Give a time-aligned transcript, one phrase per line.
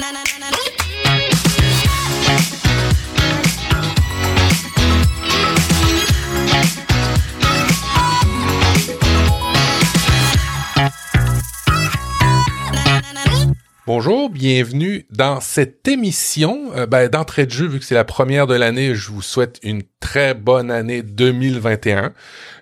[0.00, 1.27] na na na na.
[13.88, 16.72] Bonjour, bienvenue dans cette émission.
[16.76, 19.58] Euh, ben, d'entrée de jeu, vu que c'est la première de l'année, je vous souhaite
[19.62, 22.12] une très bonne année 2021.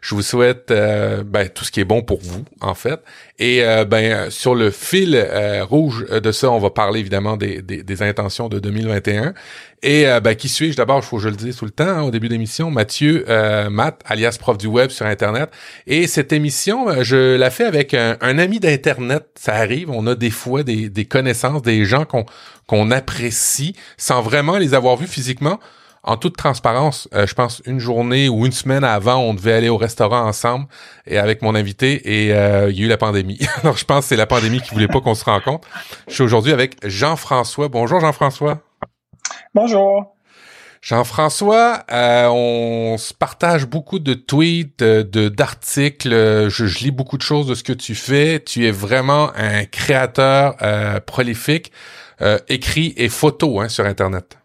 [0.01, 3.01] Je vous souhaite euh, ben, tout ce qui est bon pour vous, en fait.
[3.39, 7.63] Et euh, ben sur le fil euh, rouge de ça, on va parler évidemment des,
[8.03, 9.35] intentions de 2021.
[9.83, 10.77] Et ben, qui suis-je?
[10.77, 13.25] D'abord, il faut que je le dise tout le temps hein, au début d'émission, Mathieu
[13.71, 15.51] Matt, alias prof du web sur Internet.
[15.87, 19.27] Et cette émission, je la fais avec un, un ami d'Internet.
[19.39, 22.27] Ça arrive, on a des fois des, des connaissances, des gens qu'on
[22.67, 25.59] qu'on apprécie sans vraiment les avoir vus physiquement
[26.07, 29.69] en toute transparence, euh, je pense une journée ou une semaine avant, on devait aller
[29.69, 30.67] au restaurant ensemble
[31.05, 33.41] et avec mon invité et euh, il y a eu la pandémie.
[33.63, 35.67] Alors je pense que c'est la pandémie qui voulait pas qu'on se rencontre.
[36.07, 37.69] Je suis aujourd'hui avec Jean-François.
[37.69, 38.59] Bonjour Jean-François.
[39.53, 40.16] Bonjour.
[40.83, 46.11] Jean-François, euh, on se partage beaucoup de tweets, de d'articles.
[46.11, 48.41] Je, je, lis beaucoup de choses de ce que tu fais.
[48.41, 50.57] Tu es vraiment un créateur
[51.07, 51.73] prolifique,
[52.49, 54.39] écrit et photo hein, sur Internet.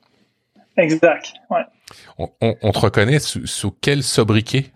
[0.77, 1.65] Exact, ouais.
[2.41, 4.71] On, te reconnaît sous, quel sobriquet?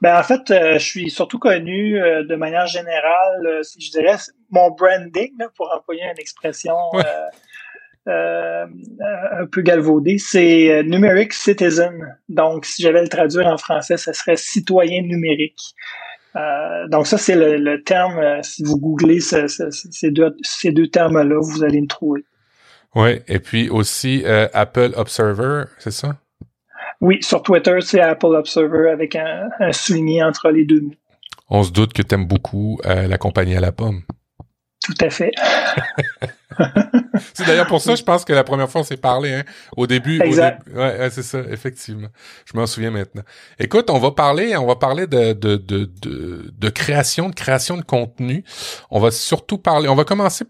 [0.00, 3.90] Ben, en fait, euh, je suis surtout connu euh, de manière générale, euh, si je
[3.92, 4.16] dirais,
[4.50, 6.74] mon branding, pour employer une expression
[8.06, 12.16] un peu galvaudée, c'est numeric citizen.
[12.28, 15.74] Donc, si j'avais le traduire en français, ce serait citoyen numérique.
[16.90, 21.80] donc ça, c'est le, terme, si vous googlez ces deux, ces deux termes-là, vous allez
[21.80, 22.24] me trouver.
[22.94, 26.16] Oui, et puis aussi euh, Apple Observer, c'est ça?
[27.00, 30.94] Oui, sur Twitter, c'est Apple Observer avec un, souligné entre les deux mots.
[31.48, 34.02] On se doute que tu aimes beaucoup euh, la compagnie à la pomme.
[34.82, 35.30] Tout à fait.
[37.34, 39.44] c'est d'ailleurs pour ça, je pense que la première fois on s'est parlé, hein,
[39.76, 40.20] au début.
[40.20, 40.62] Exact.
[40.74, 42.08] ouais, c'est ça, effectivement.
[42.44, 43.22] Je m'en souviens maintenant.
[43.58, 47.76] Écoute, on va parler, on va parler de de, de, de, de création, de création
[47.76, 48.44] de contenu.
[48.90, 50.44] On va surtout parler, on va commencer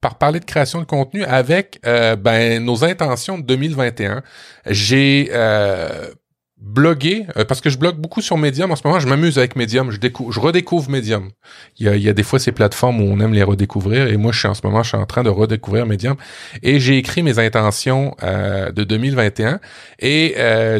[0.00, 4.22] par parler de création de contenu avec euh, ben, nos intentions de 2021.
[4.66, 6.10] J'ai euh,
[6.58, 8.70] blogué, euh, parce que je blogue beaucoup sur Medium.
[8.70, 11.30] En ce moment, je m'amuse avec Medium, je, découvre, je redécouvre Medium.
[11.78, 14.08] Il y, a, il y a des fois ces plateformes où on aime les redécouvrir,
[14.08, 16.16] et moi je suis en ce moment, je suis en train de redécouvrir Medium,
[16.62, 19.60] et j'ai écrit mes intentions de 2021,
[19.98, 20.34] et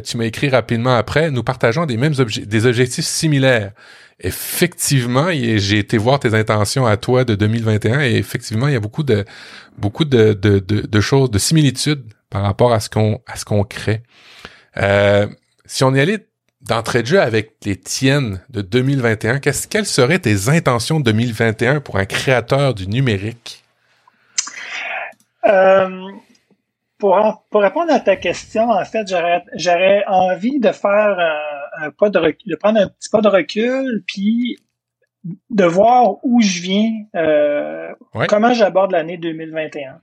[0.04, 3.72] tu m'as écrit rapidement après, nous partageons des mêmes objectifs, des objectifs similaires.
[4.19, 8.81] Effectivement, j'ai été voir tes intentions à toi de 2021 et effectivement, il y a
[8.81, 9.26] beaucoup de
[9.76, 13.62] beaucoup de, de, de, choses, de similitudes par rapport à ce qu'on à ce qu'on
[13.62, 14.03] crée.
[14.78, 15.26] Euh,
[15.66, 16.27] si on y allait
[16.60, 21.81] d'entrée de jeu avec les tiennes de 2021, qu'est-ce quelles seraient tes intentions de 2021
[21.81, 23.62] pour un créateur du numérique?
[25.47, 26.10] Euh,
[26.99, 29.06] pour, pour répondre à ta question, en fait,
[29.55, 31.19] j'aurais envie de faire
[31.78, 34.59] un, pas de, recul, de prendre un petit pas de recul, puis
[35.50, 37.93] de voir où je viens, euh,
[38.28, 40.00] comment j'aborde l'année 2021.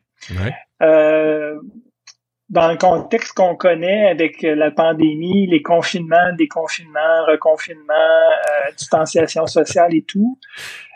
[0.82, 1.60] Euh,
[2.54, 9.96] dans le contexte qu'on connaît avec la pandémie, les confinements, déconfinements, reconfinements, euh, distanciation sociale
[9.96, 10.40] et tout,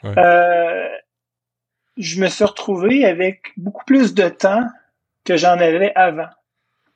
[0.05, 0.87] euh,
[1.97, 4.67] je me suis retrouvé avec beaucoup plus de temps
[5.25, 6.29] que j'en avais avant,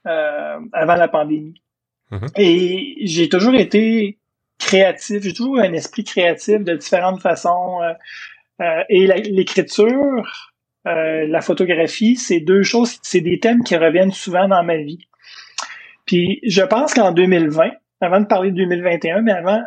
[0.05, 1.59] euh, avant la pandémie.
[2.11, 2.31] Mm-hmm.
[2.35, 4.19] Et j'ai toujours été
[4.59, 7.81] créatif, j'ai toujours eu un esprit créatif de différentes façons.
[7.81, 7.93] Euh,
[8.61, 10.50] euh, et l'écriture,
[10.85, 15.07] la photographie, c'est deux choses, c'est des thèmes qui reviennent souvent dans ma vie.
[16.05, 17.69] Puis je pense qu'en 2020,
[18.01, 19.61] avant de parler de 2021, mais avant,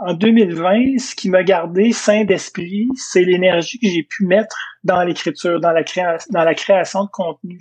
[0.00, 5.02] en 2020, ce qui m'a gardé sain d'esprit, c'est l'énergie que j'ai pu mettre dans
[5.02, 7.58] l'écriture, dans la création de contenu.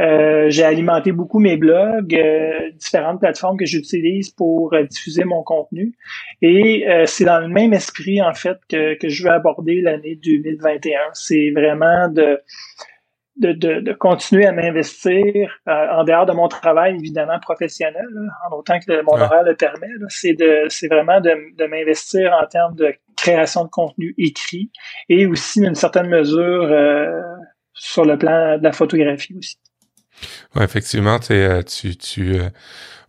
[0.00, 5.42] Euh, j'ai alimenté beaucoup mes blogs, euh, différentes plateformes que j'utilise pour euh, diffuser mon
[5.42, 5.92] contenu.
[6.40, 10.98] Et c'est dans le même esprit, en fait, que, que je veux aborder l'année 2021.
[11.12, 12.40] C'est vraiment de,
[13.36, 18.08] de, de, de, continuer à m'investir en dehors de mon travail, évidemment, professionnel,
[18.50, 19.88] en autant que mon horaire le permet.
[20.08, 24.72] C'est vraiment de, de m'investir en termes de création de contenu écrit
[25.08, 26.68] et aussi, d'une certaine mesure,
[27.74, 29.58] sur le plan de la photographie aussi.
[30.54, 32.48] Ouais, effectivement, euh, tu, tu euh,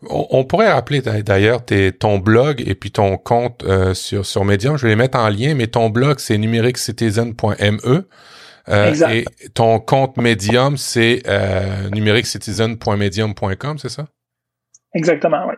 [0.10, 1.62] on, pourrait rappeler d'ailleurs
[2.00, 4.77] ton blog et puis ton compte euh, sur sur Medium.
[4.77, 8.07] Je vais les mettre en lien, mais ton blog c'est numericcitizen.me.
[8.69, 14.06] Euh, et ton compte Medium, c'est euh, numericcitizen.medium.com, c'est ça?
[14.94, 15.56] Exactement, oui.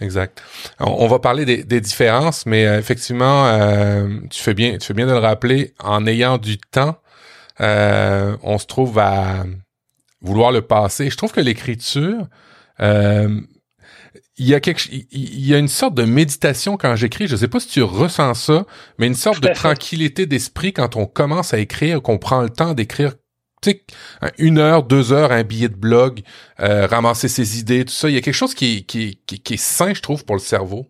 [0.00, 0.42] Exact.
[0.80, 3.44] On, va parler des, des, différences, mais effectivement,
[4.30, 6.96] tu fais bien, tu fais bien de le rappeler en ayant du temps
[7.60, 9.44] euh, on se trouve à
[10.20, 11.10] vouloir le passer.
[11.10, 12.26] Je trouve que l'écriture,
[12.80, 13.40] euh,
[14.36, 17.26] il y a quelque, il y a une sorte de méditation quand j'écris.
[17.26, 18.66] Je sais pas si tu ressens ça,
[18.98, 22.74] mais une sorte de tranquillité d'esprit quand on commence à écrire, qu'on prend le temps
[22.74, 23.14] d'écrire.
[23.62, 23.84] Tu sais,
[24.38, 26.22] une heure, deux heures, un billet de blog,
[26.60, 28.08] euh, ramasser ses idées, tout ça.
[28.08, 30.40] Il y a quelque chose qui, qui, qui, qui est sain, je trouve, pour le
[30.40, 30.86] cerveau.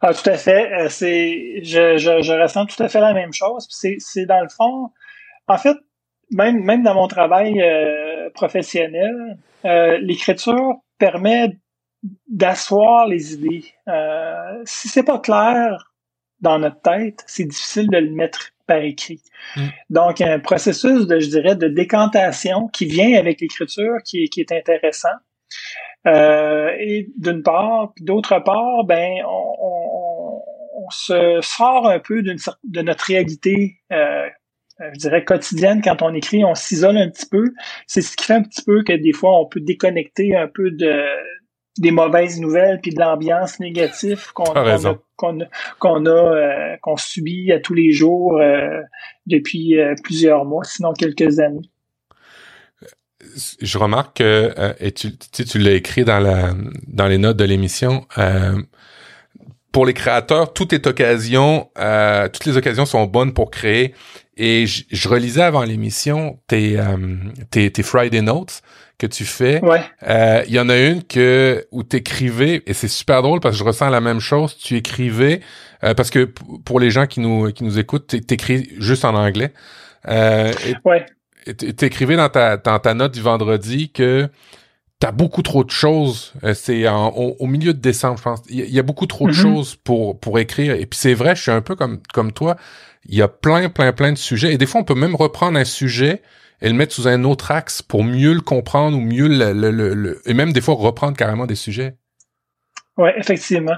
[0.00, 0.72] Ah, tout à fait.
[0.72, 3.66] Euh, c'est, je, je, je, ressens tout à fait la même chose.
[3.70, 4.90] C'est, c'est dans le fond,
[5.46, 5.76] en fait,
[6.30, 11.56] même, même dans mon travail euh, professionnel, euh, l'écriture permet
[12.28, 13.64] d'asseoir les idées.
[13.88, 15.92] Euh, si c'est pas clair
[16.40, 19.22] dans notre tête, c'est difficile de le mettre par écrit.
[19.56, 19.66] Mm.
[19.90, 23.98] Donc, il y a un processus de, je dirais, de décantation qui vient avec l'écriture
[24.04, 25.16] qui, qui est intéressant.
[26.06, 30.42] Euh, et d'une part, puis d'autre part, ben on, on,
[30.74, 34.28] on, se sort un peu de notre réalité, euh,
[34.78, 37.44] je dirais quotidienne quand on écrit, on s'isole un petit peu.
[37.86, 40.70] C'est ce qui fait un petit peu que des fois on peut déconnecter un peu
[40.70, 41.04] de
[41.78, 45.38] des mauvaises nouvelles puis de l'ambiance négative qu'on a qu'on
[45.78, 48.82] qu'on a euh, qu'on subit à tous les jours euh,
[49.26, 51.70] depuis euh, plusieurs mois, sinon quelques années
[53.60, 56.54] je remarque que euh, et tu, tu, l'as écrit dans la
[56.86, 58.06] dans les notes de l'émission.
[58.18, 58.60] Euh,
[59.70, 63.94] pour les créateurs, tout est occasion, euh, toutes les occasions sont bonnes pour créer.
[64.36, 66.80] Et je, relisais avant l'émission tes,
[67.50, 68.62] tes, tes Friday Notes
[68.96, 69.60] que tu fais.
[69.62, 69.82] Ouais.
[70.48, 73.64] Il y en a une que où t'écrivais et c'est super drôle parce que je
[73.64, 74.56] ressens la même chose.
[74.56, 75.40] Tu écrivais
[75.82, 76.24] parce que
[76.64, 79.52] pour les gens qui nous qui nous écoutent, t'écris juste en anglais.
[80.06, 81.06] ouais
[81.44, 84.28] t'écrivais dans ta, dans ta note du vendredi que
[84.98, 86.32] t'as beaucoup trop de choses.
[86.44, 88.42] Euh, c'est au, au, milieu de décembre, je pense.
[88.48, 89.42] Il y, a beaucoup trop de mm-hmm.
[89.42, 90.74] choses pour pour écrire.
[90.74, 92.56] Et puis c'est vrai, je suis un peu comme comme toi.
[93.06, 94.52] Il y a plein, plein, plein de sujets.
[94.52, 96.22] Et des fois, on peut même reprendre un sujet
[96.60, 99.94] et le mettre sous un autre axe pour mieux le comprendre ou mieux le, le,
[99.94, 101.96] le, et même des fois reprendre carrément des sujets.
[102.96, 103.76] Ouais, effectivement.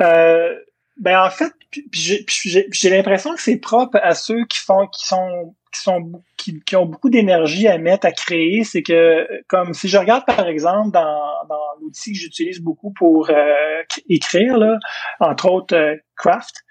[0.00, 0.54] Euh,
[0.96, 1.52] ben en fait,
[1.92, 6.76] j'ai l'impression que c'est propre à ceux qui font qui sont qui sont qui, qui
[6.76, 10.92] ont beaucoup d'énergie à mettre à créer, c'est que comme si je regarde par exemple
[10.92, 14.78] dans, dans l'outil que j'utilise beaucoup pour euh, écrire là,
[15.20, 16.64] entre autres euh, Craft,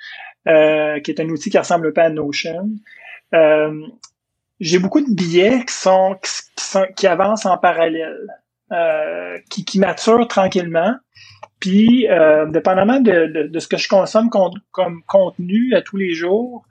[0.48, 2.70] euh, qui est un outil qui ressemble un peu à Notion.
[4.60, 8.28] j'ai beaucoup de billets qui sont qui, sont, qui avancent en parallèle,
[9.50, 10.96] qui, qui maturent tranquillement.
[11.60, 12.08] Puis,
[12.50, 16.66] dépendamment de, de, de, ce que je consomme comme contenu à tous les jours,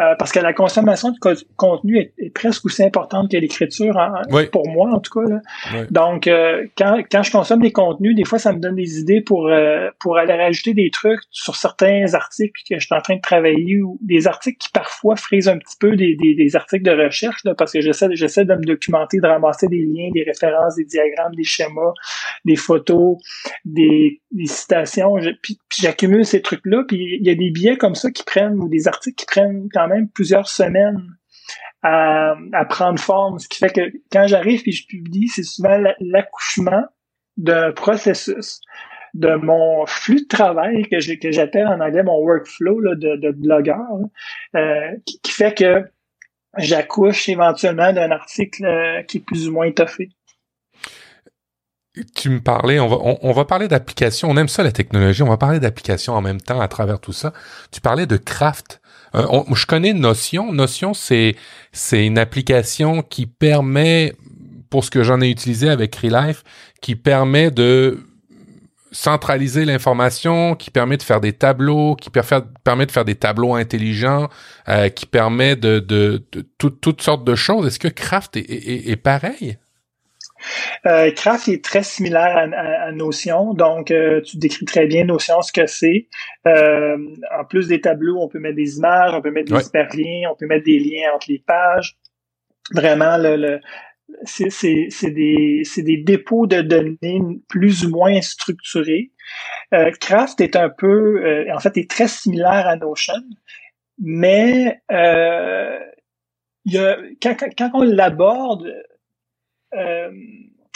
[0.00, 1.18] euh, parce que la consommation de
[1.56, 3.96] contenu est, presque aussi importante que l'écriture,
[4.50, 5.30] pour moi en tout cas.
[5.30, 5.84] Là.
[5.90, 9.20] Donc, euh, quand, quand je consomme des contenus, des fois, ça me donne des idées
[9.20, 13.16] pour euh, pour aller rajouter des trucs sur certains articles que je suis en train
[13.16, 16.84] de travailler ou des articles qui parfois frisent un petit peu des, des, des articles
[16.84, 20.24] de recherche, là, parce que j'essaie j'essaie de me documenter, de ramasser des liens, des
[20.24, 21.92] références, des diagrammes, des schémas,
[22.44, 23.18] des photos,
[23.64, 25.14] des, des citations.
[25.40, 28.68] puis, j'accumule ces trucs-là, puis il y a des billets comme ça qui prennent ou
[28.68, 31.02] des articles qui prennent quand même plusieurs semaines
[31.82, 33.38] à, prendre forme.
[33.38, 36.84] Ce qui fait que quand j'arrive et je publie, c'est souvent l'accouchement
[37.36, 38.60] d'un processus
[39.14, 43.78] de mon flux de travail que j'appelle en anglais mon workflow de, blogueur,
[44.56, 45.84] euh, qui, fait que
[46.58, 50.10] j'accouche éventuellement d'un article euh, qui est plus ou moins étoffé.
[52.16, 55.28] Tu me parlais, on va, on, va parler d'applications, on aime ça la technologie, on
[55.28, 57.32] va parler d'applications en même temps à travers tout ça.
[57.70, 58.80] Tu parlais de craft.
[59.14, 60.52] Euh, je connais Notion.
[60.52, 61.36] Notion, c'est
[61.72, 64.14] c'est une application qui permet,
[64.70, 66.42] pour ce que j'en ai utilisé avec Relife,
[66.80, 68.00] qui permet de
[68.90, 74.28] centraliser l'information, qui permet de faire des tableaux, qui permet de faire des tableaux intelligents,
[74.68, 77.66] euh, qui permet de, de, de toutes sortes de choses.
[77.66, 79.58] Est-ce que Craft est, est, est pareil?
[80.86, 85.52] Euh, Craft est très similaire à, Notion, donc euh, tu décris très bien Notion ce
[85.52, 86.08] que c'est.
[86.46, 86.96] Euh,
[87.38, 90.36] en plus des tableaux, on peut mettre des images, on peut mettre des hyperliens, on
[90.36, 91.96] peut mettre des liens entre les pages.
[92.72, 93.60] Vraiment, le,
[94.24, 99.10] c'est des, des dépôts de données plus ou moins structurés.
[100.00, 103.14] Craft est un peu, en fait, est très similaire à Notion,
[103.98, 104.80] mais
[106.64, 108.72] il y a, quand, quand on l'aborde,
[109.76, 110.10] euh,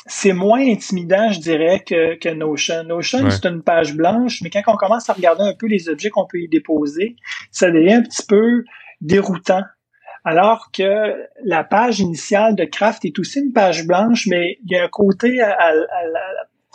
[0.07, 2.85] c'est moins intimidant, je dirais, que, que Notion.
[2.85, 6.11] Notion, c'est une page blanche, mais quand on commence à regarder un peu les objets
[6.11, 7.17] qu'on peut y déposer,
[7.51, 8.65] ça devient un petit peu
[9.01, 9.63] déroutant.
[10.25, 11.15] Alors que
[11.45, 14.89] la page initiale de Craft est aussi une page blanche, mais il y a un
[14.89, 15.73] côté à,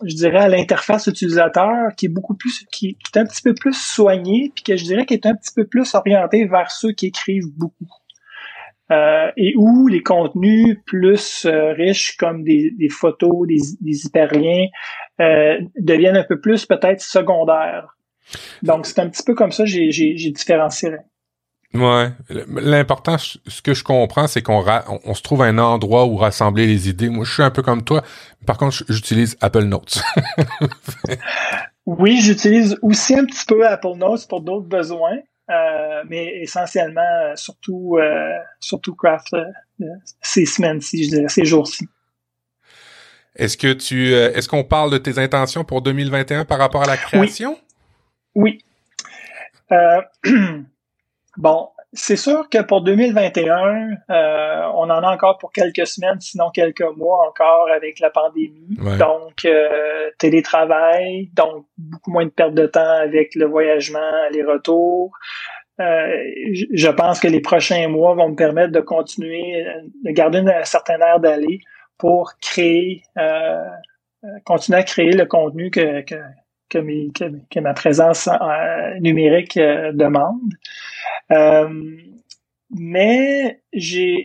[0.03, 3.53] je dirais à l'interface utilisateur qui est beaucoup plus qui, qui, est un petit peu
[3.53, 6.93] plus soigné puis que je dirais qui est un petit peu plus orienté vers ceux
[6.93, 7.85] qui écrivent beaucoup.
[8.91, 14.67] Euh, et où les contenus plus euh, riches comme des, photos, des, des hyperliens
[15.21, 17.95] euh, deviennent un peu plus peut-être secondaires.
[18.61, 20.91] Donc c'est un petit peu comme ça j'ai j'ai différencié.
[21.73, 24.63] Ouais, l'important, ce que je comprends, c'est qu'on
[25.05, 27.09] on, se trouve un endroit où rassembler les idées.
[27.09, 28.03] Moi, je suis un peu comme toi.
[28.45, 30.03] Par contre, j'utilise Apple Notes.
[31.87, 35.17] oui, j'utilise aussi un petit peu Apple Notes pour d'autres besoins.
[35.49, 39.35] Euh, mais essentiellement, euh, surtout, euh, surtout Craft
[40.21, 41.87] ces semaines-ci, je dirais, ces jours-ci.
[43.35, 46.97] Est-ce que tu, est-ce qu'on parle de tes intentions pour 2021 par rapport à la
[46.97, 47.57] création?
[48.35, 48.59] Oui.
[51.37, 56.49] bon, c'est sûr que pour 2021, euh, on en a encore pour quelques semaines, sinon
[56.49, 58.77] quelques mois encore avec la pandémie.
[58.97, 63.99] Donc, euh, télétravail, donc beaucoup moins de perte de temps avec le voyagement,
[64.31, 65.11] les retours.
[65.79, 66.07] Euh,
[66.73, 69.63] je pense que les prochains mois vont me permettre de continuer,
[70.03, 71.59] de garder un certain air d'aller
[71.99, 73.03] pour créer,
[74.45, 76.15] continuer à créer le contenu que, que,
[76.69, 78.27] que, ma présence
[78.99, 80.41] numérique demande.
[81.33, 81.69] Euh,
[82.75, 83.61] mais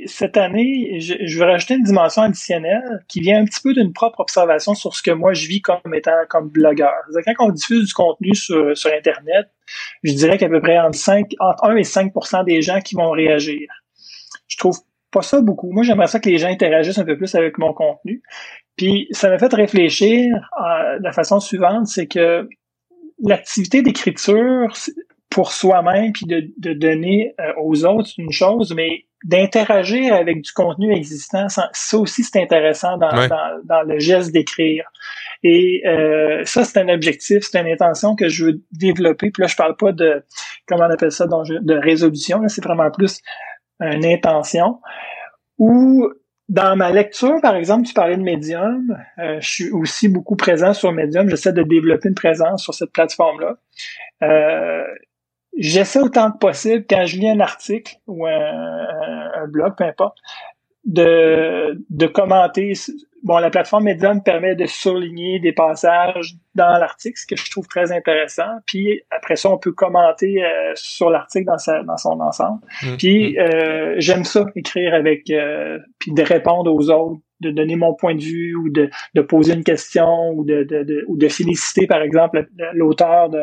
[0.07, 4.21] cette année, je, veux rajouter une dimension additionnelle qui vient un petit peu d'une propre
[4.21, 6.95] observation sur ce que moi je vis comme étant comme blogueur.
[7.27, 9.49] Quand on diffuse du contenu sur, sur Internet,
[10.03, 13.11] je dirais qu'à peu près entre, 5, entre 1 et 5% des gens qui vont
[13.11, 13.69] réagir.
[14.47, 14.79] Je trouve
[15.11, 15.71] pas ça beaucoup.
[15.71, 18.23] Moi, j'aimerais ça que les gens interagissent un peu plus avec mon contenu.
[18.77, 22.49] Puis ça m'a fait réfléchir euh, de la façon suivante, c'est que
[23.23, 24.75] l'activité d'écriture,
[25.31, 30.43] pour soi-même puis de, de donner euh, aux autres, c'est une chose, mais d'interagir avec
[30.43, 34.85] du contenu existant, ça, aussi c'est intéressant dans, dans, dans, le geste d'écrire.
[35.43, 39.31] Et euh, ça, c'est un objectif, c'est une intention que je veux développer.
[39.31, 40.23] Puis là, je parle pas de,
[40.69, 43.21] comment on appelle ça, de résolution, c'est vraiment plus
[43.81, 44.79] une intention.
[45.59, 46.09] Ou
[46.49, 48.97] dans ma lecture, par exemple, tu parlais de Medium.
[49.19, 51.29] Euh, je suis aussi beaucoup présent sur Medium.
[51.29, 53.57] J'essaie de développer une présence sur cette plateforme-là.
[54.23, 54.85] Euh,
[55.57, 60.19] j'essaie autant que possible, quand je lis un article ou un, blog, peu importe,
[60.85, 62.73] de, de commenter.
[63.25, 67.67] Bon, la plateforme Medium permet de souligner des passages dans l'article, ce que je trouve
[67.67, 68.59] très intéressant.
[68.67, 72.61] Puis après ça, on peut commenter euh, sur l'article dans, sa, dans son ensemble.
[72.83, 72.97] Mmh.
[72.97, 73.39] Puis mmh.
[73.41, 78.15] euh, j'aime ça, écrire avec, euh, puis de répondre aux autres, de donner mon point
[78.15, 81.87] de vue ou de, de poser une question ou de, de, de ou de féliciter,
[81.87, 83.43] par exemple, l'auteur de,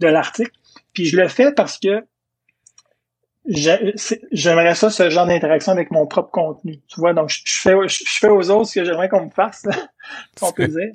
[0.00, 0.52] de l'article.
[0.96, 2.06] Puis je le fais parce que
[4.32, 6.80] j'aimerais ça, ce genre d'interaction avec mon propre contenu.
[6.88, 9.66] Tu vois, donc je, fais, je, fais aux autres ce que j'aimerais qu'on me fasse,
[10.40, 10.94] on peut dire.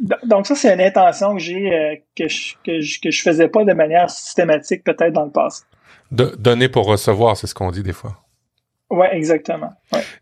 [0.24, 3.46] Donc ça, c'est une intention que j'ai euh, que, je, que, je, que je faisais
[3.46, 5.62] pas de manière systématique peut-être dans le passé.
[6.10, 8.16] De, donner pour recevoir, c'est ce qu'on dit des fois.
[8.90, 9.70] Ouais, exactement.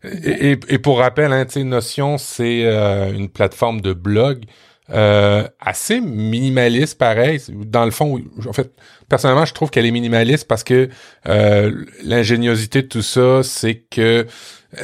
[0.03, 4.45] Et, et, pour rappel, hein, Notion, c'est euh, une plateforme de blog
[4.89, 7.41] euh, assez minimaliste, pareil.
[7.49, 8.71] Dans le fond, en fait,
[9.09, 10.89] personnellement, je trouve qu'elle est minimaliste parce que
[11.27, 14.25] euh, l'ingéniosité de tout ça, c'est que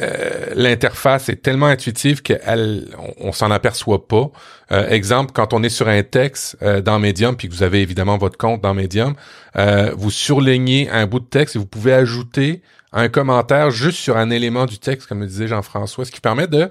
[0.00, 4.30] euh, l'interface est tellement intuitive qu'elle, on, s'en aperçoit pas.
[4.72, 8.18] Euh, exemple, quand on est sur un texte dans Medium, puis que vous avez évidemment
[8.18, 9.14] votre compte dans Medium,
[9.96, 14.30] vous surlignez un bout de texte et vous pouvez ajouter un commentaire juste sur un
[14.30, 16.70] élément du texte, comme le disait Jean-François, ce qui permet de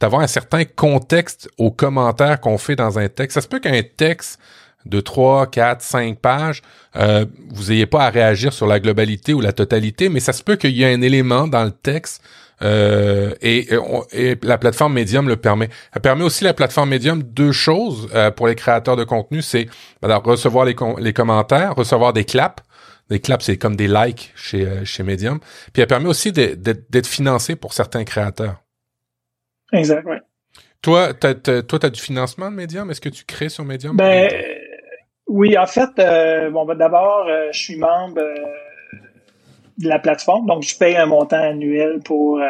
[0.00, 3.34] d'avoir un certain contexte aux commentaires qu'on fait dans un texte.
[3.34, 4.38] Ça se peut qu'un texte
[4.86, 6.62] de 3, 4, 5 pages,
[6.96, 10.42] euh, vous n'ayez pas à réagir sur la globalité ou la totalité, mais ça se
[10.42, 12.22] peut qu'il y ait un élément dans le texte
[12.62, 13.68] euh, et,
[14.42, 15.68] la plateforme Medium le permet.
[15.94, 19.68] Elle permet aussi la plateforme Medium deux choses euh, pour les créateurs de contenu, c'est
[20.02, 22.62] recevoir les, les commentaires, recevoir des claps.
[23.10, 25.40] Des claps, c'est comme des likes chez, chez Medium.
[25.72, 28.56] Puis elle permet aussi d'être financé pour certains créateurs.
[29.72, 30.16] Exact, oui.
[30.82, 32.90] Toi, tu as, du financement de Medium?
[32.90, 33.96] Est-ce que tu crées sur Medium?
[33.96, 34.30] Ben,
[35.26, 38.34] oui, en fait, euh, bon, ben, d'abord, euh, je suis membre euh,
[39.76, 42.40] de la plateforme, donc je paye un montant annuel pour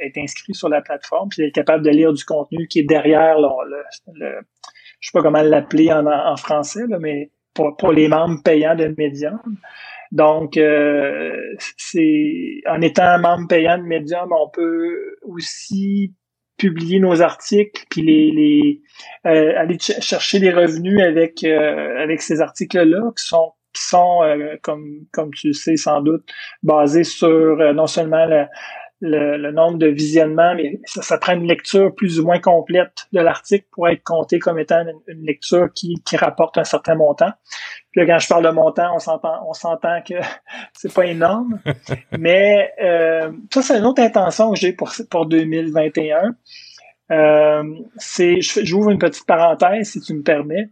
[0.00, 3.38] être inscrit sur la plateforme, puis être capable de lire du contenu qui est derrière
[3.38, 3.48] le,
[4.14, 4.34] le,
[5.00, 8.74] je sais pas comment l'appeler en, en, français, là, mais pour, pour les membres payants
[8.74, 9.40] de Medium.
[10.12, 10.60] Donc,
[11.78, 16.12] c'est en étant membre payant de Medium, on peut aussi
[16.64, 18.80] publier nos articles, puis les,
[19.26, 24.56] euh, aller chercher des revenus avec euh, avec ces articles-là qui sont qui sont euh,
[24.62, 26.24] comme comme tu sais sans doute
[26.62, 28.46] basés sur non seulement le,
[29.02, 33.66] le, nombre de visionnements, mais ça, prend une lecture plus ou moins complète de l'article
[33.72, 37.32] pour être compté comme étant une, lecture qui, qui rapporte un certain montant.
[37.94, 40.14] Puis quand je parle de montant, on s'entend, on s'entend que
[40.72, 41.60] c'est pas énorme.
[42.18, 46.34] Mais euh, ça, c'est une autre intention que j'ai pour, pour 2021.
[47.10, 47.62] Euh,
[47.96, 50.70] c'est, j'ouvre une petite parenthèse, si tu me permets.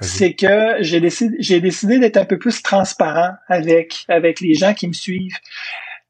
[0.00, 4.72] C'est que j'ai décidé, j'ai décidé d'être un peu plus transparent avec, avec les gens
[4.72, 5.36] qui me suivent.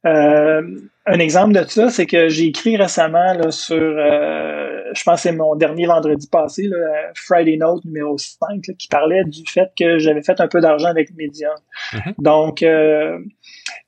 [0.07, 0.63] Euh,
[1.07, 5.29] un exemple de ça, c'est que j'ai écrit récemment là, sur, euh, je pense que
[5.29, 6.77] c'est mon dernier vendredi passé, là,
[7.15, 11.11] Friday Note numéro 5, qui parlait du fait que j'avais fait un peu d'argent avec
[11.17, 11.55] Medium.
[11.93, 12.15] Mm-hmm.
[12.19, 13.19] Donc, euh,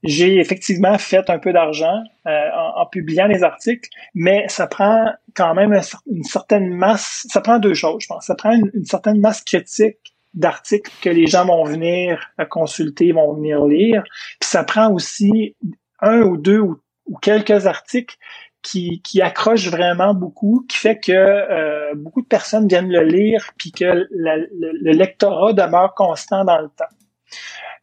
[0.02, 5.78] j'ai effectivement fait un peu d'argent en, publiant les articles, mais ça prend quand même
[6.10, 8.26] une certaine masse, ça prend deux choses, je pense.
[8.26, 9.98] Ça prend une, une certaine masse critique
[10.34, 14.02] d'articles que les gens vont venir consulter, vont venir lire.
[14.40, 15.56] Puis ça prend aussi
[16.00, 16.80] un ou deux ou,
[17.22, 18.16] quelques articles
[18.62, 23.50] qui, qui accrochent vraiment beaucoup, qui fait que euh, beaucoup de personnes viennent le lire,
[23.56, 26.84] puis que le, lectorat demeure constant dans le temps.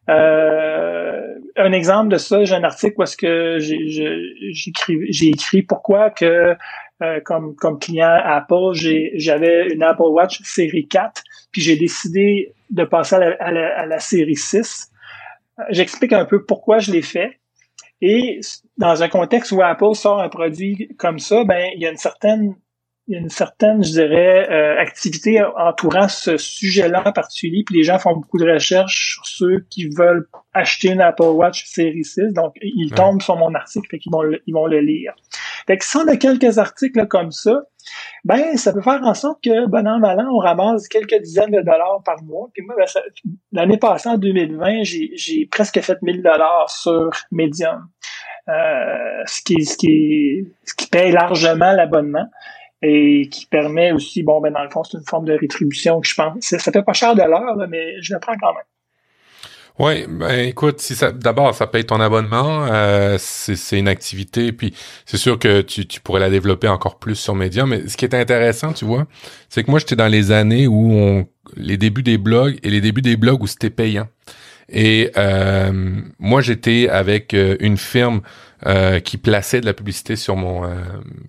[0.08, 6.56] Euh, un exemple de ça, j'ai un article où que j'ai écrit pourquoi que
[7.02, 8.72] euh, comme, comme client Apple,
[9.14, 13.78] j'avais une Apple Watch série 4, puis j'ai décidé de passer à la, à la,
[13.78, 14.90] à la série 6.
[15.70, 17.37] J'explique un peu pourquoi je l'ai fait.
[18.00, 18.40] Et
[18.76, 21.96] dans un contexte où Apple sort un produit comme ça, ben il y a une
[21.96, 22.54] certaine
[23.08, 27.62] il y a une certaine, je dirais, euh, activité entourant ce sujet-là en particulier.
[27.64, 31.64] Puis les gens font beaucoup de recherches sur ceux qui veulent acheter une Apple Watch
[31.64, 32.34] Série 6.
[32.34, 35.14] Donc, ils tombent sur mon article, et qu'ils vont le, ils vont le lire.
[35.66, 37.62] Fait que si on a quelques articles comme ça,
[38.24, 41.50] ben ça peut faire en sorte que, bon an, mal an, on ramasse quelques dizaines
[41.50, 42.48] de dollars par mois.
[42.52, 42.86] Puis moi, ben,
[43.52, 47.88] l'année passée, en 2020, j'ai presque fait 1000 dollars sur Medium.
[48.48, 52.26] Euh, ce qui ce qui ce qui paye largement l'abonnement
[52.80, 56.08] et qui permet aussi, bon, ben dans le fond, c'est une forme de rétribution que
[56.08, 56.36] je pense.
[56.40, 58.64] Ça, fait pas cher de l'heure, mais je le prends quand même.
[59.78, 64.74] Oui, ben écoute, si ça d'abord ça paye ton abonnement, euh, c'est une activité, puis
[65.06, 67.70] c'est sûr que tu, tu pourrais la développer encore plus sur Medium.
[67.70, 69.06] Mais ce qui est intéressant, tu vois,
[69.48, 72.80] c'est que moi j'étais dans les années où on les débuts des blogs et les
[72.80, 74.08] débuts des blogs où c'était payant.
[74.68, 78.20] Et euh, moi j'étais avec euh, une firme
[78.66, 80.74] euh, qui plaçait de la publicité sur mon euh,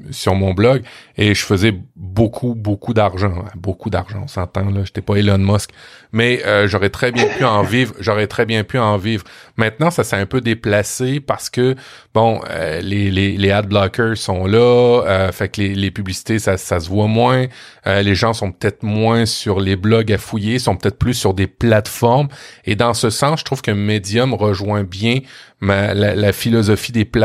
[0.09, 0.81] sur mon blog.
[1.15, 5.69] Et je faisais beaucoup beaucoup d'argent, beaucoup d'argent, on s'entend là, j'étais pas Elon Musk,
[6.11, 9.25] mais euh, j'aurais très bien pu en vivre, j'aurais très bien pu en vivre.
[9.57, 11.75] Maintenant, ça s'est un peu déplacé parce que
[12.15, 12.41] bon,
[12.81, 16.89] les, les les ad blockers sont là, fait que les, les publicités ça ça se
[16.89, 17.45] voit moins,
[17.85, 21.47] les gens sont peut-être moins sur les blogs à fouiller, sont peut-être plus sur des
[21.47, 22.29] plateformes.
[22.65, 25.19] Et dans ce sens, je trouve que Medium rejoint bien
[25.59, 27.18] ma, la, la philosophie des plateformes.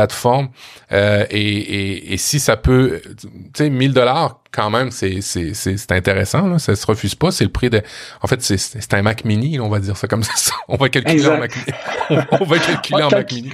[0.91, 5.91] Euh, et, et, si ça peut, tu sais, 1000 dollars quand même, c'est c'est c'est
[5.91, 6.47] intéressant.
[6.47, 7.31] Là, ça se refuse pas.
[7.31, 7.81] C'est le prix de.
[8.21, 9.59] En fait, c'est c'est un Mac Mini.
[9.59, 10.55] on va dire ça comme ça.
[10.67, 11.77] On va calculer en Mac Mini.
[12.31, 13.51] On, va calculer en Mac Mini.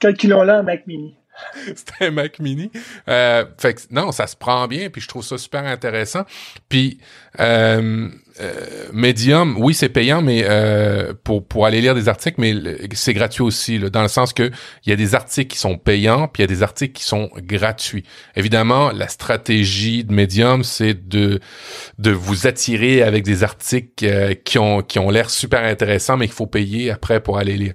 [0.00, 1.16] calculons-le en Mac Mini.
[1.74, 2.70] c'est un Mac Mini.
[3.08, 6.24] Euh, fait que, non, ça se prend bien, puis je trouve ça super intéressant.
[6.68, 6.98] Puis
[7.40, 8.08] euh,
[8.40, 8.52] euh,
[8.92, 12.54] Medium, oui, c'est payant, mais euh, pour pour aller lire des articles, mais
[12.92, 14.50] c'est gratuit aussi, dans le sens que
[14.84, 17.04] il y a des articles qui sont payants, puis il y a des articles qui
[17.04, 18.04] sont gratuits.
[18.36, 21.40] Évidemment, la stratégie de Medium, c'est de
[21.98, 26.34] de vous attirer avec des articles qui ont qui ont l'air super intéressants, mais qu'il
[26.34, 27.74] faut payer après pour aller lire.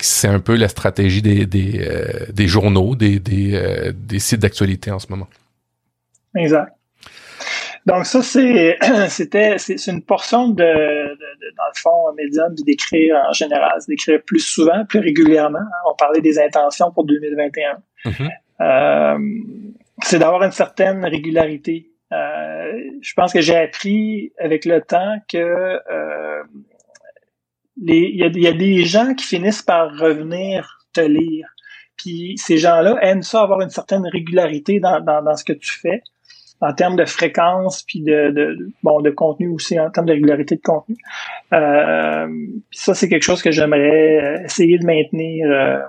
[0.00, 1.88] C'est un peu la stratégie des des,
[2.32, 5.28] des journaux, des des, des sites d'actualité en ce moment.
[6.36, 6.72] Exact.
[7.86, 13.32] Donc ça, c'est c'était c'est une portion de, de, dans le fond médium d'écrire en
[13.32, 15.58] général, d'écrire plus souvent, plus régulièrement.
[15.58, 15.90] Hein.
[15.90, 17.82] On parlait des intentions pour 2021.
[18.04, 18.30] Mm-hmm.
[18.60, 19.18] euh,
[20.02, 21.90] c'est d'avoir une certaine régularité.
[22.12, 26.42] Euh, je pense que j'ai appris avec le temps que euh,
[27.84, 31.48] il y a, y a des gens qui finissent par revenir te lire.
[31.96, 35.72] Puis ces gens-là aiment ça avoir une certaine régularité dans, dans, dans ce que tu
[35.72, 36.02] fais
[36.62, 40.56] en termes de fréquence puis de, de, bon de contenu aussi en termes de régularité
[40.56, 40.96] de contenu.
[41.52, 42.28] Euh,
[42.70, 45.80] ça c'est quelque chose que j'aimerais essayer de maintenir euh,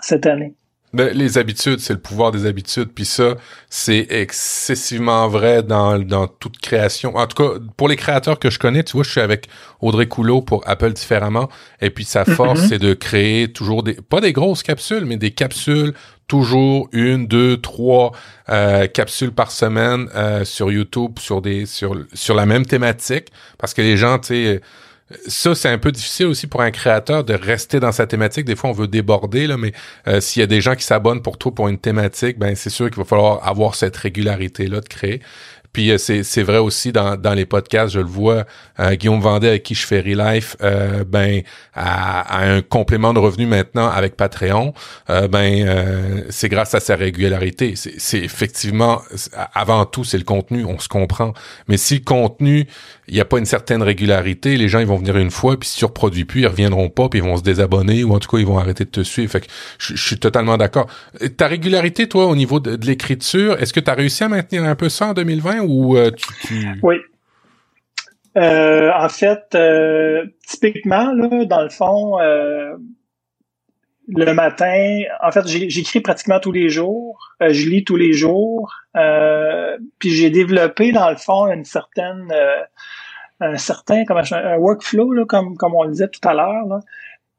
[0.00, 0.54] cette année.
[0.92, 2.90] Ben, les habitudes, c'est le pouvoir des habitudes.
[2.94, 3.34] Puis ça,
[3.68, 7.16] c'est excessivement vrai dans, dans toute création.
[7.16, 9.48] En tout cas, pour les créateurs que je connais, tu vois, je suis avec
[9.80, 11.48] Audrey Coulot pour Apple différemment.
[11.80, 12.68] Et puis sa force, mm-hmm.
[12.68, 15.92] c'est de créer toujours des, pas des grosses capsules, mais des capsules
[16.28, 18.12] toujours une, deux, trois
[18.48, 23.74] euh, capsules par semaine euh, sur YouTube sur des sur sur la même thématique parce
[23.74, 24.60] que les gens, tu sais
[25.28, 28.44] ça, c'est un peu difficile aussi pour un créateur de rester dans sa thématique.
[28.44, 29.72] Des fois, on veut déborder, là, mais
[30.08, 32.70] euh, s'il y a des gens qui s'abonnent pour toi pour une thématique, ben c'est
[32.70, 35.20] sûr qu'il va falloir avoir cette régularité-là de créer.
[35.76, 38.46] Puis euh, c'est, vrai aussi dans, dans les podcasts, je le vois,
[38.80, 41.42] euh, Guillaume Vendée avec qui je fais Relife, euh, ben
[41.74, 44.72] à, un complément de revenu maintenant avec Patreon,
[45.10, 47.74] euh, ben c'est grâce à sa régularité.
[47.76, 49.02] C'est effectivement
[49.52, 51.34] avant tout c'est le contenu, on se comprend.
[51.68, 52.66] Mais si le contenu
[53.08, 55.68] il n'y a pas une certaine régularité, les gens ils vont venir une fois, puis
[55.68, 58.28] si tu reproduis plus, ils reviendront pas, puis ils vont se désabonner, ou en tout
[58.28, 59.30] cas ils vont arrêter de te suivre.
[59.30, 59.46] Fait que
[59.78, 60.86] je, suis totalement d'accord.
[61.36, 64.74] Ta régularité, toi, au niveau de, l'écriture, est-ce que tu as réussi à maintenir un
[64.74, 66.10] peu ça en 2020 ou euh,
[66.42, 66.96] tu, Oui.
[68.36, 72.18] Euh, en fait, euh, typiquement, là, dans le fond,
[74.08, 78.74] le matin, en fait, j'écris pratiquement tous les jours, je lis tous les jours,
[79.98, 82.32] puis j'ai développé, dans le fond, une certaine
[83.40, 86.80] un certain comme un workflow, là, comme, comme on le disait tout à l'heure,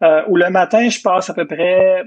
[0.04, 2.04] euh, où le matin, je passe à peu près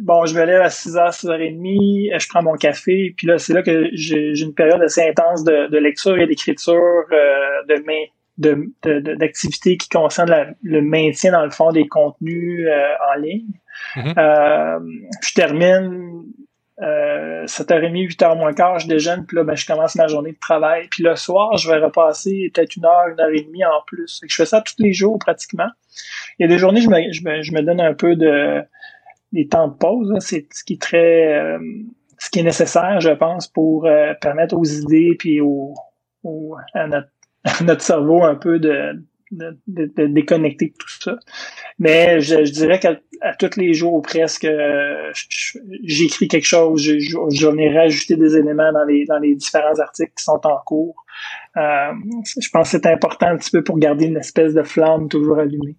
[0.00, 3.62] bon, je me lève à 6h, 6h30, je prends mon café, puis là, c'est là
[3.62, 7.76] que j'ai une période assez intense de, de lecture et d'écriture, euh,
[8.38, 13.52] de, de, d'activités qui concernent le maintien, dans le fond, des contenus euh, en ligne.
[13.96, 14.18] Mm-hmm.
[14.18, 14.80] euh,
[15.22, 16.24] je termine
[16.82, 20.38] euh, 7h30, 8h moins quart, je déjeune, puis là, ben, je commence ma journée de
[20.38, 20.88] travail.
[20.90, 24.20] Puis le soir, je vais repasser peut-être une heure, une heure et demie en plus.
[24.26, 25.68] Je fais ça tous les jours pratiquement.
[26.38, 28.62] Il y a des journées, je me, donne un peu de
[29.32, 30.14] des temps de pause.
[30.18, 31.58] C'est ce qui est très euh,
[32.18, 35.74] ce qui est nécessaire, je pense, pour euh, permettre aux idées puis au
[36.74, 37.08] à, notre,
[37.44, 41.16] à notre cerveau un peu de, de, de, déconnecter tout ça.
[41.78, 42.96] Mais je, dirais qu'à
[43.38, 44.46] tous les jours presque,
[45.82, 50.12] j'écris quelque chose, je, je, venais rajouter des éléments dans les, dans les différents articles
[50.16, 51.04] qui sont en cours.
[51.56, 51.92] Euh,
[52.40, 55.38] je pense que c'est important un petit peu pour garder une espèce de flamme toujours
[55.38, 55.76] allumée.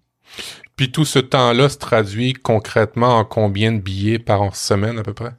[0.76, 5.14] Puis tout ce temps-là se traduit concrètement en combien de billets par semaine à peu
[5.14, 5.32] près?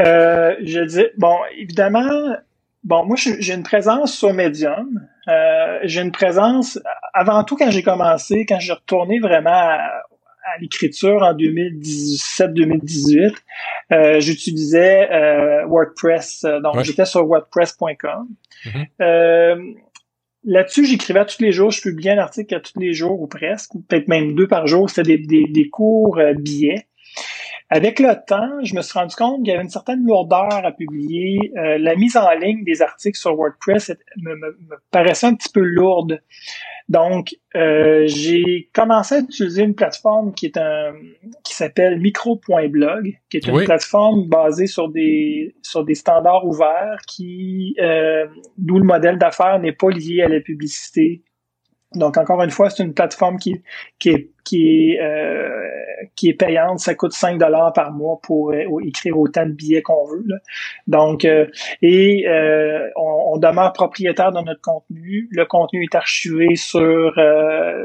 [0.00, 2.36] Euh, je dis, bon, évidemment,
[2.84, 5.06] bon, moi j'ai une présence sur Medium.
[5.28, 6.78] Euh, j'ai une présence,
[7.14, 9.90] avant tout quand j'ai commencé, quand j'ai retourné vraiment à,
[10.60, 13.32] l'écriture en 2017-2018,
[13.92, 16.44] euh, j'utilisais euh, WordPress.
[16.62, 18.26] Donc, j'étais sur WordPress.com.
[18.66, 19.76] Mm-hmm.
[20.44, 23.76] Là-dessus, j'écrivais tous les jours, je publiais un article à tous les jours ou presque,
[23.76, 24.90] ou peut-être même deux par jour.
[24.90, 26.88] C'était des, des, des, cours billets.
[27.74, 30.72] Avec le temps, je me suis rendu compte qu'il y avait une certaine lourdeur à
[30.72, 31.38] publier.
[31.56, 34.58] Euh, la mise en ligne des articles sur WordPress me, me,
[34.90, 36.20] paraissait un petit peu lourde.
[36.90, 40.92] Donc, euh, j'ai commencé à utiliser une plateforme qui est un
[41.44, 47.74] qui s'appelle micro.blog, qui est une plateforme basée sur des sur des standards ouverts qui
[47.80, 48.26] euh,
[48.58, 51.22] d'où le modèle d'affaires n'est pas lié à la publicité
[51.94, 53.62] donc, encore une fois, c'est une plateforme qui,
[53.98, 55.50] qui est, qui est, euh,
[56.16, 56.78] qui est payante.
[56.78, 60.24] Ça coûte 5 dollars par mois pour euh, écrire autant de billets qu'on veut.
[60.86, 61.46] Donc, euh,
[61.80, 62.26] et
[62.96, 65.28] on, demeure propriétaire de notre contenu.
[65.30, 67.12] Le contenu est archivé sur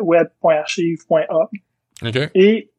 [0.02, 1.50] web.archive.org.
[2.36, 2.70] Et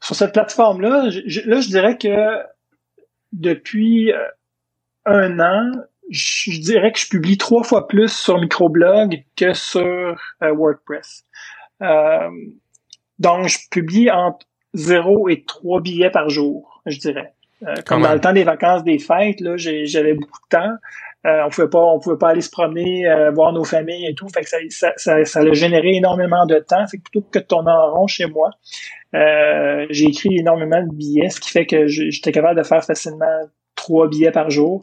[0.00, 1.04] sur cette plateforme-là,
[1.46, 2.42] là, je dirais que
[3.32, 4.12] depuis
[5.06, 5.72] un an,
[6.10, 9.80] je dirais que je publie trois fois plus sur microblog que sur
[10.42, 11.24] euh, WordPress.
[11.82, 12.28] Euh,
[13.18, 17.32] donc, je publie entre 0 et 3 billets par jour, je dirais.
[17.66, 20.72] Euh, comme dans le temps des vacances des fêtes, là, j'avais beaucoup de temps.
[21.24, 24.28] on pouvait pas, on pouvait pas aller se promener, voir nos familles et tout.
[24.28, 26.84] Fait que ça, ça, ça, ça a généré énormément de temps.
[26.88, 28.50] Fait que plutôt que de tourner en rond chez moi,
[29.12, 33.42] j'ai écrit énormément de billets, ce qui fait que j'étais capable de faire facilement
[33.76, 34.82] trois billets par jour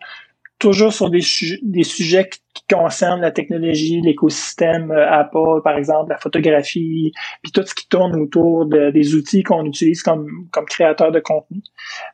[0.59, 7.13] toujours sur des, sujets qui concernent la technologie, l'écosystème euh, Apple, par exemple, la photographie,
[7.41, 11.61] puis tout ce qui tourne autour des outils qu'on utilise comme, comme créateur de contenu.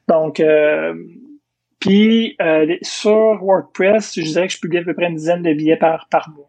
[0.07, 0.93] Donc, euh,
[1.79, 5.53] puis euh, sur WordPress, je dirais que je publie à peu près une dizaine de
[5.53, 6.47] billets par, par mois.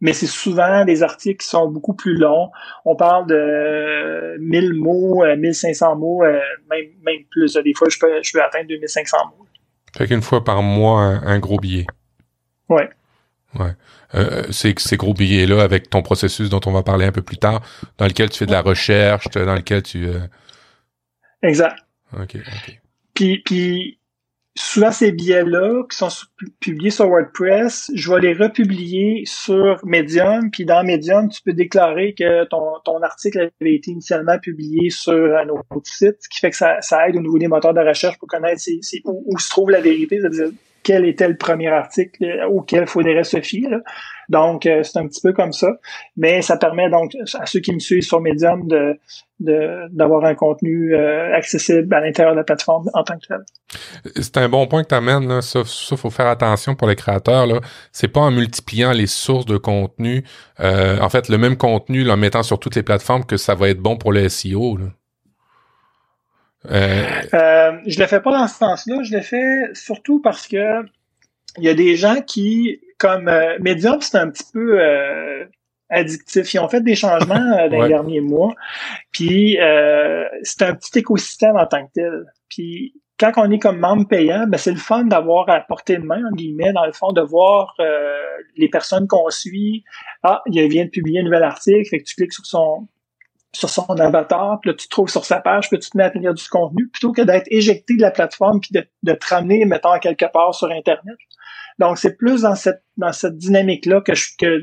[0.00, 2.50] Mais c'est souvent des articles qui sont beaucoup plus longs.
[2.84, 7.54] On parle de 1000 mots, 1500 mots, même, même plus.
[7.54, 9.45] Des fois, je peux, je peux atteindre 2500 mots.
[9.96, 11.86] Fait qu'une fois par mois, un, gros billet.
[12.68, 12.90] Ouais.
[13.58, 13.72] Ouais.
[14.14, 17.38] Euh, ces, ces gros billets-là, avec ton processus dont on va parler un peu plus
[17.38, 17.62] tard,
[17.98, 20.06] dans lequel tu fais de la recherche, dans lequel tu...
[20.06, 20.20] Euh...
[21.42, 21.76] Exact.
[22.12, 22.80] OK, OK.
[23.14, 23.95] Puis, puis
[24.56, 26.08] souvent ces billets-là qui sont
[26.60, 30.50] publiés sur WordPress, je vais les republier sur Medium.
[30.50, 35.36] Puis dans Medium, tu peux déclarer que ton, ton article avait été initialement publié sur
[35.36, 37.80] un autre site, ce qui fait que ça, ça aide au niveau des moteurs de
[37.80, 38.62] recherche pour connaître
[39.04, 40.20] où, se trouve la vérité.
[40.86, 43.80] Quel était le premier article auquel il faudrait se fier.
[44.28, 45.66] Donc, euh, c'est un petit peu comme ça.
[46.16, 48.68] Mais ça permet donc à ceux qui me suivent sur Medium
[49.40, 53.44] d'avoir un contenu euh, accessible à l'intérieur de la plateforme en tant que tel.
[54.14, 55.42] C'est un bon point que tu amènes.
[55.42, 57.48] Ça, ça, faut faire attention pour les créateurs.
[57.90, 60.22] C'est pas en multipliant les sources de contenu,
[60.60, 63.70] euh, en fait, le même contenu, en mettant sur toutes les plateformes que ça va
[63.70, 64.78] être bon pour le SEO.
[66.70, 67.04] Euh...
[67.34, 69.02] Euh, je le fais pas dans ce sens-là.
[69.02, 70.82] Je le fais surtout parce que
[71.58, 75.44] il y a des gens qui, comme euh, Medium, c'est un petit peu euh,
[75.88, 76.52] addictif.
[76.54, 78.54] Ils ont fait des changements dans les derniers mois.
[79.12, 79.58] Puis
[80.42, 82.24] c'est un petit écosystème en tant que tel.
[82.48, 86.02] Puis quand on est comme membre payant, ben c'est le fun d'avoir à portée de
[86.02, 87.74] main, en guillemets, dans le fond, de voir
[88.56, 89.84] les personnes qu'on suit.
[90.22, 92.86] Ah, il vient de publier un nouvel article, fait que tu cliques sur son
[93.56, 96.04] sur son avatar, puis là, tu te trouves sur sa page, puis tu te mets
[96.04, 99.26] à lire du contenu, plutôt que d'être éjecté de la plateforme puis de, de te
[99.26, 101.16] ramener, mettons, quelque part sur Internet.
[101.78, 104.12] Donc, c'est plus dans cette dans cette dynamique-là que,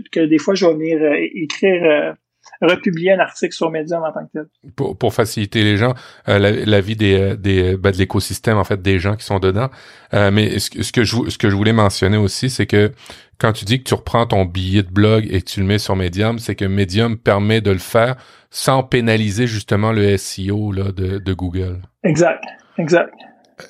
[0.09, 2.13] que des fois, je vais venir euh, écrire, euh,
[2.61, 4.45] republier un article sur Medium en tant que tel.
[4.75, 5.93] Pour, pour faciliter les gens,
[6.29, 9.69] euh, la, vie des, des ben, de l'écosystème, en fait, des gens qui sont dedans.
[10.11, 12.91] mais ce, ce, que je, ce que je voulais mentionner aussi, c'est que
[13.39, 15.79] quand tu dis que tu reprends ton billet de blog et que tu le mets
[15.79, 18.15] sur Medium, c'est que Medium permet de le faire
[18.49, 21.81] sans pénaliser justement le SEO là, de, de Google.
[22.03, 22.43] Exact,
[22.77, 23.13] exact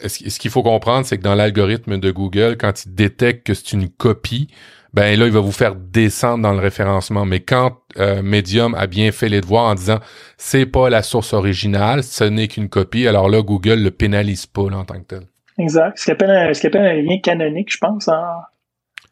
[0.08, 3.74] ce qu'il faut comprendre, c'est que dans l'algorithme de Google, quand il détecte que c'est
[3.74, 4.48] une copie,
[4.94, 7.26] ben là, il va vous faire descendre dans le référencement.
[7.26, 10.00] Mais quand euh, Medium a bien fait les devoirs en disant
[10.38, 14.62] c'est pas la source originale, ce n'est qu'une copie, alors là, Google le pénalise pas
[14.64, 15.24] en tant que tel.
[15.58, 15.98] Exact.
[15.98, 18.42] Ce qu'on appelle, appelle, un lien canonique, je pense, en,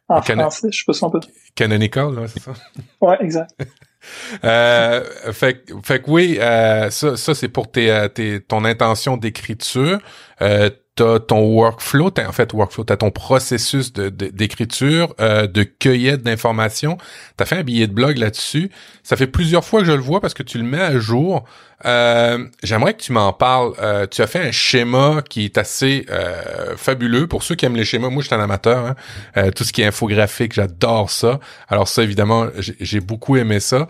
[0.07, 0.69] en français.
[0.71, 1.19] Je sais pas si on peut.
[1.55, 2.53] Canonical, c'est ça?
[3.01, 3.51] ouais, exact.
[4.43, 9.17] euh, fait, fait que oui, euh, ça, ça c'est pour tes, euh, tes, ton intention
[9.17, 9.99] d'écriture.
[10.41, 10.69] Euh,
[11.01, 16.97] t'as ton workflow, t'as, en fait workflow, t'as ton processus d'écriture, euh, de cueillette d'informations.
[17.37, 18.69] T'as fait un billet de blog là-dessus.
[19.03, 21.43] Ça fait plusieurs fois que je le vois parce que tu le mets à jour.
[21.85, 23.73] Euh, j'aimerais que tu m'en parles.
[23.79, 27.27] Euh, tu as fait un schéma qui est assez euh, fabuleux.
[27.27, 28.95] Pour ceux qui aiment les schémas, moi je suis un amateur.
[29.35, 29.51] Hein.
[29.51, 31.39] tout ce qui est infographique, j'adore ça.
[31.67, 33.87] Alors ça, évidemment, j'ai beaucoup aimé ça.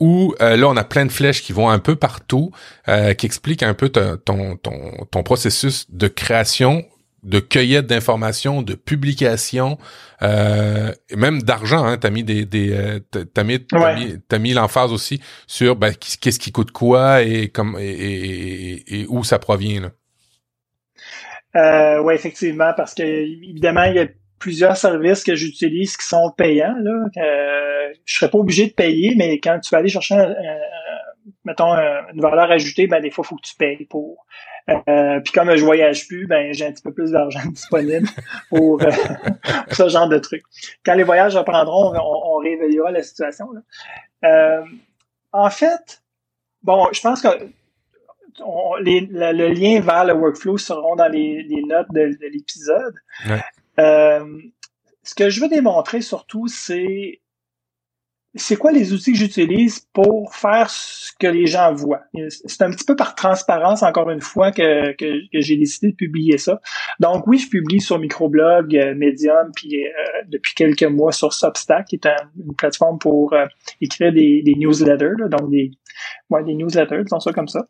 [0.00, 2.50] où là, on a plein de flèches qui vont un peu partout,
[2.86, 6.84] qui expliquent un peu ton, ton, ton processus de création
[7.22, 9.78] de cueillette d'informations, de publication,
[10.22, 11.84] euh, et même d'argent.
[11.84, 13.00] Hein, t'as mis des, des euh,
[13.34, 13.64] t'as mis,
[14.28, 19.38] t'as mis, l'emphase aussi sur ben, qu'est-ce qui coûte quoi et comme et, où ça
[19.38, 19.80] provient.
[19.80, 19.90] Là.
[21.56, 24.06] Euh, oui, effectivement, parce que évidemment il y a
[24.38, 26.76] plusieurs services que j'utilise qui sont payants.
[26.80, 27.06] Là.
[27.16, 30.34] Euh, je serais pas obligé de payer, mais quand tu vas aller chercher un,
[31.48, 34.26] mettons une valeur ajoutée, ben des fois il faut que tu payes pour.
[34.68, 38.06] Euh, puis comme je voyage plus, ben j'ai un petit peu plus d'argent disponible
[38.50, 38.90] pour, euh,
[39.72, 40.44] ce genre de trucs.
[40.84, 43.48] Quand les voyages reprendront, on, on réévaluera la situation.
[44.24, 44.62] Euh,
[45.32, 46.02] en fait,
[46.62, 47.28] bon, je pense que
[48.40, 52.94] le lien vers le workflow seront dans les, notes de, l'épisode.
[53.78, 57.20] ce que je veux démontrer surtout, c'est
[58.38, 62.02] c'est quoi les outils que j'utilise pour faire ce que les gens voient?
[62.28, 66.38] C'est un petit peu par transparence, encore une fois, que, que, j'ai décidé de publier
[66.38, 66.60] ça.
[67.00, 69.90] Donc oui, je publie sur Microblog, euh, Medium, puis euh,
[70.28, 73.46] depuis quelques mois sur Substack, qui est une plateforme pour euh,
[73.80, 75.70] écrire des, des newsletters, donc des,
[76.30, 77.66] ouais, des newsletters, disons ça comme ça.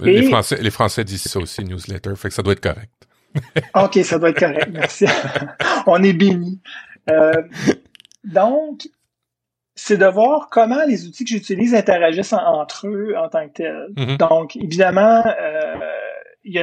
[0.00, 2.92] Les, Français, les Français disent ça aussi, newsletter, fait que ça doit être correct.
[3.74, 5.04] OK, ça doit être correct, merci.
[5.86, 6.60] On est bénis.
[8.24, 8.88] donc,
[9.78, 13.86] c'est de voir comment les outils que j'utilise interagissent entre eux en tant que tels.
[13.94, 14.16] Mm-hmm.
[14.16, 15.74] Donc, évidemment, euh,
[16.42, 16.58] il y,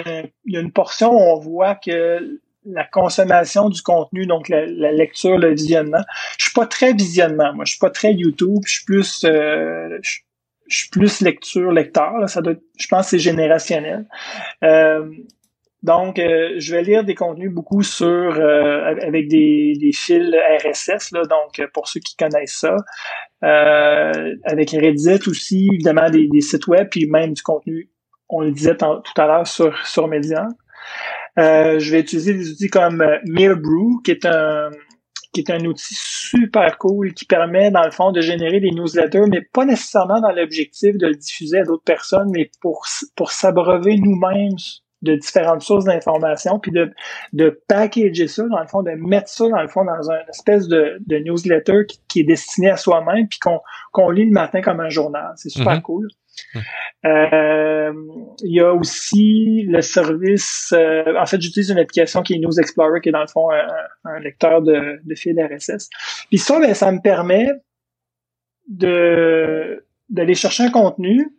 [0.57, 5.53] a une portion où on voit que la consommation du contenu, donc la, lecture, le
[5.53, 6.03] visionnement,
[6.37, 7.53] je suis pas très visionnement.
[7.53, 8.63] Moi, je suis pas très YouTube.
[8.65, 10.17] Je suis plus, euh, je,
[10.67, 12.27] suis plus lecture, lecteur.
[12.27, 14.07] ça doit, je pense, que c'est générationnel.
[14.63, 15.09] Euh,
[15.85, 21.11] donc, euh, je vais lire des contenus beaucoup sur euh, avec des, des, fils RSS,
[21.11, 22.75] là, donc euh, pour ceux qui connaissent ça.
[23.41, 27.91] avec Reddit aussi, évidemment, des, sites web, puis même du contenu,
[28.29, 30.55] on le disait tout à l'heure sur, sur Medium.
[31.37, 34.71] je vais utiliser des outils comme Mirror qui est un
[35.33, 39.25] qui est un outil super cool qui permet, dans le fond, de générer des newsletters,
[39.29, 42.85] mais pas nécessairement dans l'objectif de le diffuser à d'autres personnes, mais pour,
[43.17, 44.55] pour s'abreuver nous-mêmes
[45.05, 46.91] de différentes sources d'informations, puis de,
[47.33, 50.67] de packager ça, dans le fond, de mettre ça, dans le fond, dans une espèce
[50.67, 55.33] de, newsletter qui, est destiné à soi-même, puis qu'on lit le matin comme un journal.
[55.35, 55.81] C'est super mhm.
[55.81, 56.07] cool.
[56.53, 56.59] Hmm.
[57.05, 57.93] Euh,
[58.43, 60.73] il y a aussi le service.
[60.75, 63.49] Euh, en fait, j'utilise une application qui est News Explorer, qui est dans le fond
[63.51, 65.89] un, lecteur de, de fil RSS.
[66.29, 67.47] Puis ça, ben, ça me permet
[68.67, 71.31] de d'aller chercher un contenu.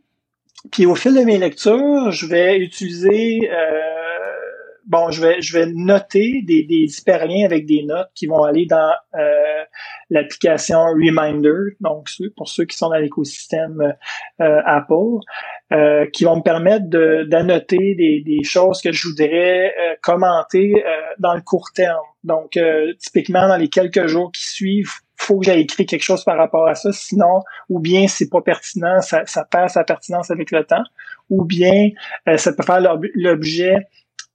[0.72, 3.48] Puis au fil de mes lectures, je vais utiliser
[4.86, 8.66] bon, je vais, je vais noter des, des hyperliens avec des notes qui vont aller
[8.66, 9.64] dans euh,
[10.10, 13.94] l'application Reminder, donc pour ceux qui sont dans l'écosystème
[14.40, 15.18] euh, Apple,
[15.72, 16.86] euh, qui vont me permettre
[17.26, 20.84] d'annoter des, des choses que je voudrais commenter
[21.18, 22.04] dans le court terme.
[22.22, 22.58] Donc,
[22.98, 26.68] typiquement, dans les quelques jours qui suivent, faut que j'aille écrit quelque chose par rapport
[26.68, 30.64] à ça, sinon, ou bien c'est pas pertinent, ça, ça perd sa pertinence avec le
[30.64, 30.84] temps,
[31.30, 31.90] ou bien
[32.36, 32.80] ça peut faire
[33.14, 33.86] l'objet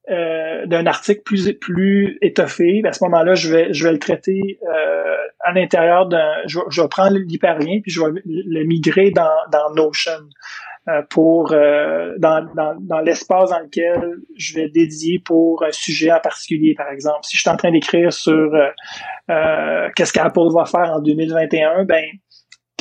[0.09, 4.59] euh, d'un article plus plus étoffé, à ce moment-là, je vais je vais le traiter
[4.63, 6.33] euh, à l'intérieur d'un.
[6.47, 10.11] Je, je, vais prendre l'hyperlien puis je vais le migrer dans dans Notion.
[10.11, 10.70] euh,
[11.09, 16.73] pour dans, dans, dans l'espace dans lequel je vais dédier pour un sujet en particulier,
[16.75, 17.19] par exemple.
[17.23, 18.51] Si je suis en train d'écrire sur
[19.27, 22.03] qu'est-ce qu'Apple va faire en 2021, ben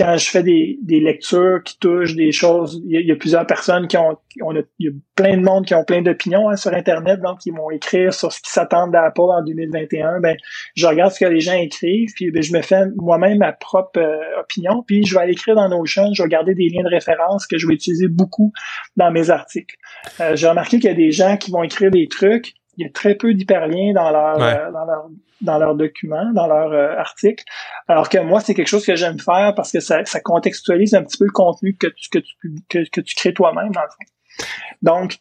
[0.01, 3.87] quand je fais des, des lectures qui touchent des choses, il y, a, plusieurs personnes
[3.87, 6.73] qui ont, on a, y a plein de monde qui ont plein d'opinions hein, sur
[6.73, 10.21] Internet, donc ils vont écrire sur ce qui s'attendent d'Apple en 2021.
[10.21, 10.39] Ben,
[10.75, 14.01] je regarde ce que les gens écrivent, puis ben, je me fais moi-même ma propre
[14.01, 16.89] euh, opinion, puis je vais aller écrire dans Notion, je vais garder des liens de
[16.89, 18.53] référence que je vais utiliser beaucoup
[18.97, 19.77] dans mes articles.
[20.21, 22.87] Euh, J'ai remarqué qu'il y a des gens qui vont écrire des trucs, il y
[22.87, 25.09] a très peu d'hyperliens dans leur, euh, dans leur
[25.43, 27.45] dans leurs documents, dans leurs euh, articles.
[27.89, 31.03] Alors que moi, c'est quelque chose que j'aime faire parce que ça, ça, contextualise un
[31.03, 32.37] petit peu le contenu que tu, que tu,
[32.69, 34.47] que, que tu crées toi-même, dans le fond.
[34.83, 35.19] Donc,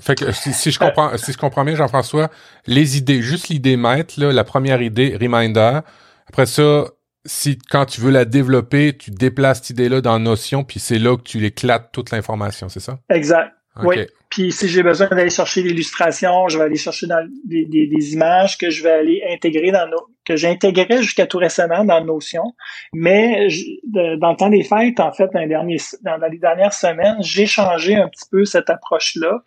[0.00, 2.28] fait que si, je comprends, si je comprends bien, Jean-François,
[2.66, 5.80] les idées, juste l'idée maître, là, la première idée, reminder.
[6.26, 6.86] Après ça,
[7.24, 11.16] si quand tu veux la développer, tu déplaces cette idée-là dans Notion, puis c'est là
[11.16, 12.98] que tu éclates toute l'information, c'est ça?
[13.08, 13.52] Exact.
[13.82, 14.06] Oui.
[14.30, 18.58] Puis si j'ai besoin d'aller chercher l'illustration, je vais aller chercher dans des, des, images
[18.58, 22.54] que je vais aller intégrer dans nos que j'intégrais jusqu'à tout récemment dans Notion.
[22.92, 23.46] Mais
[23.84, 27.46] dans le temps des fêtes, en fait, dans les, derniers, dans, les dernières semaines, j'ai
[27.46, 29.42] changé un petit peu cette approche-là.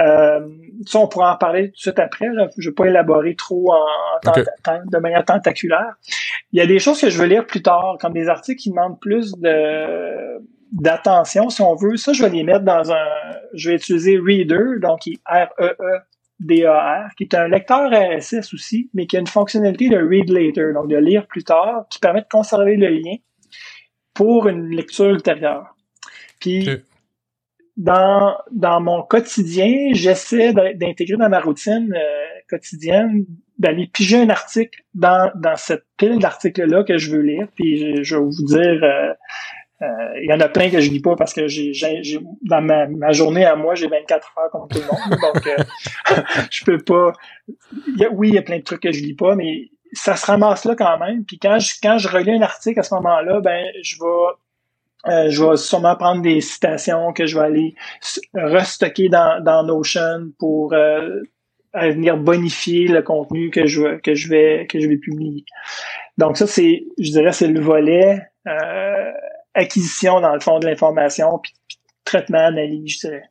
[0.00, 0.40] Euh,
[0.86, 2.28] ça, on pourra en parler tout de suite après.
[2.28, 2.48] Là.
[2.56, 5.94] Je ne vais pas élaborer trop en, de manière tentaculaire.
[6.52, 8.70] Il y a des choses que je veux lire plus tard, comme des articles qui
[8.70, 10.40] demandent plus de
[10.74, 11.96] d'attention, si on veut.
[11.96, 13.06] Ça, je vais les mettre dans un...
[13.54, 19.20] Je vais utiliser Reader, donc R-E-E-D-A-R, qui est un lecteur RSS aussi, mais qui a
[19.20, 22.88] une fonctionnalité de Read Later, donc de lire plus tard, qui permet de conserver le
[22.88, 23.16] lien
[24.12, 25.76] pour une lecture ultérieure.
[26.40, 26.68] Puis,
[27.76, 33.24] dans, dans mon quotidien, j'essaie d'intégrer dans ma routine euh, quotidienne
[33.58, 37.46] d'aller piger un article dans, dans cette pile d'articles-là que je veux lire.
[37.54, 39.12] Puis je, vais vous dire, euh,
[39.80, 41.72] il y en a plein que je lis pas parce que j'ai,
[42.42, 45.20] dans ma, journée à moi, j'ai 24 heures comme tout le monde.
[45.34, 47.12] donc, euh, je peux pas.
[48.12, 50.64] oui, il y a plein de trucs que je lis pas, mais ça se ramasse
[50.64, 51.24] là quand même.
[51.24, 55.28] Puis quand je, quand je relis un article à ce moment-là, ben, je vais euh,
[55.28, 57.74] je vais sûrement prendre des citations que je vais aller
[58.32, 60.74] restocker dans, dans Notion pour
[61.74, 65.44] venir bonifier le contenu que je que je vais que je vais publier.
[66.18, 69.12] Donc ça c'est je dirais c'est le volet euh,
[69.54, 71.52] acquisition, dans le fond, de l'information, puis,
[72.04, 73.30] traitement, analyse, je dirais.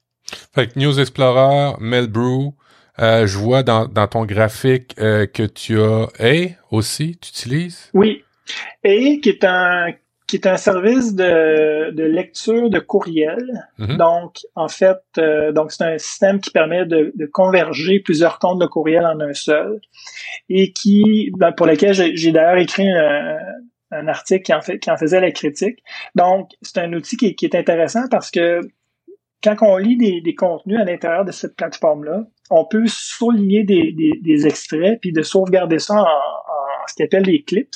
[0.54, 2.54] Fait que News Explorer, Mailbrew,
[3.00, 7.90] euh, je vois dans, dans ton graphique euh, que tu as A aussi, tu utilises?
[7.94, 8.24] Oui.
[8.86, 9.88] A, qui est un
[10.28, 13.68] qui est un service de, de lecture de courriel.
[13.78, 13.98] Mm-hmm.
[13.98, 18.60] Donc, en fait, euh, donc c'est un système qui permet de, de, converger plusieurs comptes
[18.60, 19.80] de courriel en un seul
[20.50, 23.38] et qui, ben, pour lequel j'ai d'ailleurs écrit un,
[23.94, 25.84] un article qui en, faisait la critique.
[26.16, 28.62] Donc, c'est un outil qui, est intéressant parce que
[29.44, 35.00] quand on lit des, contenus à l'intérieur de cette plateforme-là, on peut souligner des, extraits
[35.02, 37.76] puis de sauvegarder ça en, ce qu'on appelle des clips.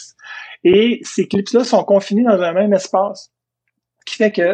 [0.63, 3.31] Et ces clips-là sont confinés dans un même espace.
[3.99, 4.53] Ce qui fait que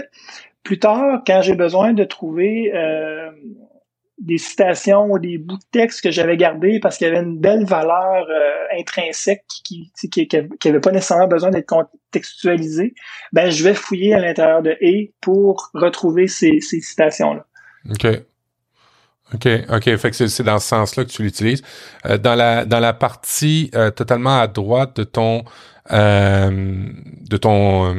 [0.63, 3.31] plus tard, quand j'ai besoin de trouver euh,
[4.19, 7.39] des citations ou des bouts de texte que j'avais gardés parce qu'il y avait une
[7.39, 12.93] belle valeur euh, intrinsèque qui qui, qui, pas nécessairement besoin d'être contextualisée,
[13.31, 17.45] ben je vais fouiller à l'intérieur de A pour retrouver ces, ces citations-là.
[17.89, 18.07] OK.
[19.33, 19.97] OK, OK.
[19.97, 21.63] Fait que c'est dans ce sens-là que tu l'utilises.
[22.05, 25.43] Euh, dans la dans la partie euh, totalement à droite de ton
[25.89, 27.93] de ton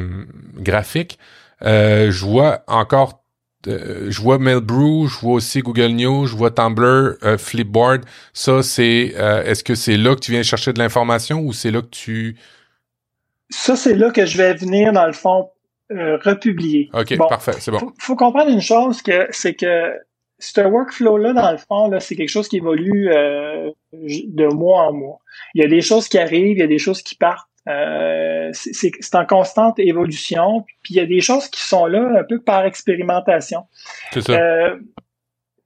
[0.55, 1.19] graphique,
[1.61, 3.24] je vois encore
[3.67, 8.05] euh, je vois Mailbrew, je vois aussi Google News, je vois Tumblr, euh, Flipboard.
[8.33, 11.71] Ça, c'est euh, est-ce que c'est là que tu viens chercher de l'information ou c'est
[11.71, 12.37] là que tu
[13.49, 15.49] Ça, c'est là que je vais venir dans le fond
[15.89, 16.89] republier.
[16.93, 17.77] OK, parfait, c'est bon.
[17.77, 19.93] Faut, faut comprendre une chose que c'est que
[20.39, 23.09] ce workflow-là, dans le fond, là, c'est quelque chose qui évolue
[23.93, 25.19] de mois en mois.
[25.53, 27.47] Il y a des choses qui arrivent, il y a des choses qui partent.
[27.67, 30.65] Euh, c'est en constante évolution.
[30.83, 33.61] Puis il y a des choses qui sont là un peu par expérimentation.
[34.11, 34.33] C'est ça.
[34.33, 34.77] Euh,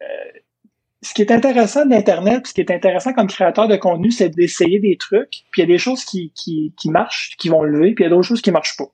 [0.01, 0.05] euh,
[1.01, 4.79] ce qui est intéressant d'Internet, ce qui est intéressant comme créateur de contenu, c'est d'essayer
[4.79, 5.43] des trucs.
[5.51, 8.07] Puis il y a des choses qui, qui, qui marchent, qui vont lever, puis il
[8.07, 8.91] y a d'autres choses qui marchent pas.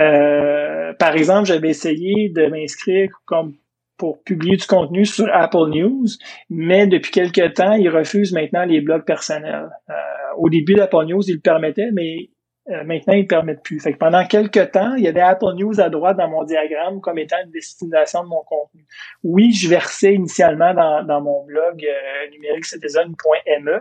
[0.00, 3.54] Euh, par exemple, j'avais essayé de m'inscrire comme
[3.96, 6.06] pour publier du contenu sur Apple News,
[6.50, 9.70] mais depuis quelques temps, ils refusent maintenant les blogs personnels.
[9.90, 9.94] Euh,
[10.36, 12.30] au début d'Apple News, ils le permettaient, mais
[12.70, 13.80] euh, maintenant, ils ne permettent plus.
[13.80, 17.00] Fait que pendant quelques temps, il y avait Apple News à droite dans mon diagramme
[17.00, 18.84] comme étant une destination de mon contenu.
[19.22, 23.80] Oui, je versais initialement dans, dans mon blog euh, numéricecitizen.me,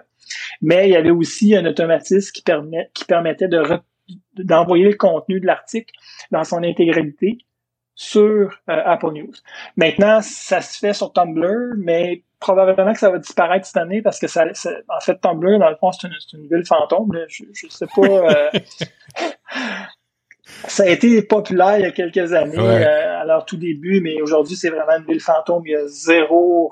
[0.62, 3.62] mais il y avait aussi un automatisme qui, permet, qui permettait de
[4.36, 5.94] d'envoyer le contenu de l'article
[6.32, 7.40] dans son intégralité
[7.94, 9.34] sur euh, Apple News.
[9.76, 14.20] Maintenant, ça se fait sur Tumblr, mais probablement que ça va disparaître cette année parce
[14.20, 17.12] que ça, en fait, Tumblr, dans le fond, c'est une, une, ville fantôme.
[17.28, 18.02] Je, je sais pas.
[18.02, 18.50] Euh,
[20.44, 24.22] ça a été populaire il y a quelques années, euh, à leur tout début, mais
[24.22, 25.64] aujourd'hui, c'est vraiment une ville fantôme.
[25.66, 26.72] Il y a zéro.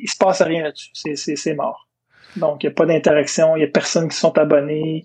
[0.00, 0.90] Il se passe rien là-dessus.
[1.16, 1.88] C'est mort.
[2.36, 5.02] Donc, il n'y a pas d'interaction, il n'y a personne qui sont abonnés.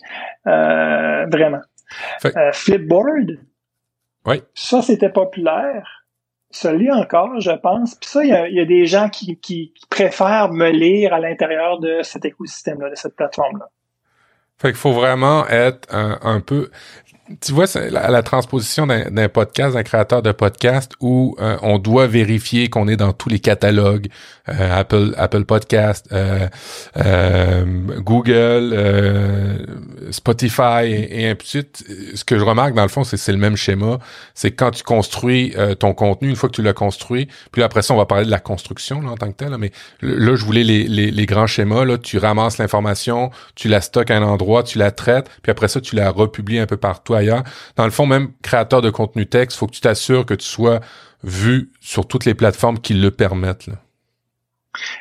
[0.47, 1.61] Euh, vraiment.
[2.51, 3.37] Flipboard,
[4.25, 4.41] oui.
[4.55, 6.02] ça, c'était populaire
[6.55, 7.95] se lit encore, je pense.
[7.95, 12.25] Puis ça, il y a, des gens qui, préfèrent me lire à l'intérieur de cet
[12.25, 13.69] écosystème-là, de cette plateforme-là.
[14.57, 16.69] Fait qu'il faut vraiment être un peu
[17.39, 22.05] tu vois, c'est la, transposition d'un podcast, d'un créateur de podcast où euh, on doit
[22.05, 24.07] vérifier qu'on est dans tous les catalogues,
[24.49, 27.65] euh, Apple, Apple Podcast, euh,
[27.99, 28.75] Google,
[30.11, 31.85] Spotify et, ainsi de suite.
[32.13, 33.99] Ce que je remarque dans le fond, c'est c'est le même schéma.
[34.33, 37.93] C'est quand tu construis ton contenu, une fois que tu l'as construit, puis après ça,
[37.93, 39.55] on va parler de la construction là, en tant que tel.
[39.57, 39.71] mais
[40.01, 41.85] là, je voulais les, les, les grands schémas.
[41.85, 45.69] Là, tu ramasses l'information, tu la stockes à un endroit, tu la traites, puis après
[45.69, 47.12] ça, tu la republies un peu partout
[47.75, 50.79] Dans le fond, même créateur de contenu texte, faut que tu t'assures que tu sois
[51.23, 53.69] vu sur toutes les plateformes qui le permettent.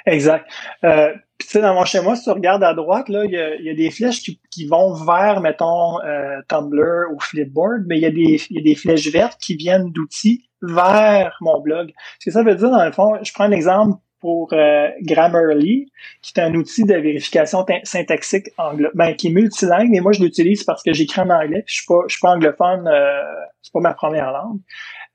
[0.06, 0.46] Exact.
[0.84, 3.74] Euh, tu sais, dans mon schéma, si tu regardes à droite, là, il y a,
[3.74, 8.40] des flèches qui, vont vers, mettons, euh, Tumblr ou Flipboard, mais il y, a des,
[8.50, 11.92] y a des flèches vertes qui viennent d'outils vers mon blog.
[12.20, 15.90] Ce que ça veut dire, dans le fond, je prends un exemple pour euh, Grammarly,
[16.22, 20.22] qui est un outil de vérification syntaxique anglo ben, qui est multilingue, mais moi je
[20.22, 23.20] l'utilise parce que j'écris en anglais, je suis pas, je suis pas anglophone, euh,
[23.60, 24.60] c'est pas ma première langue.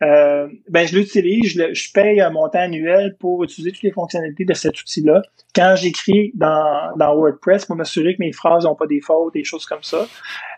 [0.04, 4.46] Euh, ben je l'utilise, je, je, paye un montant annuel pour utiliser toutes les fonctionnalités
[4.46, 5.22] de cet outil-là.
[5.56, 9.46] Quand j'écris dans, dans WordPress, pour m'assurer que mes phrases n'ont pas des fautes, des
[9.46, 10.06] choses comme ça.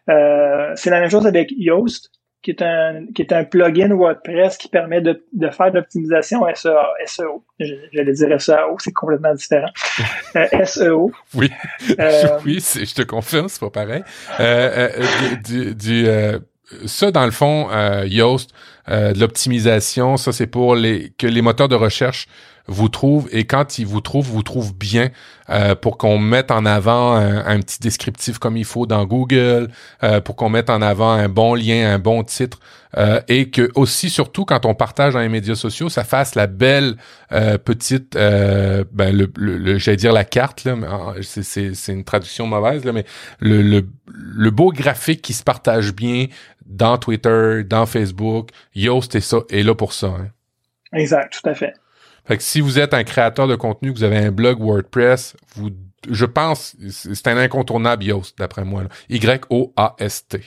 [0.10, 4.58] Euh, c'est la même chose avec Yoast qui est un qui est un plugin WordPress
[4.58, 7.44] qui permet de, de faire de l'optimisation SEO.
[7.60, 9.70] J'allais dire SEO, c'est complètement différent.
[10.36, 11.12] Euh, SEO.
[11.34, 11.52] Oui,
[12.00, 14.04] euh, oui, je te confirme, c'est pas pareil.
[14.40, 16.08] Euh, euh du, du
[16.86, 17.68] ça dans le fond,
[18.06, 18.52] Yoast,
[18.88, 22.28] de l'optimisation, ça c'est pour les que les moteurs de recherche
[22.70, 25.10] vous trouve et quand il vous trouve, vous trouve bien
[25.50, 29.70] euh, pour qu'on mette en avant un, petit descriptif comme il faut dans Google,
[30.04, 32.60] euh, pour qu'on mette en avant un bon lien, un bon titre
[32.98, 36.48] euh, et que aussi surtout quand on partage dans les médias sociaux, ça fasse la
[36.48, 36.96] belle
[37.66, 39.28] petite, ben
[39.78, 40.76] j'allais dire la carte là,
[41.22, 43.06] c'est, une traduction mauvaise là, mais
[43.40, 46.28] le beau graphique qui se partage bien
[46.66, 50.08] dans Twitter, dans Facebook, Yoast et ça est là pour ça.
[50.08, 50.28] Hein.
[50.94, 51.74] Exact, tout à fait.
[52.30, 55.36] Fait que si vous êtes un créateur de contenu, que vous avez un blog WordPress,
[55.56, 55.72] vous,
[56.08, 58.84] je pense, c'est un incontournable Yoast, d'après moi.
[59.10, 60.40] Y-O-A-S-T.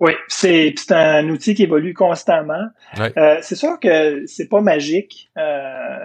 [0.00, 2.68] Oui, c'est un outil qui évolue constamment.
[2.98, 5.30] Euh, c'est sûr que c'est pas magique.
[5.36, 5.98] Euh,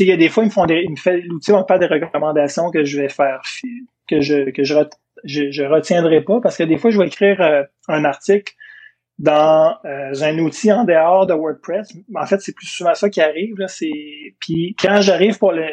[0.00, 1.64] il y a des fois, ils me font des, ils me fait l'outil va me
[1.64, 3.42] faire des recommandations que je vais faire,
[4.08, 4.74] que je que je,
[5.24, 8.52] je, retiendrai pas parce que des fois, je vais écrire euh, un article
[9.18, 11.92] dans euh, un outil en dehors de WordPress.
[12.14, 13.58] En fait, c'est plus souvent ça qui arrive.
[13.58, 13.90] Là, c'est...
[14.38, 15.66] Puis quand j'arrive pour le,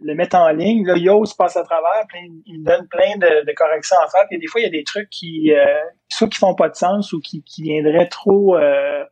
[0.00, 2.04] le, mettre en ligne, là, Yoast passe à travers,
[2.46, 4.26] il me donne plein de, de, corrections à faire.
[4.28, 5.64] Puis des fois, il y a des trucs qui euh,
[6.08, 9.04] soit qui font pas de sens ou qui, qui viendraient trop euh,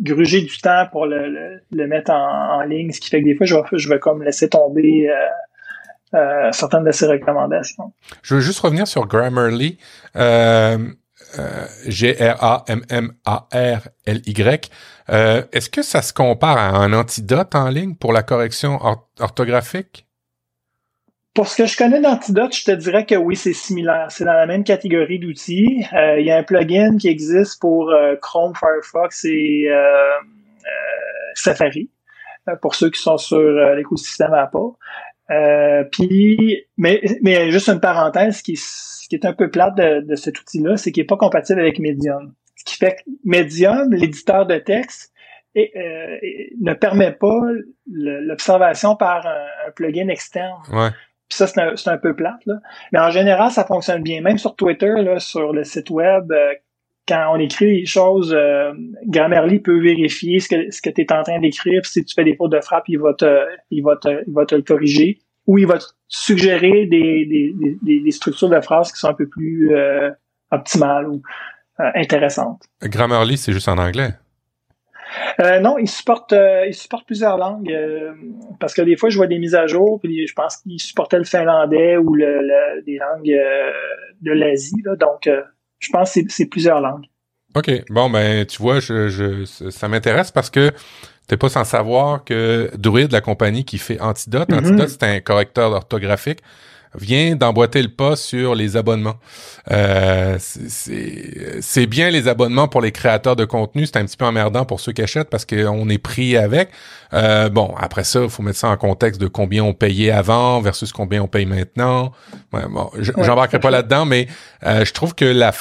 [0.00, 2.90] gruger du temps pour le, le, mettre en, en, ligne.
[2.92, 5.10] Ce qui fait que des fois, je vais, je vais comme laisser tomber
[6.14, 7.92] euh, certaines de ces recommandations.
[8.22, 9.76] Je veux juste revenir sur Grammarly.
[11.38, 12.70] Euh, G-R-A-M-M-A-R-L-Y.
[15.10, 18.78] Euh, est-ce que ça se compare à un antidote en ligne pour la correction
[19.18, 20.04] orthographique?
[21.34, 24.06] pour ce que je connais d'Antidote, je te dirais que oui, c'est similaire.
[24.08, 25.84] C'est dans la même catégorie d'outils.
[25.92, 29.68] Euh, il y a un plugin qui existe pour Chrome, Firefox et
[31.34, 31.90] Safari,
[32.60, 33.38] pour ceux qui sont sur
[33.76, 34.72] l'écosystème Apple.
[35.92, 40.14] Puis, mais, mais juste une parenthèse, qui, ce qui est un peu plate de, de
[40.14, 42.34] cet outil-là, c'est qu'il n'est pas compatible avec Medium.
[42.56, 45.12] Ce qui fait que Medium, l'éditeur de texte,
[45.54, 47.40] et, ne permet pas
[47.86, 50.60] l'observation par un, plugin externe.
[50.72, 50.90] Ouais.
[51.28, 52.44] Puis ça, c'est un, un, peu plate.
[52.46, 52.54] Là.
[52.92, 54.22] Mais en général, ça fonctionne bien.
[54.22, 56.54] Même sur Twitter, là, sur le site web, euh,
[57.08, 58.72] quand on écrit des choses, euh,
[59.06, 61.84] Grammarly peut vérifier ce que, ce que tu es en train d'écrire.
[61.86, 64.44] Si tu fais des fautes de frappe, il va te, il va te, il va
[64.44, 65.18] te le corriger.
[65.46, 69.14] Ou il va te suggérer des, des, des, des structures de phrases qui sont un
[69.14, 70.10] peu plus euh,
[70.50, 71.22] optimales ou
[71.80, 72.64] euh, intéressantes.
[72.82, 74.10] Grammarly, c'est juste en anglais.
[75.40, 78.12] Euh, non, il supporte, euh, il supporte plusieurs langues euh,
[78.60, 81.16] parce que des fois, je vois des mises à jour, puis je pense qu'il supportait
[81.16, 83.40] le finlandais ou le, des langues
[84.20, 84.82] de l'Asie.
[85.00, 85.30] Donc,
[85.78, 87.06] je pense que c'est plusieurs langues.
[87.54, 87.70] OK.
[87.90, 90.72] Bon, ben, tu vois, je, je ça m'intéresse parce que
[91.26, 94.58] t'es pas sans savoir que Druid, la compagnie qui fait Antidote, mm-hmm.
[94.58, 96.40] Antidote, c'est un correcteur orthographique
[96.94, 99.16] vient d'emboîter le pas sur les abonnements.
[99.70, 104.64] Euh, c'est bien les abonnements pour les créateurs de contenu, c'est un petit peu emmerdant
[104.64, 106.70] pour ceux qui achètent parce qu'on est pris avec.
[107.12, 110.60] Euh, bon, après ça, il faut mettre ça en contexte de combien on payait avant
[110.60, 112.12] versus combien on paye maintenant.
[112.52, 114.28] Ouais, bon, j'embarquerai pas là-dedans, mais
[114.64, 115.52] euh, je trouve que la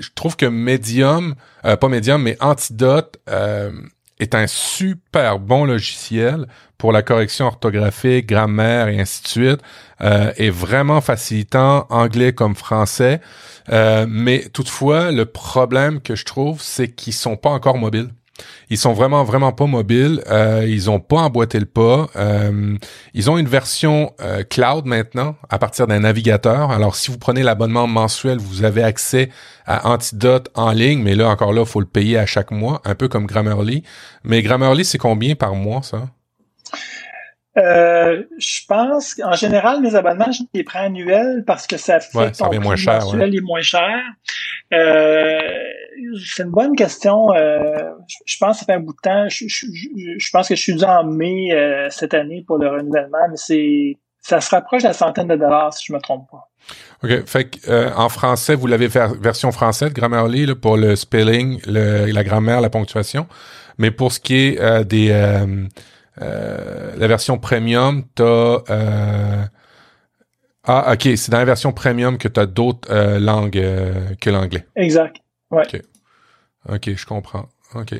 [0.00, 1.34] je trouve que Medium,
[1.64, 3.72] euh, pas Medium, mais Antidote euh,
[4.18, 6.46] est un super bon logiciel
[6.78, 9.60] pour la correction orthographique, grammaire et ainsi de suite,
[10.00, 13.20] euh, est vraiment facilitant, anglais comme français.
[13.70, 18.10] Euh, mais toutefois, le problème que je trouve, c'est qu'ils sont pas encore mobiles.
[18.70, 20.22] Ils sont vraiment vraiment pas mobiles.
[20.28, 22.08] Euh, ils ont pas emboîté le pas.
[22.16, 22.76] Euh,
[23.12, 26.70] ils ont une version euh, cloud maintenant à partir d'un navigateur.
[26.70, 29.30] Alors si vous prenez l'abonnement mensuel, vous avez accès
[29.66, 32.94] à Antidote en ligne, mais là encore là, faut le payer à chaque mois, un
[32.94, 33.82] peu comme Grammarly.
[34.24, 36.08] Mais Grammarly, c'est combien par mois ça?
[37.56, 42.18] Euh, je pense qu'en général, mes abonnements, je les prends annuels parce que ça fait
[42.18, 44.00] ouais, ça moins cher, mensuel est moins cher.
[44.72, 45.38] Euh,
[46.34, 47.32] c'est une bonne question.
[47.32, 47.90] Euh,
[48.26, 49.28] je pense que ça fait un bout de temps.
[49.28, 53.28] Je, je, pense que je suis dû en mai euh, cette année pour le renouvellement,
[53.30, 56.48] mais c'est ça se rapproche de la centaine de dollars si je me trompe pas.
[57.04, 57.26] OK.
[57.26, 62.06] Fait que, euh, en français, vous l'avez version française, Grammarly, là, pour le spelling, le,
[62.06, 63.26] la grammaire, la ponctuation.
[63.76, 65.66] Mais pour ce qui est des euh,
[66.20, 68.24] la version premium, t'as
[68.70, 69.44] euh,
[70.64, 73.62] ah ok, c'est dans la version premium que t'as d'autres euh, langues
[74.20, 74.66] que l'anglais.
[74.76, 75.16] Exact.
[75.50, 75.62] Ouais.
[75.62, 75.82] Ok.
[76.70, 77.48] Ok, je comprends.
[77.74, 77.94] Ok.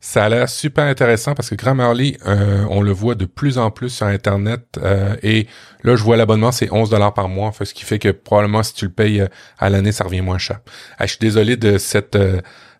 [0.00, 3.88] Ça a l'air super intéressant parce que Grammarly, on le voit de plus en plus
[3.88, 4.78] sur Internet.
[5.22, 5.46] et
[5.82, 7.52] là, je vois l'abonnement, c'est 11 dollars par mois.
[7.58, 9.26] ce qui fait que probablement, si tu le payes
[9.58, 10.60] à l'année, ça revient moins cher.
[11.00, 12.18] je suis désolé de cette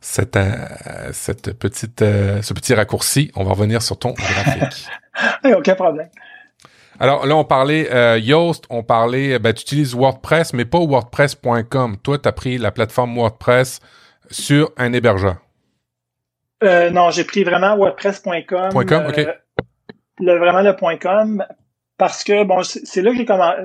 [0.05, 0.52] cette, euh,
[1.12, 3.32] cette petite, euh, ce petit raccourci.
[3.36, 4.86] On va revenir sur ton graphique.
[5.57, 6.11] Aucun problème.
[7.00, 11.96] Alors là, on parlait euh, Yoast, on parlait, ben, tu utilises WordPress, mais pas WordPress.com.
[12.02, 13.80] Toi, tu as pris la plateforme WordPress
[14.30, 15.36] sur un hébergeur.
[16.62, 18.84] non, j'ai pris vraiment WordPress.com.
[18.86, 19.26] .com, ok.
[20.20, 21.44] Le, vraiment le .com
[21.97, 23.57] parce que bon c'est là que j'ai commencé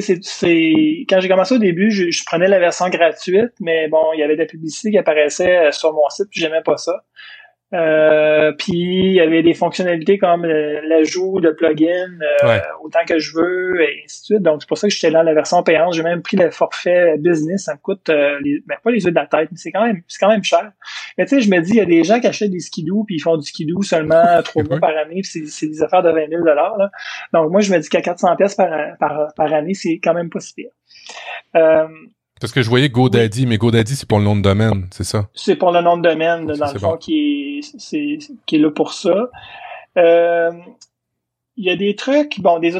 [0.00, 4.20] c'est quand j'ai commencé au début je, je, prenais la version gratuite mais bon il
[4.20, 7.04] y avait des publicités qui apparaissaient sur mon site puis j'aimais pas ça
[7.74, 13.36] euh, puis il y avait des fonctionnalités comme l'ajout de plugins euh, autant que je
[13.36, 14.42] veux et ainsi de suite.
[14.42, 15.92] Donc c'est pour ça que j'étais dans la version payante.
[15.92, 17.64] J'ai même pris le forfait business.
[17.64, 20.00] Ça me coûte euh, ben, pas les yeux de la tête, mais c'est quand même
[20.08, 20.72] c'est quand même cher.
[21.18, 23.04] Mais tu sais, je me dis, il y a des gens qui achètent des skidoo
[23.04, 26.10] puis ils font du skidoo seulement trois mois par année, puis c'est des affaires de
[26.10, 26.90] 20 000 là.
[27.34, 30.30] Donc moi je me dis qu'à 400 pièces par, par, par année, c'est quand même
[30.30, 30.70] pas si pire.
[32.40, 35.28] Parce que je voyais GoDaddy, mais GoDaddy, c'est pour le nom de domaine, c'est ça?
[35.34, 38.92] C'est pour le nom de domaine, dans le fond, qui, est, qui est là pour
[38.92, 39.30] ça.
[39.96, 40.52] Euh,
[41.56, 42.70] il y a des trucs, bon, des,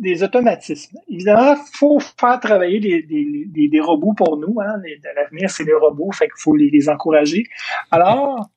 [0.00, 0.98] des automatismes.
[1.08, 4.56] Évidemment, faut faire travailler des, des, des, robots pour nous.
[4.60, 4.82] Hein.
[5.14, 7.44] L'avenir, c'est les robots, fait qu'il faut les, les encourager.
[7.92, 8.48] Alors,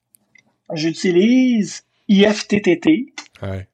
[0.74, 3.14] j'utilise IFTTT,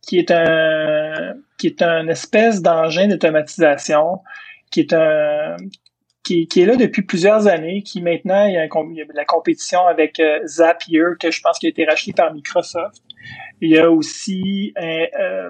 [0.02, 4.22] qui est un qui est un espèce d'engin d'automatisation
[4.70, 5.56] qui est un
[6.48, 10.40] qui, est là depuis plusieurs années, qui maintenant, il y a, la compétition avec euh,
[10.46, 13.02] Zapier, que je pense qui a été racheté par Microsoft.
[13.62, 15.50] Il y a aussi euh,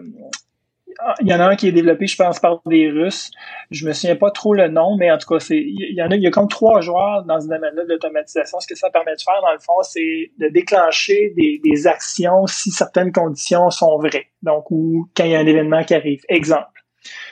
[1.22, 3.30] il y en a un qui est développé, je pense, par des Russes.
[3.70, 6.10] Je me souviens pas trop le nom, mais en tout cas, c'est, il y en
[6.10, 8.00] a, il y a comme trois joueurs dans ce domaine-là de.
[8.26, 12.48] Ce que ça permet de faire, dans le fond, c'est de déclencher des, des actions
[12.48, 14.28] si certaines conditions sont vraies.
[14.42, 16.22] Donc, ou quand il y a un événement qui arrive.
[16.30, 16.78] Exemple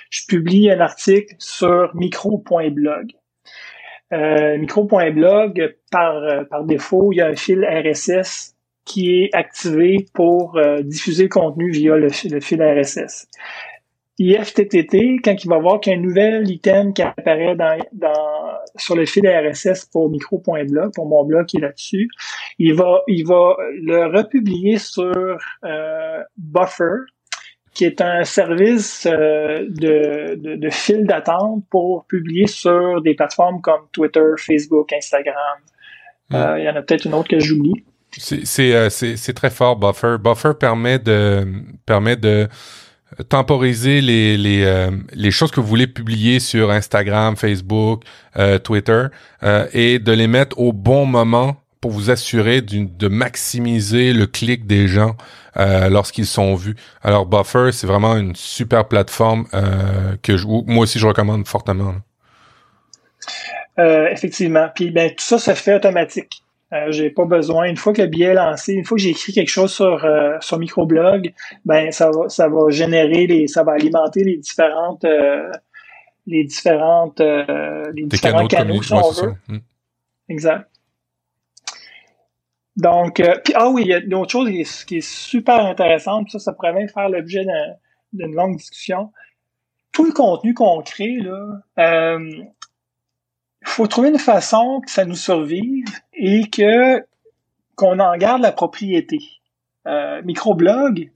[0.10, 3.12] je publie un article sur micro.blog.
[4.14, 10.06] Euh, micro.blog, par, euh, par défaut, il y a un fil RSS qui est activé
[10.14, 13.28] pour euh, diffuser le contenu via le, le, fil RSS.
[14.20, 17.58] IFTTT, quand il va voir qu'il y a un nouvel item qui apparaît
[18.78, 22.08] sur le fil RSS pour micro.blog, pour mon blog qui est là-dessus,
[22.60, 25.38] il va, le republier sur
[26.38, 27.08] Buffer,
[27.76, 33.62] qui est un service euh, de, de, de, fil d'attente pour publier sur des plateformes
[33.62, 35.36] comme Twitter, Facebook, Instagram.
[36.30, 36.36] Hmm.
[36.36, 37.84] Euh, il y en a peut-être une autre que j'oublie.
[38.18, 38.90] C'est euh,
[39.36, 40.16] très fort, Buffer.
[40.18, 41.46] Buffer permet de
[41.86, 42.48] permet de
[43.24, 48.04] temporiser les, les, euh, les choses que vous voulez publier sur Instagram, Facebook,
[48.38, 49.06] euh, Twitter
[49.44, 54.66] euh, et de les mettre au bon moment pour vous assurer de maximiser le clic
[54.66, 55.16] des gens
[55.56, 56.76] lorsqu'ils sont vus.
[57.02, 59.46] Alors Buffer, c'est vraiment une super plateforme
[60.22, 61.96] que je, moi aussi je recommande fortement.
[63.78, 64.68] effectivement.
[64.76, 66.46] Puis ben tout ça se fait automatique.
[66.74, 67.66] Euh, j'ai pas besoin.
[67.66, 70.04] Une fois que le billet est lancé, une fois que j'ai écrit quelque chose sur
[70.04, 71.34] euh, sur microblog,
[71.64, 75.52] ben ça va ça va générer les ça va alimenter les différentes euh,
[76.26, 79.34] les différentes euh, les différents canaux, si on veut.
[79.48, 79.60] Hmm.
[80.28, 80.68] Exact.
[82.78, 84.50] Donc puis ah oui, il y a une autre chose
[84.86, 87.46] qui est, super intéressante, ça ça pourrait même faire l'objet
[88.14, 89.12] d'une longue discussion.
[89.92, 91.62] Tout le contenu qu'on crée là,
[93.66, 97.04] il faut trouver une façon que ça nous survive et que
[97.76, 99.20] qu'on en garde la propriété.
[99.88, 101.12] Euh, microblog,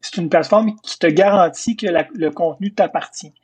[0.00, 3.34] c'est une plateforme qui te garantit que le contenu t'appartient.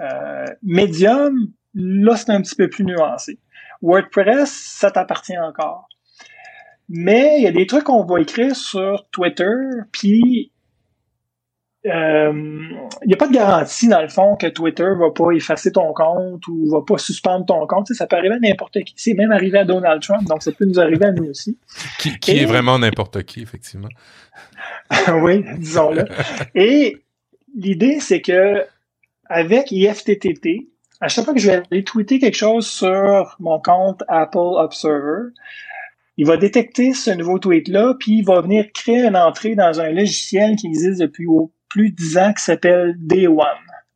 [0.00, 3.38] Euh, Medium, là, c'est un petit peu plus nuancé.
[3.82, 5.88] WordPress, ça t'appartient encore.
[6.92, 9.46] Mais il y a des trucs qu'on va écrire sur Twitter,
[9.92, 10.50] puis
[11.84, 12.32] il euh,
[13.06, 16.46] n'y a pas de garantie, dans le fond, que Twitter va pas effacer ton compte
[16.48, 17.86] ou va pas suspendre ton compte.
[17.88, 18.92] ça peut arriver à n'importe qui.
[18.96, 21.56] C'est même arrivé à Donald Trump, donc ça peut nous arriver à nous aussi.
[21.98, 23.88] Qui, est vraiment n'importe qui, effectivement.
[25.22, 26.04] oui, disons-le.
[26.54, 26.98] Et
[27.56, 28.66] l'idée, c'est que
[29.26, 30.68] avec IFTTT,
[31.00, 35.30] à chaque fois que je vais aller tweeter quelque chose sur mon compte Apple Observer,
[36.16, 39.90] il va détecter ce nouveau tweet-là, puis il va venir créer une entrée dans un
[39.90, 41.26] logiciel qui existe depuis
[41.68, 43.46] plus de 10 ans qui s'appelle Day One.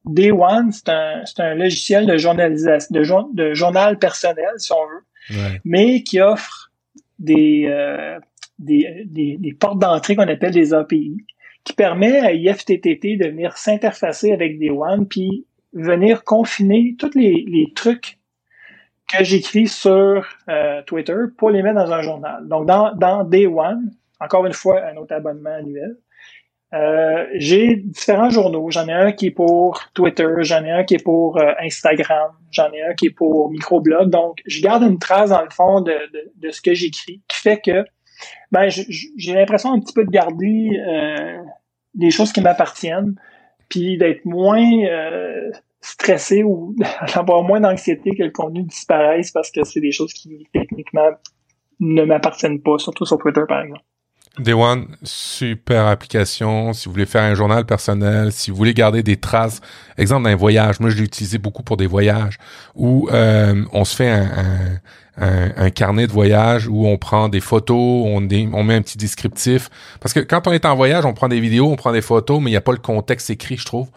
[0.06, 5.58] Day One, c'est un, un, logiciel de journalisation, de, de, journal personnel, si on veut,
[5.64, 6.72] mais qui offre
[7.18, 8.18] des, euh,
[8.58, 11.16] des, des, des, portes d'entrée qu'on appelle des API,
[11.64, 17.44] qui permet à IFTTT de venir s'interfacer avec Day One, puis venir confiner tous les,
[17.48, 18.18] les trucs
[19.12, 22.48] que j'écris sur euh, Twitter pour les mettre dans un journal.
[22.48, 23.90] Donc, dans, dans Day One,
[24.20, 25.96] encore une fois, un autre abonnement annuel,
[26.72, 28.68] euh, j'ai différents journaux.
[28.70, 32.32] J'en ai un qui est pour Twitter, j'en ai un qui est pour euh, Instagram,
[32.50, 34.10] j'en ai un qui est pour microblog.
[34.10, 37.38] Donc, je garde une trace dans le fond de, de, de ce que j'écris, qui
[37.38, 37.84] fait que
[38.50, 41.38] ben, j'ai l'impression un petit peu de garder euh,
[41.94, 43.14] des choses qui m'appartiennent,
[43.68, 44.70] puis d'être moins
[45.84, 46.74] stressé ou
[47.14, 51.10] d'avoir moins d'anxiété que le contenu disparaisse parce que c'est des choses qui techniquement
[51.80, 53.82] ne m'appartiennent pas, surtout sur Twitter par exemple.
[54.38, 56.72] Day One, super application.
[56.72, 59.60] Si vous voulez faire un journal personnel, si vous voulez garder des traces,
[59.96, 62.38] exemple d'un voyage, moi je l'ai utilisé beaucoup pour des voyages
[62.74, 64.80] où euh, on se fait un, un,
[65.74, 69.70] carnet de voyage où on prend des photos, on, met un petit descriptif.
[70.00, 72.40] Parce que quand on est en voyage, on prend des vidéos, on prend des photos,
[72.40, 73.88] mais il n'y a pas le contexte écrit, je trouve.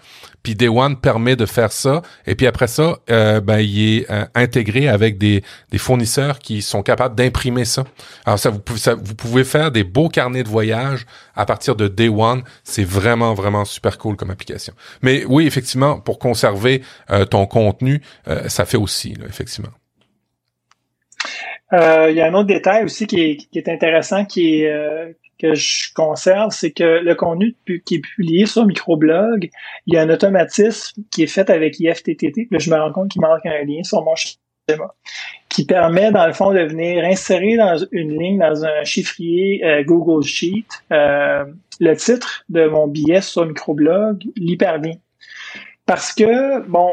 [0.44, 2.02] Puis Day One permet de faire ça.
[2.26, 5.44] Et puis après ça, euh, ben, il est euh, intégré avec des,
[5.78, 7.84] fournisseurs qui sont capables d'imprimer ça.
[8.26, 11.06] Alors ça vous, pouvez, vous pouvez faire des beaux carnets de voyage
[11.36, 12.44] à partir de Day One.
[12.64, 14.74] C'est vraiment, vraiment super cool comme application.
[15.02, 18.02] Mais oui, effectivement, pour conserver euh, ton contenu,
[18.48, 19.70] ça fait aussi, là, effectivement.
[21.72, 25.54] Il y a un autre détail aussi qui est, qui est intéressant, qui est, que
[25.54, 27.56] je conserve, c'est que le contenu
[27.86, 29.50] qui est publié sur Microblog,
[29.86, 32.48] il y a un automatisme qui est fait avec IFTTT.
[32.52, 34.94] Là, je me rends compte qu'il manque un lien sur mon schéma
[35.50, 39.84] qui permet, dans le fond, de venir insérer dans une ligne, dans un chiffrier euh,
[39.84, 41.46] Google Sheet, euh,
[41.80, 44.96] le titre de mon billet sur Microblog, l'hyperlien.
[45.86, 46.92] Parce que, bon,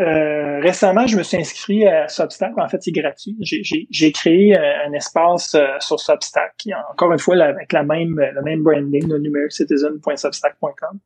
[0.00, 2.56] euh, récemment, je me suis inscrit à Substack.
[2.56, 3.36] En fait, c'est gratuit.
[3.40, 6.54] J'ai créé un, espace euh, sur Substack.
[6.90, 10.98] Encore une fois, avec la même, le même branding, le numericitizen.substack.com,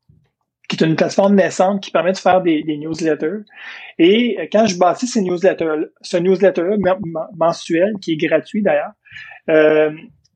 [0.68, 3.44] qui est une plateforme naissante qui permet de faire des, newsletters.
[3.98, 6.76] Et euh, quand je bâtis ces newsletters, ce newsletter
[7.36, 8.92] mensuel, qui est gratuit d'ailleurs,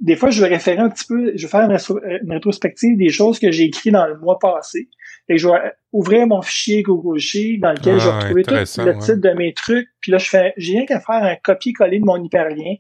[0.01, 3.39] des fois, je vais référer un petit peu, je vais faire une, rétrospective des choses
[3.39, 4.89] que j'ai écrites dans le mois passé.
[5.29, 8.55] Et je vais ouvrir mon fichier Google Sheet dans lequel je vais ah, retrouver tout
[8.55, 8.65] le
[8.99, 9.89] titre de mes trucs.
[10.01, 12.77] Puis là, je fais, j'ai rien qu'à faire un copier-coller de mon hyperlien.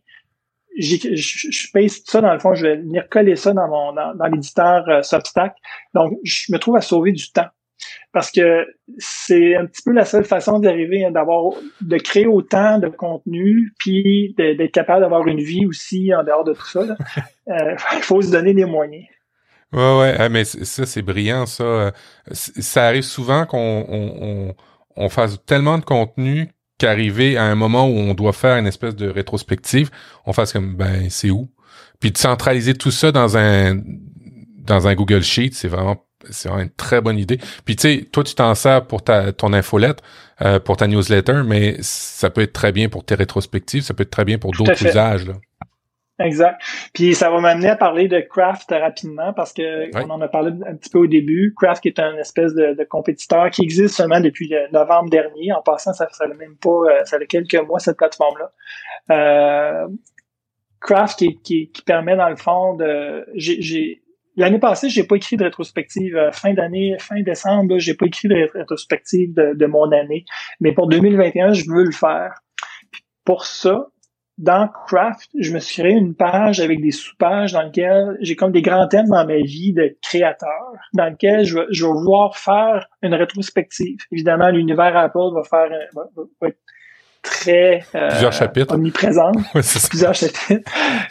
[0.78, 4.26] Je, je paste ça dans le fond, je vais venir coller ça dans mon dans,
[4.32, 5.54] l'éditeur euh, Substack.
[5.94, 7.48] Donc, je me trouve à sauver du temps
[8.12, 8.66] parce que
[8.98, 13.72] c'est un petit peu la seule façon d'arriver hein, d'avoir de créer autant de contenu
[13.78, 16.82] puis d'être capable d'avoir une vie aussi en dehors de tout ça.
[17.48, 19.06] Euh, il faut se donner des moyens.
[19.72, 21.92] Ouais ouais, ah, mais ça c'est brillant ça.
[22.30, 24.54] Ça arrive souvent qu'on on,
[24.94, 28.94] on, fasse tellement de contenu qu'arriver à un moment où on doit faire une espèce
[28.94, 29.90] de rétrospective,
[30.26, 31.48] on fasse comme ben c'est où?
[31.98, 33.80] Puis de centraliser tout ça dans un
[34.58, 35.96] dans un Google Sheet, c'est vraiment
[36.30, 37.38] c'est vraiment une très bonne idée.
[37.64, 40.02] Puis tu sais, toi tu t'en sers pour ta ton infolette,
[40.42, 44.02] euh, pour ta newsletter, mais ça peut être très bien pour tes rétrospectives, ça peut
[44.02, 45.26] être très bien pour d'autres usages.
[45.26, 45.34] Là.
[46.20, 46.60] Exact.
[46.92, 50.52] Puis ça va m'amener à parler de Craft rapidement parce que on en a parlé
[50.66, 51.54] un petit peu au début.
[51.58, 55.52] Craft qui est un espèce de, compétiteur qui existe seulement depuis novembre dernier.
[55.52, 58.52] En passant, ça fait même pas, euh, ça fait quelques mois cette plateforme-là.
[59.10, 59.88] Euh,
[60.80, 64.02] Craft qui, qui, qui, permet dans le fond de, j'ai
[64.40, 66.16] L'année passée, j'ai pas écrit de rétrospective.
[66.16, 70.24] Euh, fin d'année, fin décembre, j'ai pas écrit de rétrospective de, mon année.
[70.60, 72.40] Mais pour 2021, je veux le faire.
[73.26, 73.88] pour ça,
[74.38, 78.52] dans Craft, je me suis créé une page avec des sous-pages dans lesquelles j'ai comme
[78.52, 82.88] des grands thèmes dans ma vie de créateur, dans lesquels je je vais vouloir faire
[83.02, 83.98] une rétrospective.
[84.10, 85.68] Évidemment, l'univers Apple va faire
[86.40, 86.58] va être
[87.22, 88.74] très euh, plusieurs chapitres.
[88.74, 89.36] omniprésente,
[89.90, 90.60] plusieurs chapitres.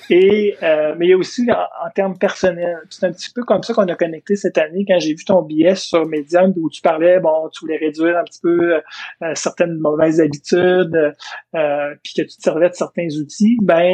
[0.10, 3.64] Et euh, mais il y a aussi en, termes personnels, c'est un petit peu comme
[3.64, 6.82] ça qu'on a connecté cette année quand j'ai vu ton billet sur Medium où tu
[6.82, 11.14] parlais, bon, tu voulais réduire un petit peu euh, certaines mauvaises habitudes,
[11.55, 13.57] euh, puis que tu te servais de certains outils.
[13.62, 13.91] Ben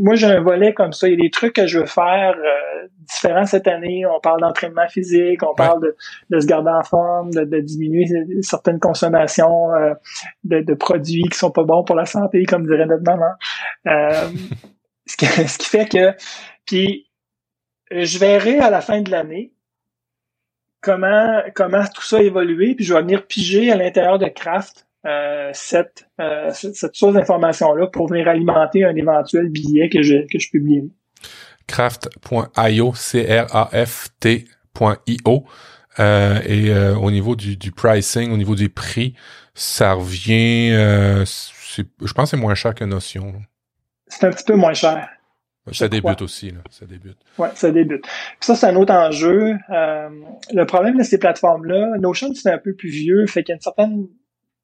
[0.00, 1.08] moi j'ai un volet comme ça.
[1.08, 2.36] Il y a des trucs que je veux faire
[3.08, 4.04] différents cette année.
[4.06, 5.96] On parle d'entraînement physique, on parle de,
[6.30, 8.04] de, se garder en forme, de, de diminuer
[8.42, 9.68] certaines consommations
[10.44, 13.32] de, de produits qui sont pas bon pour la santé, comme dirait notre maman.
[13.86, 14.28] Euh,
[15.06, 16.14] ce, qui, ce, qui, fait que,
[16.66, 17.08] puis
[17.90, 19.52] je verrai à la fin de l'année
[20.80, 24.86] comment comment tout ça a évolué, puis je vais venir piger à l'intérieur de Craft
[25.06, 30.26] euh, cette, euh, cette source d'information là pour venir alimenter un éventuel billet que je
[30.30, 30.92] que je publie.
[31.66, 34.44] Craft.io, C-R-A-F-T.io.
[35.98, 39.14] Euh, et euh, au niveau du, du, pricing, au niveau des prix,
[39.56, 43.34] ça revient, euh, je pense que c'est moins cher que Notion.
[44.06, 45.08] C'est un petit peu moins cher.
[45.72, 46.60] Ça débute aussi, là.
[46.70, 47.18] Ça débute.
[47.38, 48.06] Ouais, ça débute.
[48.38, 49.56] ça, c'est un autre enjeu.
[49.70, 50.08] Euh,
[50.52, 53.56] le problème de ces plateformes-là, Notion, c'est un peu plus vieux, fait qu'il y a
[53.56, 54.06] une certaine,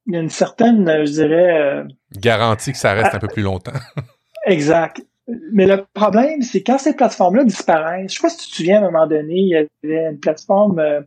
[0.07, 1.61] il y a une certaine, je dirais...
[1.61, 1.85] Euh,
[2.17, 3.73] Garantie que ça reste un peu plus longtemps.
[4.47, 5.03] exact.
[5.29, 8.13] Mais le problème, c'est quand ces plateformes-là disparaissent.
[8.13, 10.19] Je sais pas si tu te souviens, à un moment donné, il y avait une
[10.19, 11.01] plateforme euh,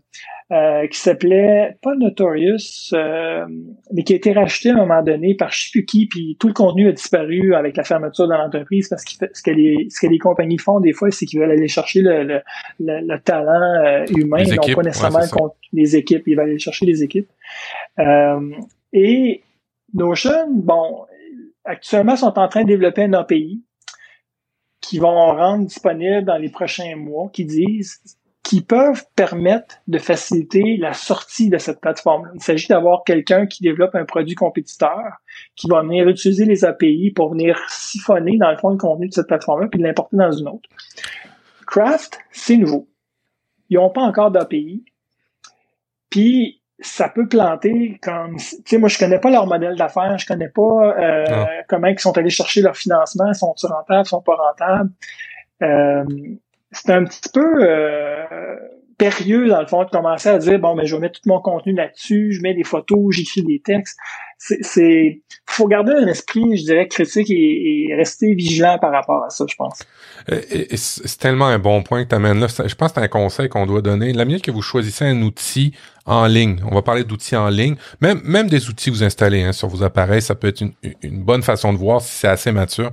[0.54, 3.46] euh, qui s'appelait, pas Notorious, euh,
[3.92, 6.88] mais qui a été rachetée à un moment donné par Shifuki, puis tout le contenu
[6.88, 10.20] a disparu avec la fermeture de l'entreprise parce que ce que les, ce que les
[10.20, 12.42] compagnies font des fois, c'est qu'ils veulent aller chercher le, le,
[12.80, 17.30] le, talent humain, non pas nécessairement les équipes, ils veulent aller chercher les équipes.
[18.94, 19.42] et
[19.94, 21.06] Notion, bon,
[21.66, 23.65] actuellement, sont en train de développer un API
[24.88, 28.02] qui vont rendre disponible dans les prochains mois, qui disent
[28.44, 32.30] qui peuvent permettre de faciliter la sortie de cette plateforme.
[32.36, 35.02] Il s'agit d'avoir quelqu'un qui développe un produit compétiteur,
[35.56, 39.14] qui va venir utiliser les API pour venir siphonner dans le fond le contenu de
[39.16, 40.70] cette plateforme-là puis l'importer dans une autre.
[41.66, 42.88] Craft, c'est nouveau.
[43.72, 44.86] Ils n'ont pas encore d'API.
[46.12, 50.26] Puis ça peut planter comme tu sais moi je connais pas leur modèle d'affaires je
[50.26, 54.90] connais pas euh, comment ils sont allés chercher leur financement sont-ils rentables sont pas rentables.
[55.62, 56.04] Euh,
[56.72, 58.58] c'est un petit peu euh,
[58.98, 61.40] périlleux dans le fond de commencer à dire bon mais je vais mettre tout mon
[61.40, 63.98] contenu là-dessus je mets des photos j'écris des textes.
[64.38, 69.46] C'est faut garder un esprit je dirais critique et, rester vigilant par rapport à ça
[69.50, 69.80] je pense.
[70.76, 73.50] C'est tellement un bon point que tu amènes là je pense que c'est un conseil
[73.50, 74.14] qu'on doit donner.
[74.14, 75.74] La minute que vous choisissez un outil
[76.06, 76.60] en ligne.
[76.70, 77.76] On va parler d'outils en ligne.
[78.02, 80.74] Même même des outils que vous installez hein, sur vos appareils ça peut être une,
[81.02, 82.92] une bonne façon de voir si c'est assez mature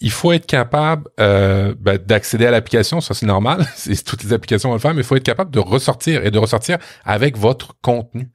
[0.00, 3.66] il faut être capable euh, ben, d'accéder à l'application, ça c'est normal,
[4.06, 6.38] toutes les applications vont le faire, mais il faut être capable de ressortir et de
[6.38, 8.30] ressortir avec votre contenu.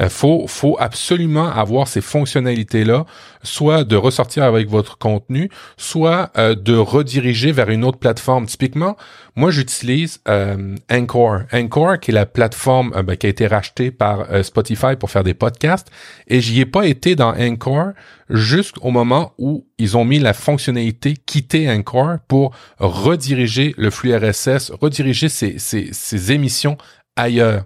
[0.00, 3.06] Euh, faut, faut absolument avoir ces fonctionnalités-là,
[3.42, 8.46] soit de ressortir avec votre contenu, soit euh, de rediriger vers une autre plateforme.
[8.46, 8.96] Typiquement,
[9.36, 11.40] moi, j'utilise euh, Anchor.
[11.52, 15.24] Anchor, qui est la plateforme euh, ben, qui a été rachetée par Spotify pour faire
[15.24, 15.90] des podcasts,
[16.28, 17.92] et j'y ai pas été dans Anchor
[18.30, 24.72] jusqu'au moment où ils ont mis la fonctionnalité quitter Anchor pour rediriger le flux RSS,
[24.80, 26.78] rediriger ces, ces, ces émissions
[27.16, 27.64] ailleurs.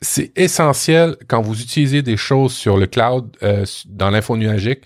[0.00, 4.82] C'est essentiel quand vous utilisez des choses sur le cloud, euh, dans l'info nuagique,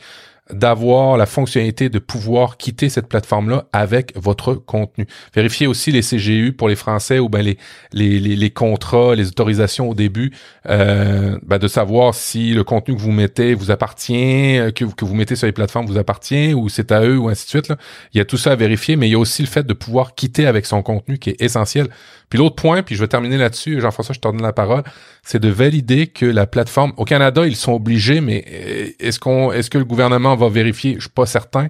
[0.53, 5.07] d'avoir la fonctionnalité de pouvoir quitter cette plateforme-là avec votre contenu.
[5.35, 7.59] Vérifiez aussi les CGU pour les Français ou ben les,
[7.93, 10.33] les, les, contrats, les autorisations au début,
[10.69, 15.05] euh, ben de savoir si le contenu que vous mettez vous appartient, euh, que, que
[15.05, 17.73] vous mettez sur les plateformes vous appartient ou c'est à eux ou ainsi de suite.
[18.13, 19.75] Il y a tout ça à vérifier, mais il y a aussi le fait de
[19.75, 21.89] pouvoir quitter avec son contenu qui est essentiel.
[22.31, 24.85] Puis l'autre point, puis je vais terminer là-dessus, Jean-François, je te donne la parole,
[25.23, 29.53] c'est de valider que la plateforme, au Canada, ils sont obligés, mais euh, est-ce qu'on,
[29.53, 31.69] est-ce que le gouvernement va vérifier, je suis pas certain,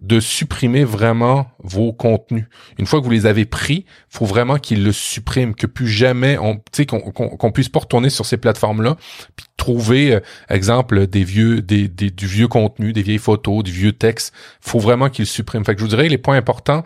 [0.00, 2.44] de supprimer vraiment vos contenus.
[2.78, 6.38] Une fois que vous les avez pris, faut vraiment qu'ils le suppriment, que plus jamais
[6.38, 8.96] on, tu sais, qu'on puisse pas retourner sur ces plateformes-là,
[9.36, 13.72] puis trouver, euh, exemple, des vieux, des, des, du vieux contenu, des vieilles photos, du
[13.72, 14.32] vieux texte.
[14.60, 15.64] Faut vraiment qu'ils le suppriment.
[15.64, 16.84] Fait que je vous dirais les points importants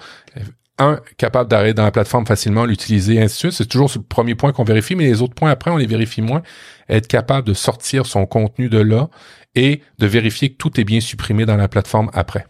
[0.82, 3.52] un, capable d'arrêter dans la plateforme facilement, l'utiliser, ainsi de suite.
[3.52, 6.22] C'est toujours le premier point qu'on vérifie, mais les autres points après, on les vérifie
[6.22, 6.42] moins.
[6.88, 9.08] Être capable de sortir son contenu de là
[9.54, 12.46] et de vérifier que tout est bien supprimé dans la plateforme après.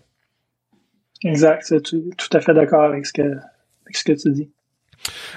[1.25, 2.03] Exact, c'est tout,
[2.33, 4.51] à fait d'accord avec ce que avec ce que tu dis.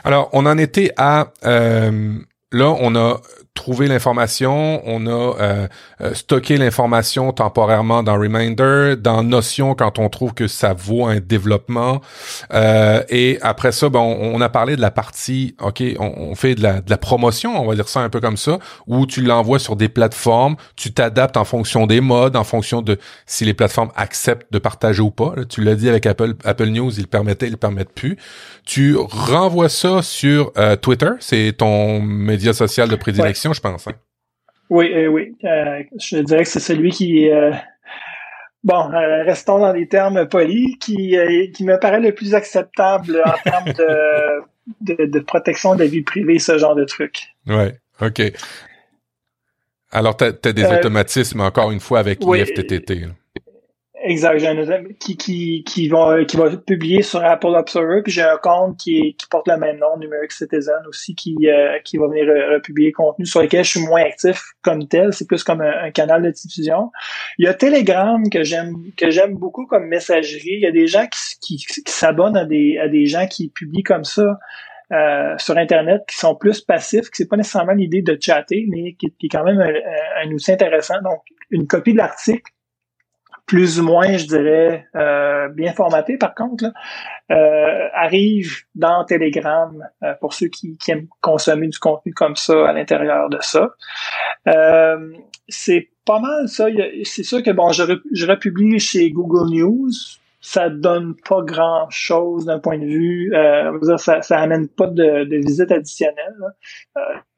[0.04, 2.20] Alors, on en était à euh,
[2.52, 3.22] là, on a
[3.56, 5.68] trouvé l'information, on a euh,
[6.02, 11.20] euh, stocké l'information temporairement dans Reminder, dans Notion quand on trouve que ça vaut un
[11.20, 12.02] développement.
[12.54, 16.62] Euh, et après ça, ben, on, a parlé de la partie, ok, on, fait de
[16.62, 19.90] la, promotion, on va dire ça un peu comme ça, où tu l'envoies sur des
[19.90, 24.60] plateformes, tu t'adaptes en fonction des modes, en fonction de si les plateformes acceptent de
[24.60, 25.34] partager ou pas.
[25.50, 28.18] tu l'as dit avec Apple, Apple News, ils le permettaient, ils le permettent plus.
[28.66, 30.52] Tu renvoies ça sur
[30.82, 33.88] Twitter, c'est ton média social de prédilection je pense.
[33.88, 33.94] Hein.
[34.70, 35.36] Oui, euh, oui.
[35.44, 37.52] Euh, je dirais que c'est celui qui, euh,
[38.64, 38.90] bon,
[39.26, 41.18] restons dans des termes polis, qui,
[41.54, 43.74] qui me paraît le plus acceptable en termes
[44.82, 47.36] de, de, protection de la vie privée, ce genre de trucs.
[47.48, 47.68] Oui,
[48.02, 48.22] OK.
[49.92, 53.08] Alors, tu as, des automatismes, encore une fois, avec oui, IFTTT.
[54.08, 54.38] Exact.
[54.38, 58.38] J'ai un qui, qui, qui, va, qui va publier sur Apple Observer, puis j'ai un
[58.38, 62.26] compte qui, qui porte le même nom, Numeric Citizen aussi, qui, euh, qui va venir
[62.54, 65.12] republier contenu sur lequel je suis moins actif comme tel.
[65.12, 66.92] C'est plus comme un, canal de diffusion.
[67.40, 70.54] Il y a Telegram que j'aime que j'aime beaucoup comme messagerie.
[70.54, 71.08] Il y a des gens
[71.42, 74.38] qui, qui, s'abonnent à des, à des gens qui publient comme ça.
[74.92, 78.94] Euh, sur Internet qui sont plus passifs, qui c'est pas nécessairement l'idée de chatter, mais
[78.94, 79.74] qui, qui est quand même un,
[80.24, 81.02] un, outil intéressant.
[81.02, 82.52] Donc, une copie de l'article
[83.46, 86.66] plus ou moins, je dirais, euh, bien formaté par contre,
[87.32, 92.74] euh, arrive dans Telegram euh, pour ceux qui, aiment consommer du contenu comme ça à
[92.74, 93.70] l'intérieur de ça.
[95.48, 96.66] c'est pas mal ça.
[97.04, 99.92] C'est sûr que bon, je, je republie chez Google News.
[100.42, 103.34] Ça donne pas grand chose d'un point de vue.
[103.98, 106.36] ça, ça amène pas de, de visite additionnelle.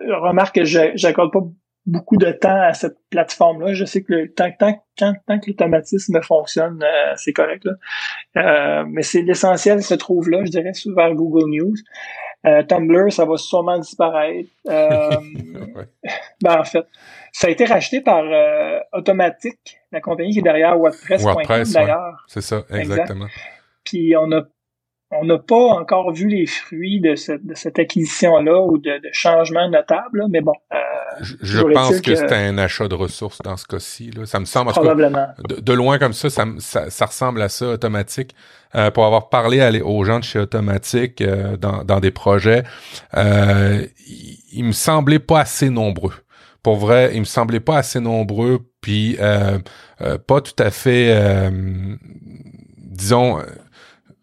[0.02, 1.44] remarque que j'accorde pas
[1.88, 3.74] beaucoup de temps à cette plateforme-là.
[3.74, 7.66] Je sais que le, tant, tant, tant, tant que l'automatisme fonctionne, euh, c'est correct.
[7.66, 7.72] Là.
[8.38, 11.76] Euh, mais c'est l'essentiel se trouve là, je dirais, vers Google News.
[12.46, 14.50] Euh, Tumblr, ça va sûrement disparaître.
[14.66, 16.86] ben, en fait,
[17.32, 18.24] ça a été racheté par
[18.94, 21.24] Automatic, la compagnie qui est derrière WordPress.
[21.24, 22.26] WordPress, d'ailleurs.
[22.28, 23.28] C'est ça, exactement.
[23.84, 24.44] Puis on a
[25.12, 29.70] on n'a pas encore vu les fruits de, de cette acquisition-là ou de, de changements
[29.70, 30.54] notables, mais bon.
[30.74, 30.78] Euh,
[31.22, 34.12] je, pense que, c'était un achat de ressources dans ce cas-ci.
[34.26, 34.72] Ça me semble.
[34.72, 35.28] Probablement.
[35.48, 36.46] de, loin comme ça ça,
[36.90, 38.36] ça, ressemble à ça automatique.
[38.76, 42.64] Euh, pour avoir parlé aux gens de chez Automatique euh, dans, dans, des projets,
[43.16, 43.86] euh,
[44.52, 46.14] ils, me semblaient pas assez nombreux.
[46.64, 49.58] Pour vrai, ils me semblaient pas assez nombreux, puis euh,
[50.28, 51.50] pas tout à fait,
[52.78, 53.40] disons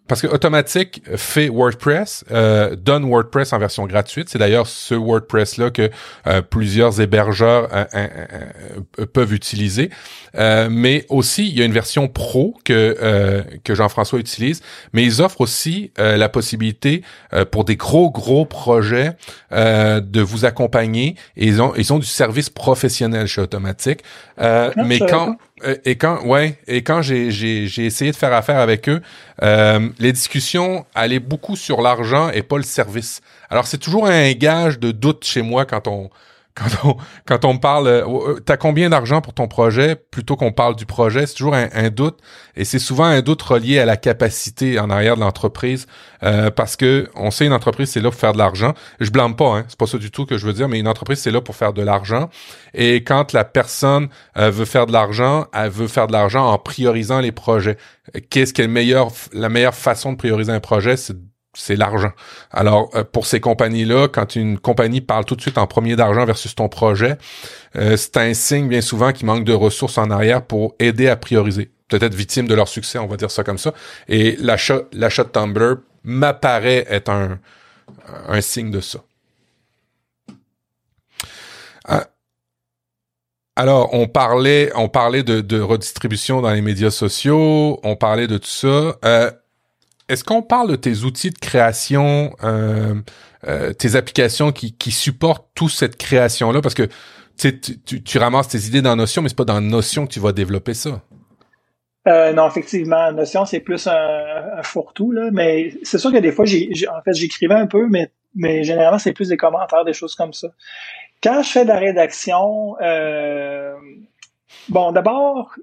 [0.07, 4.29] parce que Automatic fait WordPress, euh, donne WordPress en version gratuite.
[4.29, 5.91] C'est d'ailleurs ce WordPress-là que
[6.27, 9.91] euh, plusieurs hébergeurs euh, peuvent utiliser.
[10.35, 14.61] mais aussi, il y a une version pro que que Jean-François utilise.
[14.93, 17.03] Mais ils offrent aussi la possibilité
[17.51, 19.13] pour des gros gros projets
[19.51, 21.17] de vous accompagner.
[21.37, 24.03] Et ils ont ils ont du service professionnel chez Automatic.
[24.37, 28.89] Ah, mais quand euh, et quand ouais et quand j'ai essayé de faire affaire avec
[28.89, 29.01] eux,
[29.43, 33.21] euh, les discussions allaient beaucoup sur l'argent et pas le service.
[33.51, 36.11] Alors c'est toujours un gage de doute chez moi quand on
[36.55, 36.97] quand on
[37.27, 41.27] quand on parle, euh, t'as combien d'argent pour ton projet Plutôt qu'on parle du projet,
[41.27, 42.19] c'est toujours un, doute,
[42.57, 45.87] et c'est souvent un doute relié à la capacité en arrière de l'entreprise,
[46.23, 48.75] euh, parce que on sait une entreprise c'est là pour faire de l'argent.
[49.01, 50.89] Je blâme pas, hein, c'est pas ça du tout que je veux dire, mais une
[50.89, 52.31] entreprise c'est là pour faire de l'argent.
[52.73, 56.59] Et quand la personne euh, veut faire de l'argent, elle veut faire de l'argent en
[56.59, 57.77] priorisant les projets.
[58.31, 61.17] Qu'est-ce qui est le meilleur, la meilleure façon de prioriser un projet, c'est
[61.55, 62.13] c'est l'argent.
[62.51, 66.25] Alors euh, pour ces compagnies-là, quand une compagnie parle tout de suite en premier d'argent
[66.25, 67.17] versus ton projet,
[67.77, 71.17] euh, c'est un signe bien souvent qu'il manque de ressources en arrière pour aider à
[71.17, 71.71] prioriser.
[71.89, 73.73] Peut-être victime de leur succès, on va dire ça comme ça.
[74.09, 77.39] Et l'achat, l'achat de Tumblr m'apparaît être un,
[78.29, 79.01] un signe de ça.
[81.91, 82.01] Euh,
[83.57, 88.39] alors, on parlait, on parlait de, de, redistribution dans les médias sociaux, on parlait de
[88.39, 88.97] tout ça.
[89.05, 89.31] Euh,
[90.09, 92.95] est-ce qu'on parle de tes outils de création, euh,
[93.47, 96.61] euh, tes applications qui, qui supportent toute cette création-là?
[96.61, 96.89] Parce que
[97.37, 100.75] tu, ramasses tes idées dans Notion, mais c'est pas dans Notion que tu vas développer
[100.75, 101.03] ça.
[102.07, 105.15] Euh, non, effectivement, Notion, c'est plus un, un fourre-tout.
[105.33, 108.99] Mais c'est sûr que des fois, j'ai, en fait, j'écrivais un peu, mais, mais généralement,
[108.99, 110.49] c'est plus des commentaires, des choses comme ça.
[111.23, 113.73] Quand je fais de la rédaction, euh,
[114.69, 115.55] bon, d'abord,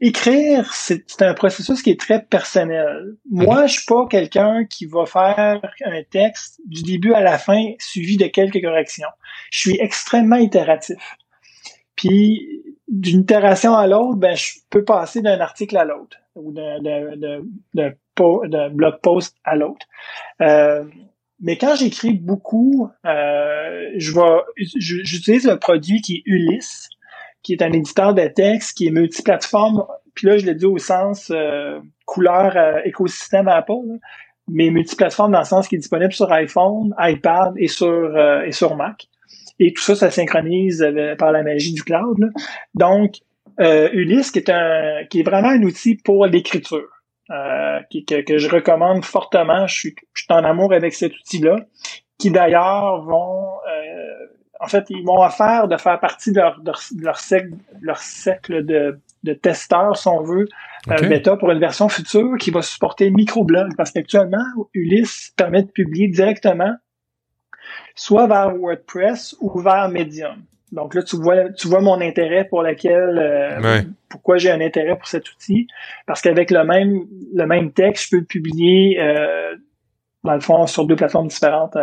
[0.00, 3.16] écrire, c'est un processus qui est très personnel.
[3.30, 7.72] Moi, je suis pas quelqu'un qui va faire un texte du début à la fin
[7.78, 9.08] suivi de quelques corrections.
[9.50, 11.16] Je suis extrêmement itératif.
[11.96, 16.80] Puis d'une itération à l'autre, ben je peux passer d'un article à l'autre ou d'un
[18.70, 19.86] blog post à l'autre.
[20.40, 20.84] Euh,
[21.40, 24.12] mais quand j'écris beaucoup, euh, je
[24.56, 26.88] j'utilise le produit qui est Ulysse
[27.50, 29.84] qui est un éditeur de texte qui est multiplateforme.
[30.14, 33.98] Puis là, je l'ai dit au sens euh, couleur euh, écosystème Apple,
[34.46, 38.52] mais multiplateforme dans le sens qui est disponible sur iPhone, iPad et sur euh, et
[38.52, 39.08] sur Mac.
[39.58, 40.86] Et tout ça, ça synchronise
[41.18, 42.30] par la magie du cloud.
[42.74, 43.16] Donc,
[43.58, 46.88] Ulysse, qui est un qui est vraiment un outil pour l'écriture,
[47.28, 49.66] que, que je recommande fortement.
[49.66, 51.56] Je suis, je suis en amour avec cet outil-là,
[52.16, 53.48] qui d'ailleurs vont
[54.60, 56.70] en fait, ils m'ont offert de faire partie de leur, de
[57.02, 60.46] leur, cercle, leur cercle de, de testeurs, si on veut,
[60.90, 63.74] euh, bêta pour une version future qui va supporter microblog.
[63.76, 64.44] Parce qu'actuellement,
[64.74, 66.74] Ulysse permet de publier directement
[67.94, 70.42] soit vers WordPress ou vers Medium.
[70.72, 74.96] Donc là, tu vois, tu vois mon intérêt pour lequel, euh, pourquoi j'ai un intérêt
[74.96, 75.66] pour cet outil.
[76.06, 79.56] Parce qu'avec le même, le même texte, je peux le publier, euh,
[80.22, 81.76] dans le fond, sur deux plateformes différentes.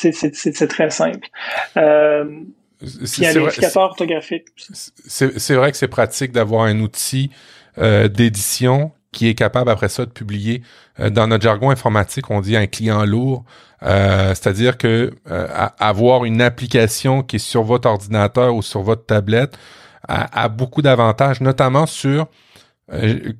[0.00, 1.28] C'est très simple.
[1.76, 2.24] Euh,
[3.04, 3.32] c'est.
[5.38, 7.30] C'est vrai que c'est pratique d'avoir un outil
[7.78, 10.62] euh, d'édition qui est capable après ça de publier.
[10.98, 13.44] Euh, dans notre jargon informatique, on dit un client lourd,
[13.82, 15.48] euh, c'est-à-dire que euh,
[15.78, 19.56] avoir une application qui est sur votre ordinateur ou sur votre tablette
[20.08, 22.26] a, a beaucoup d'avantages, notamment sur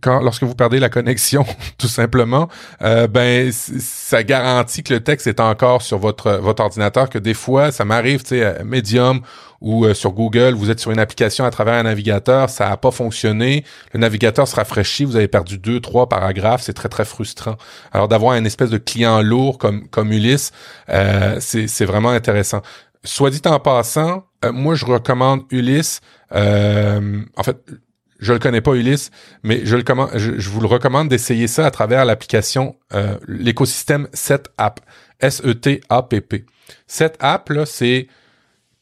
[0.01, 1.45] quand lorsque vous perdez la connexion,
[1.79, 2.49] tout simplement,
[2.83, 7.09] euh, ben ça garantit que le texte est encore sur votre votre ordinateur.
[7.09, 9.21] Que des fois, ça m'arrive, tu sais, Medium
[9.61, 12.77] ou euh, sur Google, vous êtes sur une application à travers un navigateur, ça a
[12.79, 17.05] pas fonctionné, le navigateur se rafraîchit, vous avez perdu deux, trois paragraphes, c'est très très
[17.05, 17.57] frustrant.
[17.93, 20.53] Alors d'avoir une espèce de client lourd comme comme Ulysse,
[20.89, 22.63] c'est c'est vraiment intéressant.
[23.05, 26.01] Soit dit en passant, moi je recommande Ulysse.
[26.33, 27.59] en fait,
[28.21, 29.11] je le connais pas Ulysse,
[29.43, 34.09] mais je, le je, je vous le recommande d'essayer ça à travers l'application, euh, l'écosystème
[34.13, 34.81] SetApp,
[35.21, 36.45] S-E-T-A-P-P.
[36.87, 38.09] SetApp, là, c'est,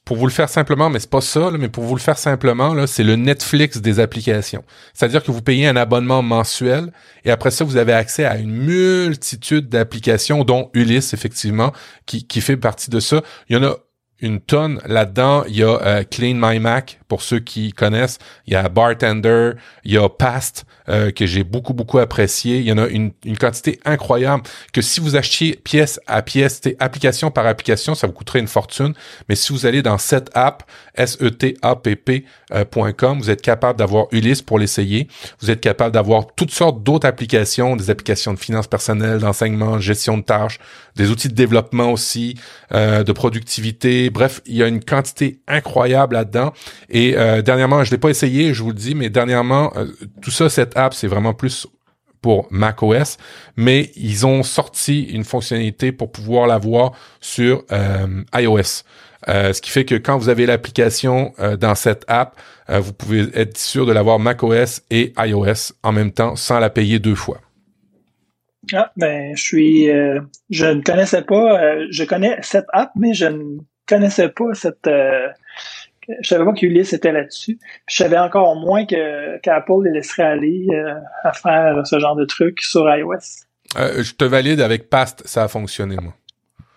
[0.05, 2.19] pour vous le faire simplement, mais c'est pas ça, là, mais pour vous le faire
[2.19, 4.65] simplement, là, c'est le Netflix des applications.
[4.93, 6.93] C'est-à-dire que vous payez un abonnement mensuel
[7.25, 11.73] et après ça, vous avez accès à une multitude d'applications, dont Ulysse, effectivement,
[12.07, 13.23] qui, qui fait partie de ça.
[13.49, 13.77] Il y en a
[14.21, 15.45] une tonne là-dedans.
[15.49, 18.19] Il y a euh, Clean My Mac pour ceux qui connaissent.
[18.47, 19.53] Il y a Bartender,
[19.85, 22.59] il y a Past euh, que j'ai beaucoup beaucoup apprécié.
[22.59, 24.43] Il y en a une, une, quantité incroyable
[24.73, 28.95] que si vous achetiez pièce à pièce, application par application, ça vous coûterait une fortune.
[29.29, 30.63] Mais si vous allez dans cette app
[30.95, 35.09] s e t a p p.com, euh, vous êtes capable d'avoir Ulysse pour l'essayer.
[35.41, 40.19] Vous êtes capable d'avoir toutes sortes d'autres applications, des applications de finances personnelles, d'enseignement, gestion
[40.19, 40.59] de tâches,
[40.97, 42.37] des outils de développement aussi,
[42.71, 44.11] de productivité.
[44.11, 46.53] Bref, il y a une quantité incroyable là-dedans.
[47.17, 49.87] Euh, dernièrement, je l'ai pas essayé, je vous le dis, mais dernièrement, euh,
[50.23, 51.67] tout ça, cette app, c'est vraiment plus
[52.21, 53.17] pour macOS,
[53.57, 58.83] mais ils ont sorti une fonctionnalité pour pouvoir l'avoir sur euh, iOS.
[59.27, 62.37] ce qui fait que quand vous avez l'application dans cette app,
[62.69, 66.99] vous pouvez être sûr de l'avoir macOS et iOS en même temps sans la payer
[66.99, 67.41] deux fois.
[68.73, 74.29] Ah, ben, je je ne connaissais pas, je connais cette app, mais je ne connaissais
[74.29, 74.89] pas cette,
[76.21, 77.59] je savais pas qu'Ulysse était là-dessus.
[77.89, 80.67] Je savais encore moins que qu'Apple les laisserait aller
[81.25, 83.47] à faire ce genre de truc sur iOS.
[83.77, 86.15] je te valide avec Past, ça a fonctionné, moi.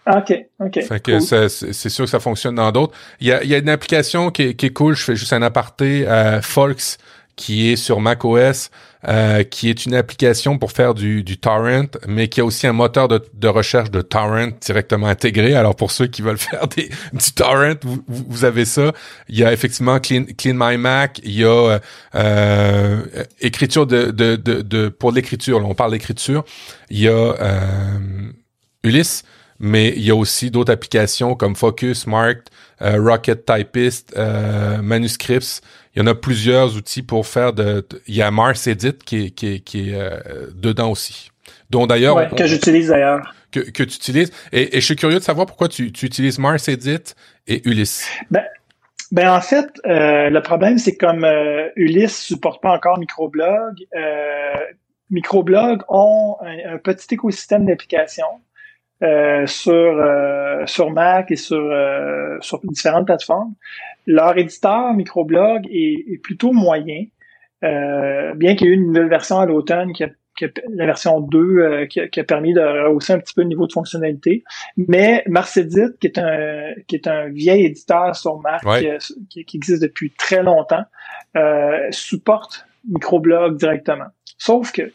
[0.07, 0.81] OK, OK.
[0.81, 2.97] Fait que c'est sûr que ça fonctionne dans d'autres.
[3.19, 5.33] Il y a, y a une application qui est, qui est cool, je fais juste
[5.33, 6.97] un aparté, euh, Folks,
[7.41, 8.69] qui est sur macOS,
[9.07, 13.07] euh, qui est une application pour faire du, torrent, mais qui a aussi un moteur
[13.07, 15.55] de, recherche de torrent directement intégré.
[15.55, 16.87] Alors pour ceux qui veulent faire du
[17.35, 17.73] torrent,
[18.07, 18.91] vous, avez ça.
[19.27, 21.79] Il y a effectivement Clean, My Mac, il y a
[22.13, 23.05] euh,
[23.39, 25.65] écriture de, pour l'écriture.
[25.65, 26.45] On parle d'écriture.
[26.91, 27.97] Il y a euh,
[28.83, 29.23] Ulysse
[29.63, 32.45] mais il y a aussi d'autres applications comme Focus, Marked,
[32.81, 34.15] euh, Rocket Typist,
[34.81, 35.61] Manuscripts.
[35.95, 37.85] Il y en a plusieurs outils pour faire de.
[38.07, 41.31] il y a Mars Edit qui est, qui est, qui est euh, dedans aussi.
[41.69, 42.15] Dont d'ailleurs.
[42.15, 43.33] Ouais, que j'utilise d'ailleurs.
[43.51, 44.31] Que, que tu utilises.
[44.53, 47.13] Et, et, je suis curieux de savoir pourquoi tu, tu utilises Mars Edit
[47.47, 48.07] et Ulysse.
[48.29, 48.43] Ben,
[49.11, 51.27] ben en fait, le problème, c'est comme
[51.75, 53.75] Ulysse supporte pas encore Microblog,
[55.09, 58.39] Microblog ont un petit écosystème d'applications
[59.03, 63.55] euh, sur euh, sur Mac et sur euh, sur différentes plateformes.
[64.07, 67.05] Leur éditeur microblog est, est plutôt moyen,
[67.61, 70.09] bien qu'il y ait eu une nouvelle version à l'automne qui a,
[70.69, 74.43] la version 2 qui, a, permis de rehausser un petit peu le niveau de fonctionnalité.
[74.75, 78.61] Mais Marcedit, qui est un qui est un vieil éditeur sur Mac
[79.29, 80.85] qui, qui, existe depuis très longtemps,
[81.91, 84.07] supporte microblog directement.
[84.37, 84.91] Sauf que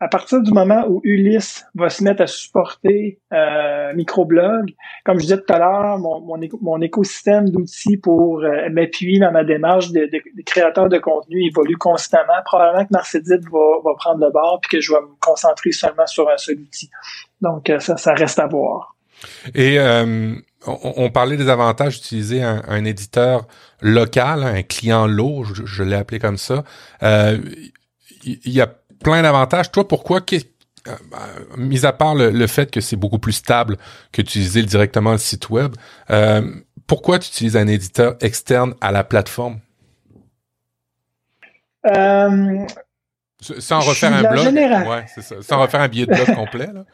[0.00, 4.74] à partir du moment où Ulysse va se mettre à supporter euh, microblog,
[5.04, 6.20] comme je disais tout à l'heure, mon,
[6.60, 11.76] mon, écosystème d'outils pour euh, m'appuyer dans ma démarche de, de, créateur de contenu évolue
[11.76, 12.34] constamment.
[12.44, 16.06] Probablement que Marcedit va, va prendre le bord puis que je vais me concentrer seulement
[16.06, 16.90] sur un seul outil.
[17.40, 18.96] Donc euh, ça, ça reste à voir.
[19.54, 20.34] Et euh,
[20.66, 23.46] on, parlait des avantages d'utiliser un, éditeur
[23.80, 26.64] local, un client lourd, je, l'ai appelé comme ça.
[27.00, 28.68] Il y a
[29.04, 29.70] plein d'avantages.
[29.70, 30.20] Toi, pourquoi,
[30.88, 31.18] euh, bah,
[31.56, 33.76] mis à part le, fait que c'est beaucoup plus stable
[34.10, 35.76] que d'utiliser directement le site web,
[36.10, 36.42] euh,
[36.88, 39.60] pourquoi tu utilises un éditeur externe à la plateforme?
[41.86, 42.66] Euh,
[43.40, 44.54] sans refaire un blog?
[44.88, 45.36] Ouais, c'est ça.
[45.42, 46.84] Sans refaire un billet de blog complet, là.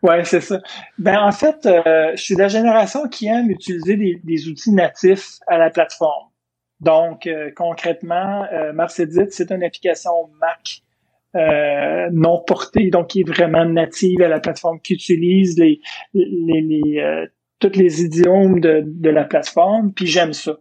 [0.00, 0.60] Ouais, c'est ça.
[0.96, 5.58] Ben en fait, je suis de la génération qui aime utiliser des, outils natifs à
[5.58, 6.28] la plateforme.
[6.78, 10.82] Donc concrètement, Marcedit, c'est une application Mac
[11.36, 15.80] euh, non portée, donc qui est vraiment native à la plateforme, qui utilise les,
[16.14, 17.26] les, les euh,
[17.58, 20.56] toutes les idiomes de, la plateforme, puis j'aime ça.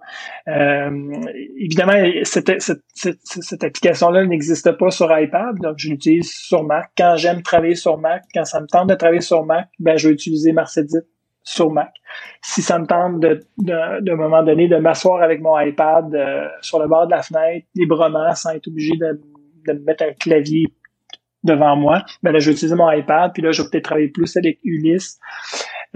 [0.47, 1.11] Euh,
[1.57, 6.91] évidemment, cette, cette, application-là n'existe pas sur iPad, donc je l'utilise sur Mac.
[6.97, 10.07] Quand j'aime travailler sur Mac, quand ça me tente de travailler sur Mac, ben je
[10.07, 10.99] vais utiliser Marcedit
[11.43, 11.93] sur Mac.
[12.41, 16.05] Si ça me tente de, de, moment donné de m'asseoir avec mon iPad
[16.61, 19.19] sur le bord de la fenêtre, librement, sans être obligé de
[19.73, 20.65] de mettre un clavier
[21.43, 24.07] devant moi, ben là, je vais utiliser mon iPad, puis là, je vais peut-être travailler
[24.09, 25.19] plus avec Ulysse.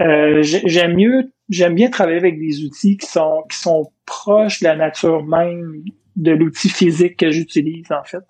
[0.00, 4.66] Euh, j'aime mieux, j'aime bien travailler avec des outils qui sont, qui sont proches de
[4.66, 5.82] la nature même
[6.16, 8.24] de l'outil physique que j'utilise, en fait.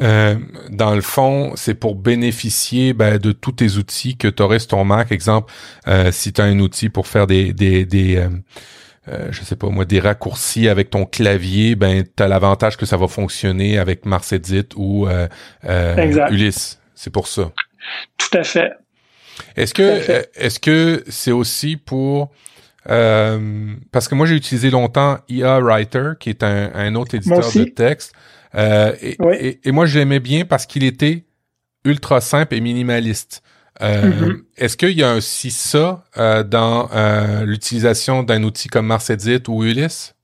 [0.00, 0.36] Euh,
[0.70, 4.68] dans le fond, c'est pour bénéficier ben, de tous tes outils que tu aurais sur
[4.68, 5.12] ton Mac.
[5.12, 5.52] Exemple,
[5.86, 8.26] euh, si tu as un outil pour faire des, des
[9.08, 12.84] euh, je sais pas moi, des raccourcis avec ton clavier, ben tu as l'avantage que
[12.84, 15.26] ça va fonctionner avec Marcedit ou euh,
[15.64, 16.80] euh Ulysse.
[16.94, 17.50] C'est pour ça.
[18.18, 18.72] Tout à fait.
[19.56, 22.30] Est-ce que euh, est-ce que c'est aussi pour
[22.84, 27.64] parce que moi j'ai utilisé longtemps IA Writer qui est un, un autre éditeur de
[27.64, 28.12] texte
[28.54, 31.24] et, et, et, moi je l'aimais bien parce qu'il était
[31.84, 33.42] ultra simple et minimaliste.
[33.82, 34.42] Euh, mm-hmm.
[34.56, 39.64] Est-ce qu'il y a aussi ça euh, dans euh, l'utilisation d'un outil comme Marcedit ou
[39.64, 40.14] Ulysse?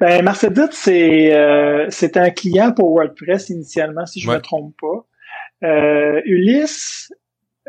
[0.00, 6.22] Ben, Marcedit, c'est c'est un client pour WordPress initialement, si je ne me trompe pas.
[6.26, 7.10] Ulysse,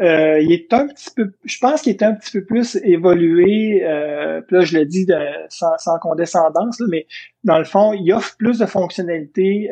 [0.01, 3.80] il est un petit peu, je pense qu'il est un petit peu plus évolué.
[3.84, 5.15] là, je le dis de,
[5.47, 7.07] sans, sans condescendance, mais
[7.45, 9.70] dans le fond, il offre plus de fonctionnalités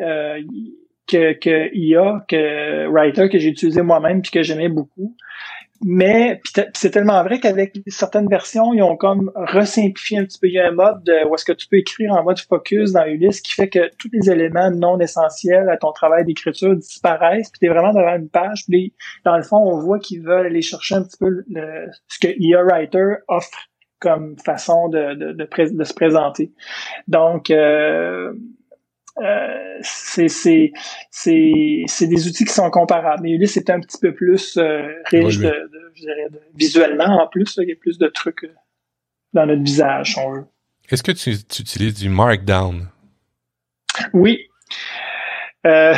[1.06, 5.14] que, que IA, que Writer, que j'ai utilisé moi-même puis que j'aimais beaucoup.
[5.84, 6.40] Mais
[6.74, 10.48] c'est tellement vrai qu'avec certaines versions, ils ont comme resimplifié un petit peu.
[10.48, 13.04] Il y a un mode où est-ce que tu peux écrire en mode focus dans
[13.04, 17.50] Ulysse qui fait que tous les éléments non essentiels à ton travail d'écriture disparaissent.
[17.50, 18.64] Puis tu es vraiment devant une page.
[18.66, 18.94] Puis
[19.24, 22.32] dans le fond, on voit qu'ils veulent aller chercher un petit peu le, ce que
[22.38, 23.68] IA Writer offre
[24.00, 26.52] comme façon de, de, de, se présenter.
[27.08, 28.32] Donc, euh,
[29.18, 30.72] euh, c'est c'est
[31.10, 33.22] c'est des outils qui sont comparables.
[33.22, 37.22] Mais Ulysse c'est un petit peu plus euh, riche de, de, je dirais, de, visuellement
[37.22, 37.56] en plus.
[37.62, 38.54] il y a plus de trucs euh,
[39.32, 40.44] dans notre visage, si on veut.
[40.90, 42.88] Est-ce que tu, tu, utilises du Markdown?
[44.12, 44.48] Oui.
[45.66, 45.94] Euh,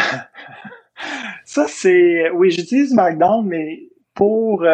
[1.45, 3.81] ça c'est oui, j'utilise Markdown, mais
[4.15, 4.65] pour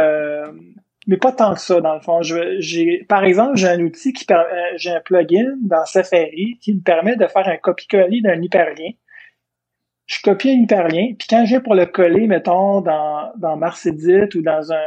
[1.06, 2.20] mais pas tant que ça dans le fond.
[2.22, 6.74] j'ai, par exemple, j'ai un outil qui permet, euh, j'ai un plugin dans Safari qui
[6.74, 8.90] me permet de faire un copie-coller d'un hyperlien.
[10.06, 14.42] Je copie un hyperlien, puis quand j'ai pour le coller, mettons, dans, dans Edit ou
[14.42, 14.86] dans un,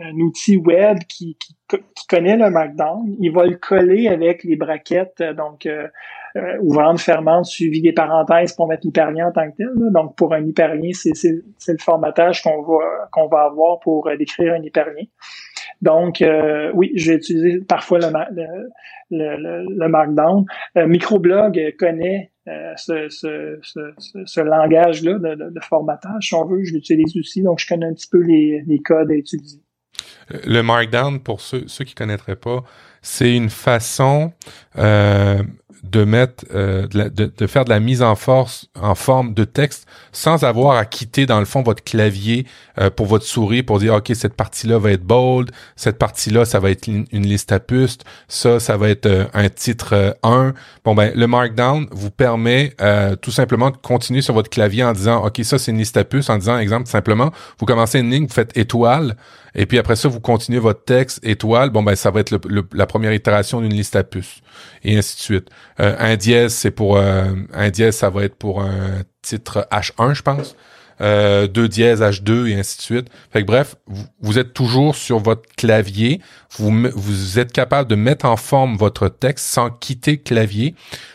[0.00, 4.56] un, outil web qui, qui, qui, connaît le Markdown, il va le coller avec les
[4.56, 5.86] braquettes, donc euh,
[6.36, 9.68] euh, ouvrante, fermante, suivi des parenthèses pour mettre l'hyperlien en tant que tel.
[9.92, 14.54] Donc, pour un hyperlien, c'est, le formatage qu'on va, qu'on va avoir pour euh, décrire
[14.54, 15.04] un hyperlien.
[15.82, 18.06] Donc, euh, oui, je vais utiliser parfois le,
[19.10, 20.44] le, le, le Markdown.
[20.76, 22.30] Euh, Microblog connaît
[22.76, 23.80] ce, ce, ce,
[24.24, 26.28] ce, langage-là de, de, formatage.
[26.28, 27.42] Si on veut, je l'utilise aussi.
[27.42, 29.60] Donc, je connais un petit peu les, les codes à utiliser.
[30.44, 32.62] Le Markdown, pour ceux, ceux qui connaîtraient pas,
[33.02, 34.32] c'est une façon
[34.78, 35.42] euh,
[35.82, 39.86] de mettre euh, de, de, faire de la mise en force en forme de texte
[40.12, 42.46] sans avoir à quitter dans le fond votre clavier
[42.78, 46.30] euh, pour votre souris pour dire ok cette partie là va être bold cette partie
[46.30, 47.98] là ça va être une, liste à puces
[48.28, 50.52] ça ça va être euh, un titre 1
[50.84, 52.74] bon ben le markdown vous permet
[53.22, 56.04] tout simplement de continuer sur votre clavier en disant ok ça c'est une liste à
[56.04, 59.16] puces en disant exemple simplement vous commencez une ligne vous faites étoile
[59.54, 61.70] et puis après ça, vous continuez votre texte étoile.
[61.70, 64.40] Bon, ben ça va être le, la première itération d'une liste à puces.
[64.84, 65.48] Et ainsi de suite.
[65.80, 70.14] Euh, un dièse, c'est pour euh, un dièse, ça va être pour un titre H1,
[70.14, 70.56] je pense.
[71.00, 73.08] Euh, deux dièses H2 et ainsi de suite.
[73.32, 73.76] Fait que bref,
[74.20, 76.20] vous, êtes toujours sur votre clavier.
[76.58, 80.74] Vous, vous êtes capable de mettre en forme votre texte sans quitter le clavier.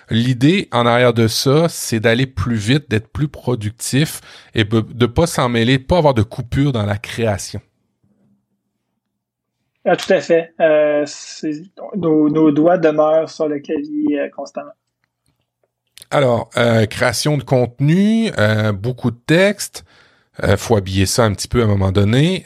[0.09, 4.21] L'idée en arrière de ça, c'est d'aller plus vite, d'être plus productif
[4.55, 7.61] et de pas s'en mêler, de pas avoir de coupure dans la création.
[9.87, 10.51] Ah, tout à fait.
[10.59, 11.05] Euh,
[11.95, 14.71] nos, nos, doigts demeurent sur le clavier euh, constamment.
[16.09, 18.31] Alors, euh, création de contenu,
[18.73, 19.85] beaucoup de texte.
[20.43, 22.43] Euh, faut habiller ça un petit peu à un moment donné.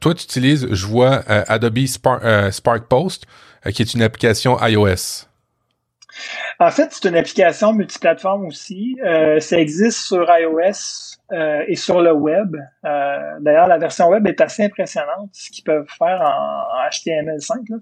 [0.00, 3.26] Toi, tu utilises, je vois, Adobe Spark, Spark Post,
[3.72, 5.26] qui est une application iOS.
[6.58, 8.96] En fait, c'est une application multiplateforme aussi.
[9.40, 12.56] ça existe sur iOS, euh, et sur le web.
[12.84, 17.80] Euh, d'ailleurs, la version web est assez impressionnante, ce qu'ils peuvent faire en, HTML5.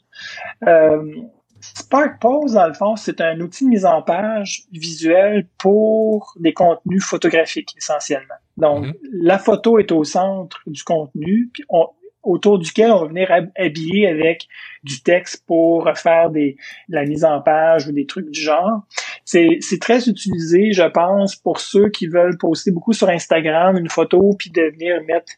[0.66, 1.14] Euh,
[1.60, 6.52] Spark Pose, dans le fond, c'est un outil de mise en page visuel pour des
[6.52, 8.36] contenus photographiques, essentiellement.
[8.56, 8.96] Donc, mm-hmm.
[9.12, 11.88] la photo est au centre du contenu, puis on,
[12.22, 14.48] autour duquel on va venir habiller avec
[14.82, 16.56] du texte pour faire des,
[16.88, 18.82] la mise en page ou des trucs du genre.
[19.30, 24.34] C'est, très utilisé, je pense, pour ceux qui veulent poster beaucoup sur Instagram une photo
[24.38, 25.32] puis de venir mettre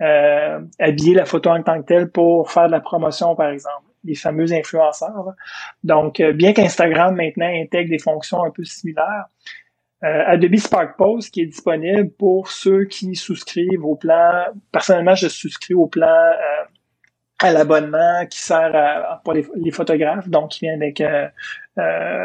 [0.00, 3.84] euh, habiller la photo en tant que telle pour faire de la promotion, par exemple
[4.04, 5.34] les fameux influenceurs.
[5.84, 9.26] Donc, euh, bien qu'Instagram maintenant intègre des fonctions un peu similaires,
[10.04, 14.46] euh, Adobe Spark Post qui est disponible pour ceux qui souscrivent au plan.
[14.72, 16.64] Personnellement, je souscris au plan euh,
[17.44, 21.28] à l'abonnement qui sert à, pour les, photographes, donc qui vient avec euh,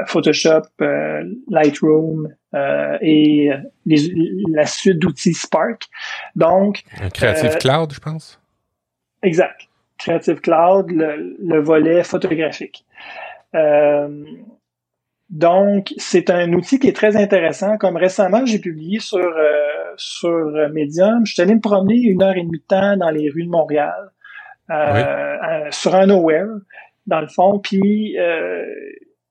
[0.05, 0.63] Photoshop,
[1.49, 2.33] Lightroom
[3.01, 3.51] et
[4.51, 5.83] la suite d'outils Spark.
[6.35, 6.83] Donc,
[7.13, 8.39] Creative Cloud, je pense.
[9.23, 9.61] Exact.
[9.97, 12.85] Creative Cloud, le, le volet photographique.
[15.29, 17.77] Donc, c'est un outil qui est très intéressant.
[17.77, 20.29] Comme récemment, j'ai publié sur euh, sur
[20.71, 23.43] Medium, je suis allé me promener une heure et demie de temps dans les rues
[23.43, 24.11] de Montréal,
[24.69, 26.47] euh, euh, sur un nowhere,
[27.05, 27.59] dans le fond.
[27.59, 28.15] Puis,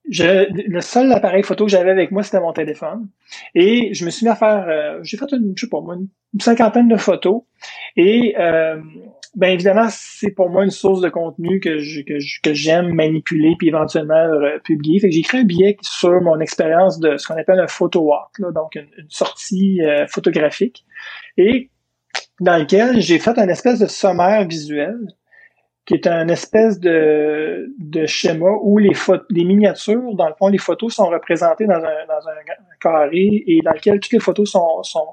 [0.08, 3.08] je, le seul appareil photo que j'avais avec moi, c'était mon téléphone.
[3.54, 6.08] Et je me suis mis à faire, j'ai fait une, je sais pas une,
[6.40, 7.42] cinquantaine de photos.
[7.96, 8.34] Et
[9.36, 13.68] ben évidemment, c'est pour moi une source de contenu que je, que, j'aime manipuler puis
[13.68, 14.98] éventuellement euh, publier.
[14.98, 18.00] Fait que j'ai écrit un billet sur mon expérience de ce qu'on appelle un photo
[18.00, 20.86] walk, donc une, sortie euh, photographique,
[21.36, 21.70] et
[22.40, 24.96] dans lequel j'ai fait un espèce de sommaire visuel
[25.86, 28.92] qui est un espèce de, de schéma où les,
[29.30, 32.34] les miniatures, dans le fond, les photos sont représentées dans un, dans un
[32.80, 35.06] carré et dans lequel toutes les photos sont, sont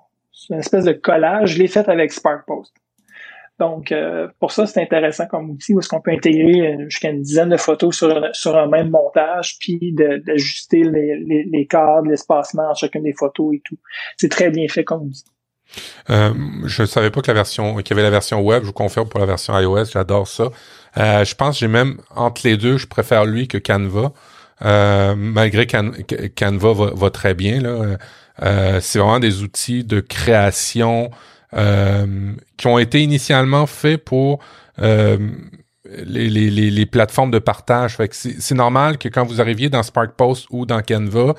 [0.49, 1.53] une espèce de collage.
[1.53, 2.73] Je l'ai fait avec Spark Post.
[3.59, 7.11] Donc, euh, pour ça, c'est intéressant comme outil où est-ce qu'on peut intégrer euh, jusqu'à
[7.11, 12.09] une dizaine de photos sur, sur un même montage, puis d'ajuster les, les, les, cadres,
[12.09, 13.77] l'espacement en chacune des photos et tout.
[14.17, 15.23] C'est très bien fait comme outil.
[16.09, 16.33] Euh,
[16.65, 19.07] je savais pas que la version qu'il y avait la version web, je vous confirme
[19.07, 20.49] pour la version iOS, j'adore ça.
[20.97, 24.11] Euh, je pense que j'ai même entre les deux, je préfère lui que Canva.
[24.65, 27.61] euh, malgré Canva va, très bien.
[27.61, 27.97] Là,
[28.81, 31.11] c'est vraiment des outils de création
[32.57, 34.39] qui ont été initialement faits pour
[35.87, 37.97] les, plateformes de partage.
[38.11, 41.35] C'est normal que quand vous arriviez dans Spark Post ou dans Canva,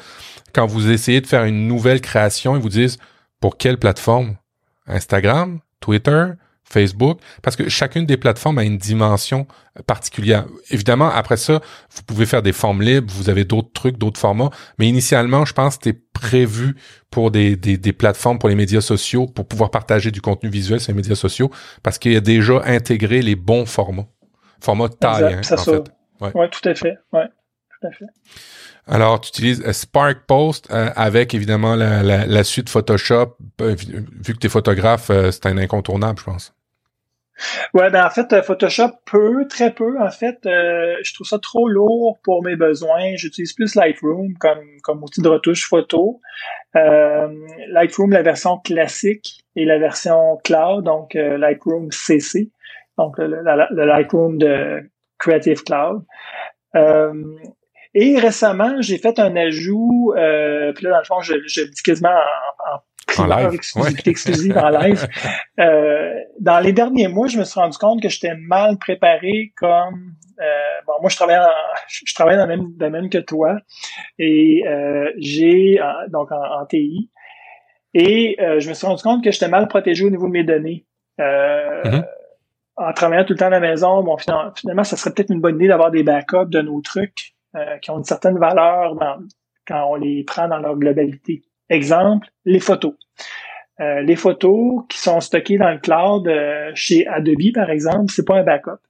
[0.52, 2.98] quand vous essayez de faire une nouvelle création, ils vous disent
[3.44, 4.38] pour quelle plateforme?
[4.86, 6.28] Instagram, Twitter,
[6.64, 9.46] Facebook, parce que chacune des plateformes a une dimension
[9.86, 10.46] particulière.
[10.70, 11.60] Évidemment, après ça,
[11.94, 14.48] vous pouvez faire des formes libres, vous avez d'autres trucs, d'autres formats,
[14.78, 16.74] mais initialement, je pense que c'était prévu
[17.10, 20.80] pour des, des, des, plateformes, pour les médias sociaux, pour pouvoir partager du contenu visuel
[20.80, 21.50] sur les médias sociaux,
[21.82, 24.06] parce qu'il y a déjà intégré les bons formats.
[24.62, 25.84] Format de taille, hein, en fait.
[26.22, 26.32] Ouais.
[26.34, 26.48] ouais.
[26.48, 26.96] tout à fait.
[27.12, 27.28] Ouais,
[27.78, 28.06] tout à fait.
[28.86, 33.36] Alors, tu utilises euh, Spark Post euh, avec évidemment la, suite Photoshop.
[33.60, 36.54] Euh, vu que tu es photographe, c'est un incontournable, je pense.
[37.72, 40.00] Ouais, ben en fait, Photoshop peu, très peu.
[40.00, 43.16] En fait, je trouve ça trop lourd pour mes besoins.
[43.16, 46.20] J'utilise plus Lightroom comme, comme outil de retouche photo.
[46.74, 52.50] Lightroom, la version classique et la version cloud, donc Lightroom CC,
[52.98, 53.42] donc le,
[53.84, 54.88] Lightroom de
[55.18, 56.04] Creative Cloud.
[57.94, 61.82] Et récemment, j'ai fait un ajout, euh, puis là, dans le fond, je, je dis
[61.82, 62.80] quasiment en, en,
[63.22, 65.06] en live, exclusivité exclusive en live.
[65.60, 70.14] Euh, dans les derniers mois, je me suis rendu compte que j'étais mal préparé comme
[70.40, 70.44] euh,
[70.84, 71.48] bon, moi je travaille en,
[71.88, 73.56] je travaille dans le même domaine que toi
[74.18, 77.08] et euh, j'ai donc en, TI
[77.94, 80.42] et euh, je me suis rendu compte que j'étais mal protégé au niveau de mes
[80.42, 80.86] données.
[81.20, 82.04] Euh, mm-hmm.
[82.76, 85.54] En travaillant tout le temps à la maison, bon finalement, ça serait peut-être une bonne
[85.54, 87.33] idée d'avoir des backups de nos trucs.
[87.56, 88.96] Euh, qui ont une certaine valeur
[89.64, 91.42] quand on les prend dans leur globalité.
[91.70, 92.94] Exemple, les photos.
[93.78, 98.26] Euh, les photos qui sont stockées dans le cloud euh, chez Adobe, par exemple, c'est
[98.26, 98.80] pas un backup.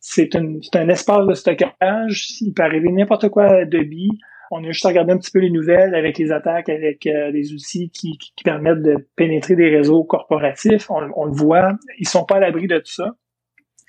[0.00, 2.26] C'est un espace de stockage.
[2.40, 4.10] Il peut arriver n'importe quoi à Adobe.
[4.50, 7.52] On a juste à regarder un petit peu les nouvelles avec les attaques, avec les
[7.52, 10.90] outils qui, qui, permettent de pénétrer des réseaux corporatifs.
[10.90, 11.72] On, on, le voit.
[11.98, 13.14] Ils sont pas à l'abri de tout ça.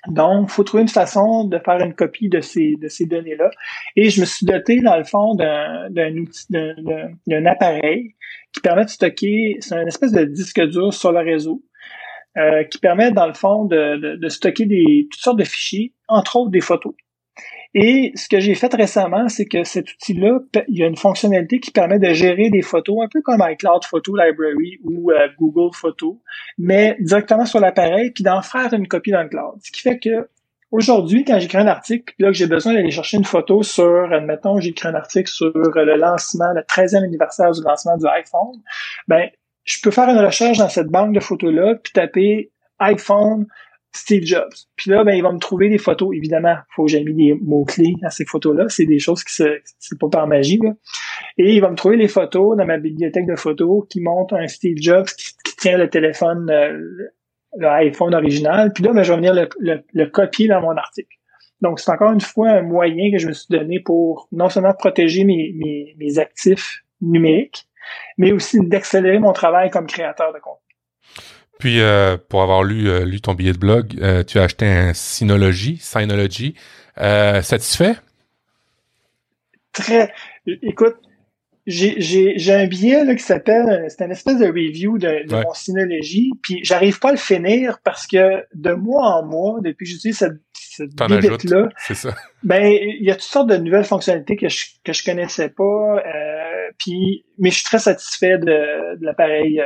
[0.08, 3.50] Donc, il faut trouver une façon de faire une copie de ces, de ces données-là.
[3.96, 8.14] Et je me suis doté, dans le fond, d'un outil, d'un appareil
[8.52, 11.62] qui permet de stocker, c'est une espèce de disque dur sur le réseau,
[12.36, 16.36] euh, qui permet, dans le fond, de, de stocker des, toutes sortes de fichiers, entre
[16.36, 16.94] autres des photos.
[17.74, 21.60] Et ce que j'ai fait récemment, c'est que cet outil-là, il y a une fonctionnalité
[21.60, 25.74] qui permet de gérer des photos, un peu comme iCloud Photo Library ou euh, Google
[25.74, 26.20] Photo,
[26.58, 29.54] mais directement sur l'appareil, puis d'en faire une copie dans le cloud.
[29.62, 30.28] Ce qui fait que
[30.72, 34.12] aujourd'hui, quand j'écris un article, puis là que j'ai besoin d'aller chercher une photo sur,
[34.12, 38.60] admettons, j'écris un article sur le lancement, le 13e anniversaire du lancement du iPhone,
[39.06, 39.28] ben
[39.62, 43.46] je peux faire une recherche dans cette banque de photos-là, puis taper iPhone
[43.92, 44.52] Steve Jobs.
[44.76, 46.14] Puis là, ben, il va me trouver des photos.
[46.14, 48.66] Évidemment, faut que j'ai mis des mots-clés à ces photos-là.
[48.68, 50.70] C'est des choses qui se, c'est pas par magie, là.
[51.38, 54.46] Et il va me trouver les photos dans ma bibliothèque de photos qui montrent un
[54.46, 56.72] Steve Jobs qui, tient le téléphone, euh,
[57.58, 58.72] le, iPhone original.
[58.72, 59.48] Puis là, ben, je vais venir le,
[59.92, 61.16] le, copier dans mon article.
[61.60, 64.72] Donc, c'est encore une fois un moyen que je me suis donné pour non seulement
[64.72, 67.66] protéger mes, mes, mes actifs numériques,
[68.16, 70.60] mais aussi d'accélérer mon travail comme créateur de contenu.
[71.60, 74.66] Puis, euh, pour avoir lu, euh, lu ton billet de blog, euh, tu as acheté
[74.66, 76.54] un Synology, Synology.
[76.96, 77.96] satisfait?
[79.72, 80.12] Très.
[80.46, 80.96] Écoute,
[81.66, 86.30] j'ai un billet là, qui s'appelle, c'est une espèce de review de, de mon Synology,
[86.42, 90.16] puis j'arrive pas à le finir parce que de mois en mois, depuis que j'utilise
[90.16, 92.14] cette, cette là ça.
[92.42, 96.02] Ben, il y a toutes sortes de nouvelles fonctionnalités que je que je connaissais pas,
[96.78, 99.62] puis mais je suis très satisfait de, de l'appareil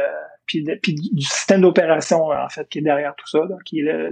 [0.46, 4.10] puis, du système d'opération en fait qui est derrière tout ça, qui est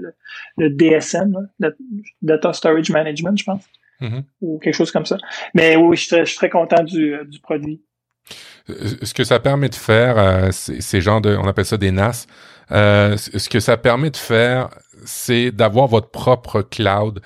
[0.59, 1.77] le, DSM, le
[2.23, 3.65] Data Storage Management, je pense,
[4.01, 4.23] mm-hmm.
[4.41, 5.19] ou quelque chose comme ça.
[5.55, 7.83] Mais oui, je suis très, content du, du produit.
[8.71, 11.91] Euh, ce que ça permet de faire, euh, ces gens de, on appelle ça des
[11.91, 12.27] NAS,
[12.71, 14.71] euh, ce que ça permet de faire,
[15.05, 17.21] c'est d'avoir votre propre cloud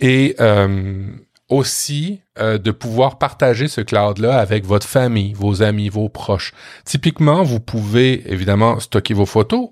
[0.00, 1.06] et euh,
[1.48, 6.52] aussi euh, de pouvoir partager ce cloud-là avec votre famille, vos amis, vos proches.
[6.84, 9.70] Typiquement, vous pouvez évidemment stocker vos photos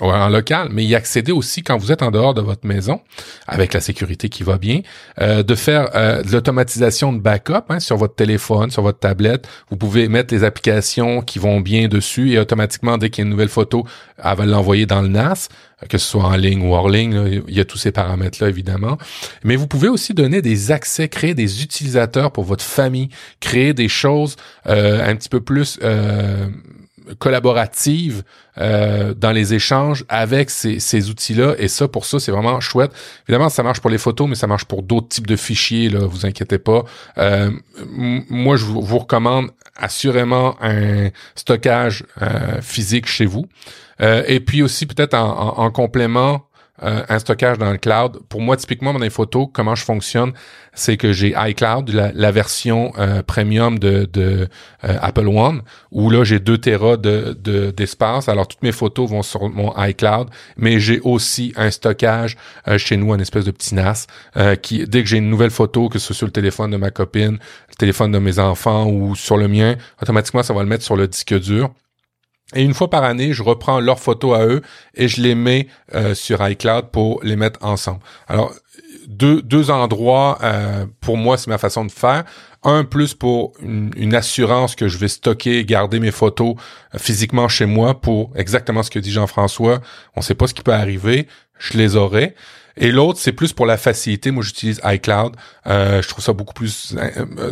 [0.00, 3.00] en local, mais y accéder aussi quand vous êtes en dehors de votre maison,
[3.46, 4.80] avec la sécurité qui va bien,
[5.20, 9.48] euh, de faire euh, de l'automatisation de backup hein, sur votre téléphone, sur votre tablette.
[9.70, 13.26] Vous pouvez mettre les applications qui vont bien dessus et automatiquement, dès qu'il y a
[13.26, 13.86] une nouvelle photo,
[14.22, 15.48] elle va l'envoyer dans le NAS,
[15.88, 17.42] que ce soit en ligne ou hors ligne.
[17.46, 18.98] il y a tous ces paramètres-là, évidemment.
[19.44, 23.10] Mais vous pouvez aussi donner des accès, créer des utilisateurs pour votre famille,
[23.40, 25.78] créer des choses euh, un petit peu plus
[27.18, 28.22] collaborative
[28.58, 31.54] euh, dans les échanges avec ces, ces outils-là.
[31.58, 32.92] Et ça, pour ça, c'est vraiment chouette.
[33.28, 35.88] Évidemment, ça marche pour les photos, mais ça marche pour d'autres types de fichiers.
[35.88, 36.84] Là, vous inquiétez pas.
[37.18, 37.50] Euh,
[37.86, 43.46] moi, je vous, recommande assurément un stockage euh, physique chez vous.
[44.00, 46.46] et puis aussi peut-être en, en complément
[46.84, 48.20] euh, un stockage dans le cloud.
[48.28, 50.32] Pour moi, typiquement, dans les photos, comment je fonctionne,
[50.74, 54.46] c'est que j'ai iCloud, la, version euh, premium de, euh,
[54.82, 55.62] Apple One,
[55.92, 58.28] où là, j'ai 2 Tera de, d'espace.
[58.28, 62.36] Alors, toutes mes photos vont sur mon iCloud, mais j'ai aussi un stockage
[62.76, 64.06] chez nous, un espèce de petit NAS,
[64.62, 66.90] qui, dès que j'ai une nouvelle photo, que ce soit sur le téléphone de ma
[66.90, 67.38] copine,
[67.68, 70.96] le téléphone de mes enfants ou sur le mien, automatiquement, ça va le mettre sur
[70.96, 71.70] le disque dur.
[72.54, 74.62] Et une fois par année, je reprends leurs photos à eux
[74.94, 78.00] et je les mets euh, sur iCloud pour les mettre ensemble.
[78.28, 78.54] Alors,
[79.08, 82.24] deux, deux endroits, euh, pour moi, c'est ma façon de faire.
[82.62, 86.54] Un plus pour une, assurance que je vais stocker, garder mes photos
[86.94, 89.80] euh, physiquement chez moi pour exactement ce que dit Jean-François.
[90.16, 91.26] On ne sait pas ce qui peut arriver,
[91.58, 92.34] je les aurai.
[92.76, 94.30] Et l'autre, c'est plus pour la facilité.
[94.30, 95.36] Moi, j'utilise iCloud.
[95.66, 96.96] je trouve ça beaucoup plus,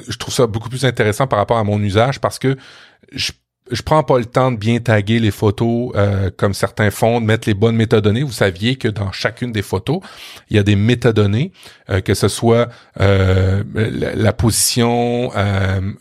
[0.09, 2.57] je trouve ça beaucoup plus intéressant par rapport à mon usage parce que
[3.13, 3.31] je
[3.73, 7.27] je prends pas le temps de bien taguer les photos euh, comme certains font, de
[7.27, 8.23] mettre les bonnes métadonnées.
[8.23, 10.01] Vous saviez que dans chacune des photos,
[10.51, 11.53] il y a des métadonnées,
[11.89, 12.69] euh, que ce soit
[13.01, 15.31] euh, la, position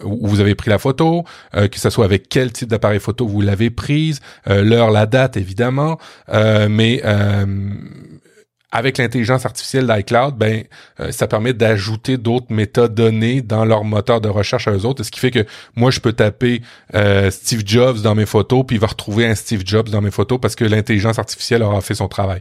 [0.04, 3.42] où vous avez pris la photo, que ce soit avec quel type d'appareil photo vous
[3.42, 6.00] l'avez prise, l'heure, la date évidemment,
[6.30, 7.02] mais
[8.72, 10.64] avec l'intelligence artificielle d'iCloud, ben
[11.00, 15.12] euh, ça permet d'ajouter d'autres métadonnées dans leur moteur de recherche à eux autres, ce
[15.12, 15.46] qui fait que
[15.76, 16.62] moi je peux taper
[16.96, 20.12] euh, Steve Jobs dans mes photos puis il va retrouver un Steve Jobs dans mes
[20.12, 22.40] photos parce que l'intelligence artificielle aura fait son travail.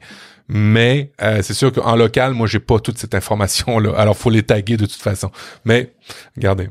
[0.49, 3.93] Mais euh, c'est sûr qu'en local, moi j'ai pas toute cette information là.
[3.97, 5.31] Alors faut les taguer de toute façon.
[5.65, 5.93] Mais
[6.37, 6.69] regardez.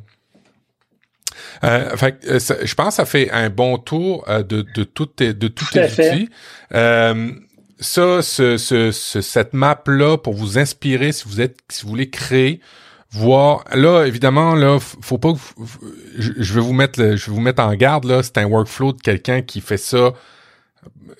[1.63, 2.17] Euh, fait,
[2.63, 5.85] je pense que ça fait un bon tour de, de toutes tes, de tous tes
[5.85, 6.29] outils
[7.79, 12.59] ça, ce, ce, cette map-là, pour vous inspirer, si vous êtes, si vous voulez créer,
[13.11, 13.63] voir.
[13.73, 15.33] Là, évidemment, là, faut pas.
[15.33, 15.39] Que,
[16.17, 18.05] je, vais vous mettre, je vais vous mettre en garde.
[18.05, 20.13] Là, c'est un workflow de quelqu'un qui fait ça.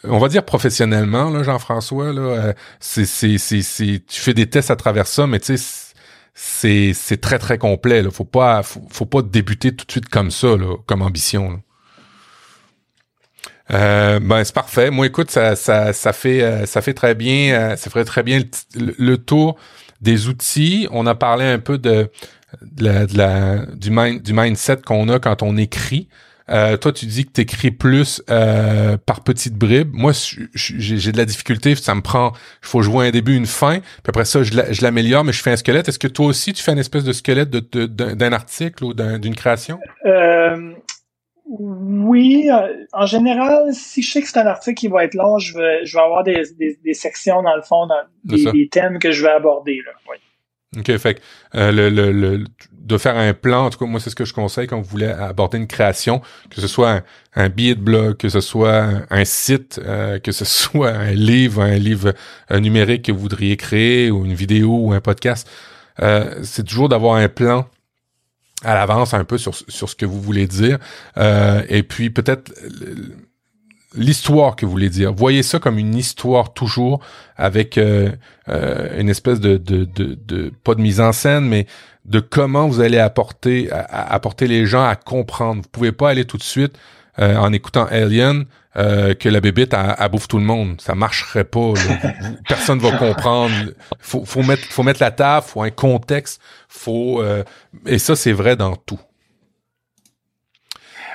[0.03, 2.14] On va dire professionnellement, là, Jean-François.
[2.14, 5.94] Là, euh, c'est, c'est, c'est, tu fais des tests à travers ça, mais tu sais,
[6.34, 8.02] c'est, c'est très très complet.
[8.02, 8.11] Là.
[8.11, 11.52] Faut pas, faut, faut pas débuter tout de suite comme ça, là, comme ambition.
[11.52, 11.57] Là.
[13.72, 14.90] Euh, ben c'est parfait.
[14.90, 18.24] Moi, écoute, ça, ça, ça fait, euh, ça fait très bien, euh, ça ferait très
[18.24, 18.41] bien
[18.76, 19.58] le, tour
[20.02, 20.88] des outils.
[20.91, 22.10] On a parlé un peu de,
[22.80, 23.06] la,
[23.76, 23.90] du,
[24.20, 26.08] du mindset qu'on a quand on écrit.
[26.48, 29.91] toi, tu dis que tu écris plus par petites bribes.
[29.94, 30.14] Moi,
[30.56, 31.76] j'ai de la difficulté.
[31.76, 32.32] Ça me prend.
[32.64, 33.82] Il faut jouer un début, une fin.
[33.82, 35.90] Puis après ça, je l'améliore, mais je fais un squelette.
[35.90, 39.36] Est-ce que toi aussi, tu fais une espèce de squelette d'un de, article ou d'une
[39.36, 39.80] création?
[41.49, 45.39] Oui, euh, en général, si je sais que c'est un article qui va être long,
[45.39, 49.11] je vais, je vais avoir des, des, sections dans le fond, dans des, thèmes que
[49.11, 49.81] je vais aborder.
[49.84, 49.91] Là.
[50.07, 50.17] Oui.
[50.77, 51.19] OK, fait
[51.55, 54.34] euh, le, le, de faire un plan, en tout cas, moi, c'est ce que je
[54.34, 56.21] conseille quand vous voulez aborder une création,
[56.51, 57.01] que ce soit
[57.35, 61.63] un, billet de blog, que ce soit un, site, euh, que ce soit un livre,
[61.63, 62.13] un livre
[62.51, 65.49] numérique que vous voudriez créer, ou une vidéo, ou un podcast.
[65.97, 67.65] c'est toujours d'avoir un plan
[68.64, 70.77] à l'avance un peu sur, ce que vous voulez dire.
[71.18, 72.52] Euh, et puis peut-être
[73.95, 75.14] l'histoire que vous voulez dire.
[75.14, 76.99] Voyez ça comme une histoire toujours
[77.38, 78.11] avec euh,
[78.49, 81.68] euh, une espèce de, de, de, pas de mise en scène, mais
[82.06, 85.61] de comment vous allez apporter apporter les gens à comprendre.
[85.64, 86.77] Vous pouvez pas aller tout de suite
[87.18, 88.45] en écoutant Alien
[88.78, 90.80] euh, que la bébite a, bouffe tout le monde.
[90.80, 91.74] Ça marcherait pas.
[92.48, 93.56] personne va comprendre.
[94.00, 97.44] Faut, faut mettre, faut mettre la table, faut un contexte, faut euh,
[97.86, 99.00] et ça c'est vrai dans tout.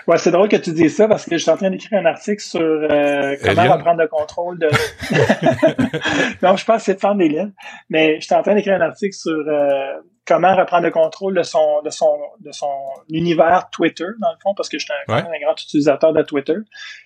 [0.07, 2.05] Ouais, c'est drôle que tu dises ça parce que je suis en train d'écrire un
[2.05, 4.67] article sur euh, comment reprendre le contrôle de.
[6.43, 7.41] non, je pense que c'est de faire des
[7.89, 9.95] mais je suis en train d'écrire un article sur euh,
[10.27, 12.73] comment reprendre le contrôle de son de son de son
[13.11, 16.57] univers Twitter dans le fond parce que je suis un, grand utilisateur de Twitter.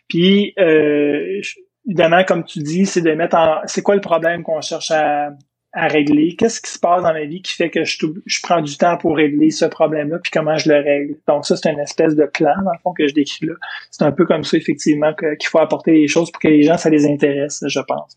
[0.08, 1.40] Puis euh,
[1.86, 5.30] évidemment, comme tu dis, c'est de mettre en c'est quoi le problème qu'on cherche à,
[5.72, 8.62] à régler, qu'est-ce qui se passe dans ma vie qui fait que je, je prends
[8.62, 11.16] du temps pour régler ce problème-là, puis comment je le règle?
[11.26, 13.54] Donc ça, c'est une espèce de plan, dans le fond, que je décris là.
[13.90, 16.78] C'est un peu comme ça, effectivement, qu'il faut apporter les choses pour que les gens,
[16.78, 18.16] ça les intéresse, je pense.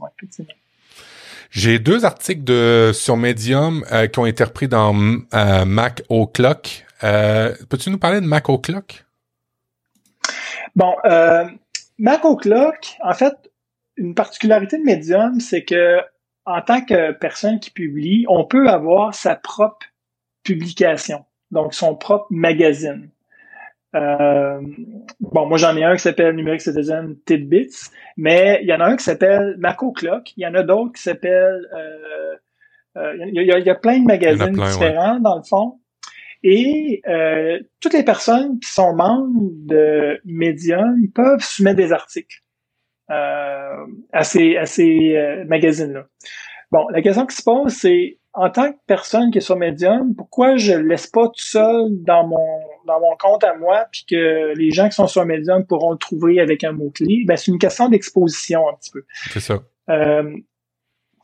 [1.49, 4.95] J'ai deux articles de sur Medium euh, qui ont été repris dans
[5.34, 6.86] euh, Mac O'Clock.
[7.03, 9.06] Euh, peux-tu nous parler de Mac O'Clock?
[10.78, 10.95] Bon,
[11.98, 13.34] Mac O'Clock, en fait,
[13.98, 15.98] une particularité de Medium, c'est que
[16.45, 19.85] en tant que personne qui publie, on peut avoir sa propre
[20.43, 23.09] publication, donc son propre magazine.
[23.93, 24.61] Euh,
[25.19, 28.85] bon, moi j'en ai un qui s'appelle Numeric Citizen Tidbits, mais il y en a
[28.85, 32.35] un qui s'appelle Maco Clock, il y en a d'autres qui s'appellent euh,
[32.97, 35.80] euh, il, y a, il, y a, plein de magazines différents dans le fond.
[36.43, 42.41] Et euh, toutes les personnes qui sont membres de Medium peuvent soumettre des articles
[43.11, 46.05] à ces, à ces euh, magazines-là.
[46.71, 50.15] Bon, la question qui se pose, c'est en tant que personne qui est sur Medium,
[50.15, 54.05] pourquoi je le laisse pas tout seul dans mon dans mon compte à moi, puis
[54.09, 57.23] que les gens qui sont sur Medium pourront le trouver avec un mot-clé?
[57.27, 59.03] Ben, c'est une question d'exposition un petit peu.
[59.31, 59.59] C'est ça.
[59.89, 60.33] Euh,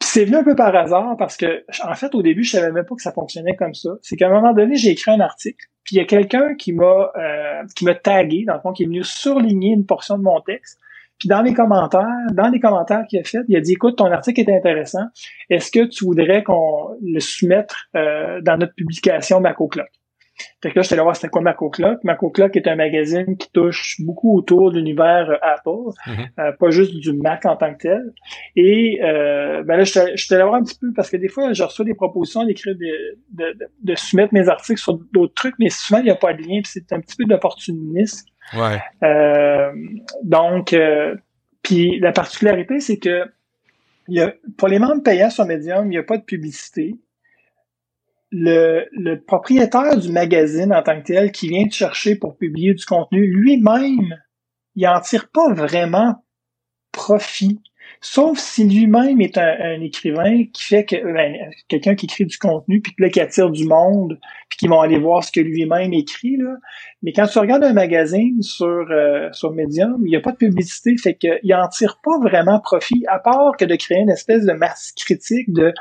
[0.02, 2.86] c'est venu un peu par hasard parce que, en fait, au début, je savais même
[2.86, 3.92] pas que ça fonctionnait comme ça.
[4.02, 6.74] C'est qu'à un moment donné, j'ai écrit un article, puis il y a quelqu'un qui
[6.74, 10.24] m'a euh, qui m'a tagué, dans le fond, qui est venu surligner une portion de
[10.24, 10.80] mon texte.
[11.20, 14.12] Puis dans les commentaires, dans les commentaires qu'il a fait, il a dit écoute, ton
[14.12, 15.06] article est intéressant.
[15.50, 19.90] Est-ce que tu voudrais qu'on le soumette euh, dans notre publication MacoClock?
[20.62, 22.04] Fait que là, j'étais allé voir c'était quoi MacoClock.
[22.04, 26.26] MacoClock est un magazine qui touche beaucoup autour de l'univers euh, Apple, mhm.
[26.40, 28.14] euh, pas juste du Mac en tant que tel.
[28.56, 31.64] Et euh, ben là, j'étais allé voir un petit peu parce que des fois, je
[31.64, 36.00] reçois des propositions d'écrire de, de, de, soumettre mes articles sur d'autres trucs, mais souvent,
[36.00, 38.28] il n'y a pas de lien, c'est un petit peu d'opportunisme.
[38.54, 38.82] Ouais.
[39.04, 39.74] Euh,
[40.24, 40.76] donc,
[41.64, 43.24] puis la particularité, c'est que
[44.08, 46.98] y a, pour les membres payants sur Medium, il n'y a pas de publicité
[48.32, 52.74] le, le, propriétaire du magazine en tant que tel qui vient te chercher pour publier
[52.74, 54.18] du contenu, lui-même,
[54.76, 56.24] il en tire pas vraiment
[56.92, 57.62] profit.
[58.02, 61.36] Sauf si lui-même est un, écrivain qui fait que ben,
[61.68, 64.20] quelqu'un qui écrit du contenu puis là qui attire du monde
[64.50, 66.56] puis qui vont aller voir ce que lui-même écrit là.
[67.04, 70.38] Mais quand tu regardes un magazine sur euh, sur Medium, il n'y a pas de
[70.38, 74.46] publicité, fait qu'il en tire pas vraiment profit à part que de créer une espèce
[74.46, 75.74] de masse critique de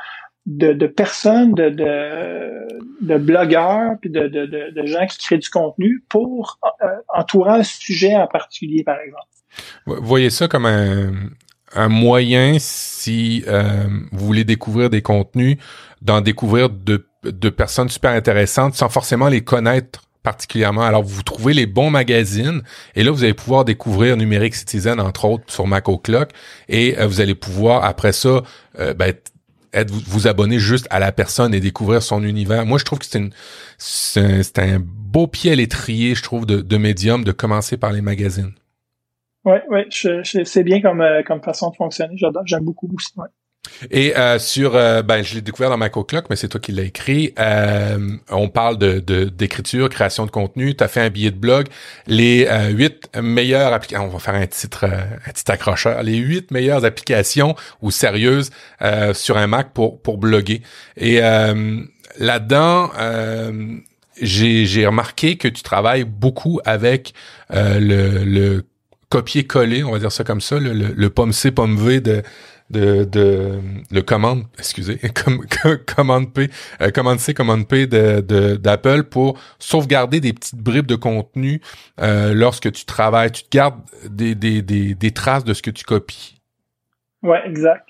[0.47, 2.67] de, de personnes, de, de,
[3.01, 7.63] de blogueurs, puis de, de, de, gens qui créent du contenu pour euh, entourer un
[7.63, 9.27] sujet en particulier, par exemple.
[9.85, 11.11] Vous voyez ça comme un,
[11.77, 15.57] un moyen, si euh, vous voulez découvrir des contenus,
[16.01, 20.81] d'en découvrir de, de personnes super intéressantes sans forcément les connaître particulièrement.
[20.81, 22.61] Alors, vous trouvez les bons magazines
[22.95, 26.31] et là, vous allez pouvoir découvrir Numérique Citizen, entre autres, sur Mac O'Clock
[26.67, 28.41] et euh, vous allez pouvoir, après ça,
[28.77, 29.13] ben,
[29.73, 32.65] être vous, vous, abonner juste à la personne et découvrir son univers.
[32.65, 33.31] Moi, je trouve que c'est une
[33.77, 38.01] c'est un, beau pied à l'étrier, je trouve, de, de médium de commencer par les
[38.01, 38.53] magazines.
[39.47, 42.17] Ouais, ouais, c'est bien comme euh, comme façon de fonctionner.
[42.17, 43.13] J'adore, j'aime beaucoup aussi.
[43.15, 43.27] Ouais.
[43.91, 46.83] Et euh, sur, euh, ben, je l'ai découvert dans MacOClock, mais c'est toi qui l'as
[46.83, 47.33] écrit.
[47.39, 50.75] Euh, on parle de d'écriture, création de contenu.
[50.75, 51.67] Tu fait un billet de blog.
[52.07, 56.03] Les huit meilleures applications, on va faire un titre, un titre accrocheur.
[56.03, 58.49] Les huit meilleures applications ou sérieuses
[59.13, 60.61] sur un Mac pour pour bloguer.
[60.97, 61.19] Et
[62.19, 62.91] là-dedans,
[64.21, 67.13] j'ai remarqué que tu travailles beaucoup avec
[67.49, 68.65] le, le
[69.09, 72.23] copier-coller, on va dire ça comme ça, le, le, le pomme C, pomme V de
[72.69, 73.59] de, de
[73.91, 75.45] le commande, excusez, com,
[75.85, 76.49] commande P,
[76.81, 81.61] euh, commande C, commande P de d'Apple pour sauvegarder des petites bribes de contenu
[82.01, 83.31] euh, lorsque tu travailles.
[83.31, 83.79] Tu te gardes
[84.09, 86.41] des, des, des, des traces de ce que tu copies.
[87.23, 87.87] Ouais, exact.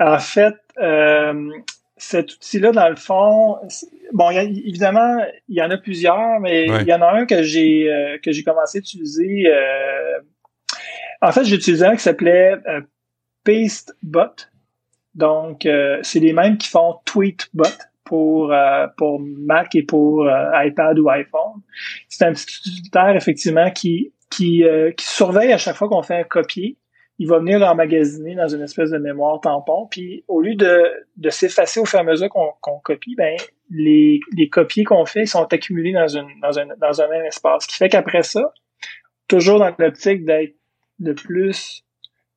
[0.00, 1.50] En fait, euh,
[1.96, 3.56] cet outil-là, dans le fond,
[4.12, 5.18] bon, évidemment,
[5.48, 8.32] il y en a plusieurs, mais il y en a un que j'ai euh, que
[8.32, 9.44] j'ai commencé à utiliser.
[9.46, 10.20] Euh,
[11.20, 12.56] en fait, j'ai utilisé un qui s'appelait
[13.44, 14.46] PasteBot.
[15.14, 17.64] Donc, euh, c'est les mêmes qui font TweetBot
[18.04, 21.62] pour, euh, pour Mac et pour euh, iPad ou iPhone.
[22.08, 24.64] C'est un petit utilitaire, effectivement, qui, qui,
[24.96, 26.76] qui surveille à chaque fois qu'on fait un copier.
[27.20, 29.88] Il va venir l'emmagasiner dans une espèce de mémoire tampon.
[29.90, 30.84] Puis, au lieu de,
[31.16, 33.36] de s'effacer au fur et à mesure qu'on copie, ben,
[33.70, 37.64] les, les copiers qu'on fait sont accumulés dans, une, dans, un, dans un même espace.
[37.64, 38.52] Ce qui fait qu'après ça,
[39.26, 40.54] toujours dans l'optique d'être
[40.98, 41.84] de plus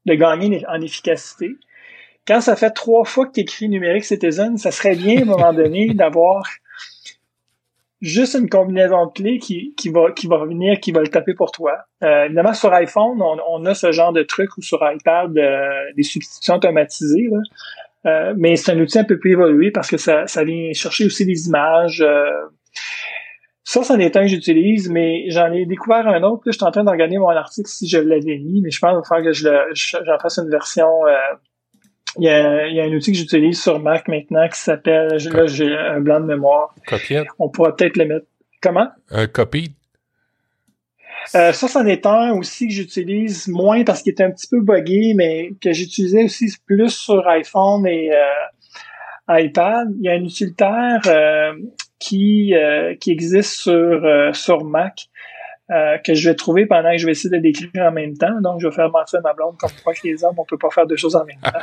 [0.05, 1.55] de gagner en efficacité.
[2.27, 5.25] Quand ça fait trois fois que tu écris numérique Citizen, ça serait bien à un
[5.25, 6.43] moment donné d'avoir
[8.01, 11.33] juste une combinaison de clés qui, qui va qui va revenir, qui va le taper
[11.33, 11.73] pour toi.
[12.03, 16.03] Euh, évidemment, sur iPhone, on, a ce genre de truc ou sur iPad euh, des
[16.03, 17.29] substitutions automatisées.
[18.07, 21.05] Euh, mais c'est un outil un peu plus évolué parce que ça, ça vient chercher
[21.05, 22.03] aussi des images.
[23.61, 26.43] Euh, ça, c'en est un que j'utilise, mais j'en ai découvert un autre.
[26.47, 29.07] je suis en train de regarder mon article si je l'avais mis, mais je pense
[29.07, 31.05] qu'il que je j'en fasse une version.
[31.07, 31.15] Euh,
[32.17, 35.07] il, y a, il y a un outil que j'utilise sur Mac maintenant qui s'appelle.
[35.07, 36.73] Là, j'ai un blanc de mémoire.
[36.87, 37.23] Copier.
[37.39, 38.25] On pourra peut-être le mettre.
[38.61, 38.89] Comment?
[39.09, 39.73] Un copy.
[41.35, 44.59] Euh, ça, c'en est un aussi que j'utilise moins parce qu'il est un petit peu
[44.61, 49.87] buggé, mais que j'utilisais aussi plus sur iPhone et euh, iPad.
[49.99, 51.53] Il y a un utilitaire euh,
[52.01, 55.07] qui, euh, qui existe sur, euh, sur Mac.
[55.69, 58.41] euh, que je vais trouver pendant que je vais essayer de décrire en même temps.
[58.41, 60.57] Donc, je vais faire mentir à ma blonde comme quoi que les hommes, on peut
[60.57, 61.59] pas faire deux choses en même temps.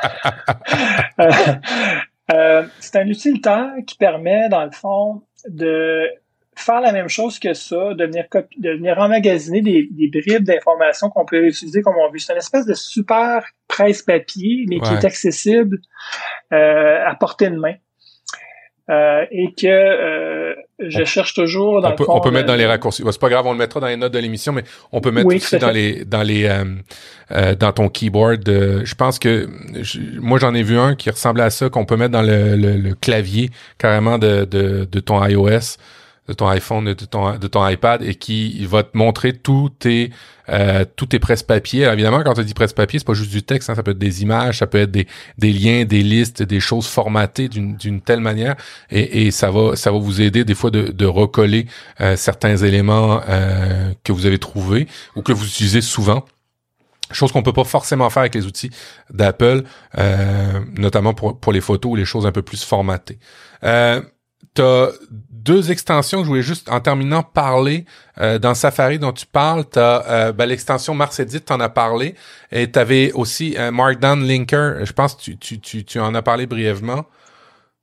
[2.80, 6.08] c'est un utilitaire qui permet, dans le fond, de
[6.56, 11.10] faire la même chose que ça, de venir, de venir emmagasiner des, des bribes d'informations
[11.10, 12.18] qu'on peut utiliser comme on veut.
[12.18, 15.78] C'est une espèce de super presse-papier, mais qui est accessible
[16.52, 17.74] euh, à portée de main.
[18.90, 22.64] Euh, et que euh, je cherche toujours dans on peut, on peut mettre dans les
[22.64, 23.02] raccourcis.
[23.04, 25.26] c'est pas grave, on le mettra dans les notes de l'émission, mais on peut mettre
[25.26, 26.64] aussi dans les dans les euh,
[27.32, 28.44] euh dans ton keyboard.
[28.46, 29.46] je pense que
[30.18, 32.78] moi j'en ai vu un qui ressemblait à ça qu'on peut mettre dans le, le,
[32.78, 35.76] le clavier carrément de, de, de ton iOS
[36.28, 40.10] de ton iPhone, de ton, de ton iPad et qui va te montrer tous tes
[40.50, 41.84] euh, tes presse-papier.
[41.84, 44.22] Évidemment, quand on dit presse-papier, c'est pas juste du texte, hein, ça peut être des
[44.22, 45.06] images, ça peut être des,
[45.36, 48.56] des liens, des listes, des choses formatées d'une telle manière
[48.90, 51.66] et, et, ça va ça va vous aider des fois de, de recoller
[52.00, 54.86] euh, certains éléments euh, que vous avez trouvés
[55.16, 56.24] ou que vous utilisez souvent.
[57.10, 58.70] Chose qu'on peut pas forcément faire avec les outils
[59.10, 59.62] d'Apple,
[59.96, 63.18] euh, notamment pour, pour les photos ou les choses un peu plus formatées.
[63.64, 64.02] Euh,
[64.54, 64.88] T'as
[65.48, 67.86] deux extensions que je voulais juste, en terminant, parler.
[68.20, 71.68] Euh, dans Safari dont tu parles, tu as euh, ben, l'extension Mars tu en as
[71.70, 72.14] parlé.
[72.52, 74.84] Et tu avais aussi un Markdown Linker.
[74.84, 77.04] Je pense que tu, tu, tu, tu en as parlé brièvement.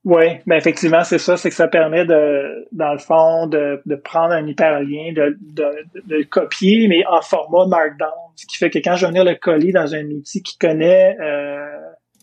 [0.03, 3.95] Oui, ben effectivement, c'est ça, c'est que ça permet de, dans le fond, de, de
[3.95, 5.65] prendre un hyperlien, de, de,
[6.07, 8.11] le copier, mais en format Markdown.
[8.35, 11.17] Ce qui fait que quand je vais venir le coller dans un outil qui connaît
[11.19, 11.65] euh,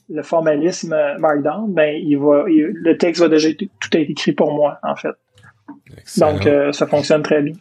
[0.08, 4.78] le formalisme Markdown, ben il va, le texte va déjà tout être écrit pour moi,
[4.84, 5.16] en fait.
[6.18, 7.54] Donc, euh, ça fonctionne très bien.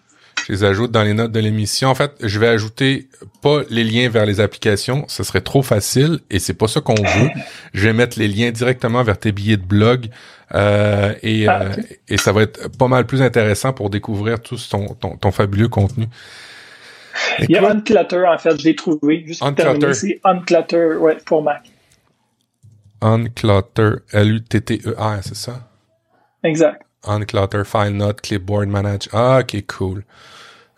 [0.48, 1.90] Je les ajoute dans les notes de l'émission.
[1.90, 3.10] En fait, je vais ajouter
[3.42, 6.96] pas les liens vers les applications, ce serait trop facile et c'est pas ça qu'on
[6.96, 7.30] veut.
[7.74, 10.08] je vais mettre les liens directement vers tes billets de blog
[10.54, 11.70] euh, et, ah, euh,
[12.08, 16.08] et ça va être pas mal plus intéressant pour découvrir tout ton, ton, fabuleux contenu.
[17.40, 19.24] Il y a Unclutter, en fait, je l'ai trouvé.
[19.26, 19.94] Juste Unclutter.
[19.94, 21.64] C'est Unclutter, ouais, pour Mac.
[23.02, 25.70] Unclutter, L-U-T-T-E-R, c'est ça?
[26.44, 26.82] Exact.
[27.04, 29.10] Unclutter, File Note, Clipboard Manage.
[29.12, 30.04] Ah, ok, cool.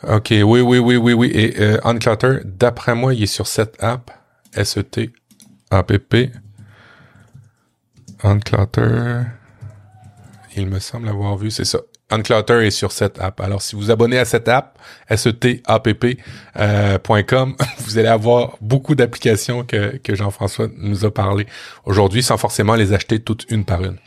[0.07, 1.31] Ok, oui, oui, oui, oui, oui.
[1.33, 4.11] Et euh, Unclutter, d'après moi, il est sur cette app.
[4.53, 6.31] S-E-T-A-P-P.
[8.23, 9.21] Unclutter.
[10.55, 11.79] Il me semble avoir vu, c'est ça.
[12.09, 13.39] Unclutter est sur cette app.
[13.41, 14.77] Alors, si vous abonnez à cette app,
[15.09, 16.25] S-E-T-A-P-P.com,
[16.59, 16.97] euh,
[17.79, 21.47] vous allez avoir beaucoup d'applications que, que Jean-François nous a parlé
[21.85, 23.97] aujourd'hui sans forcément les acheter toutes une par une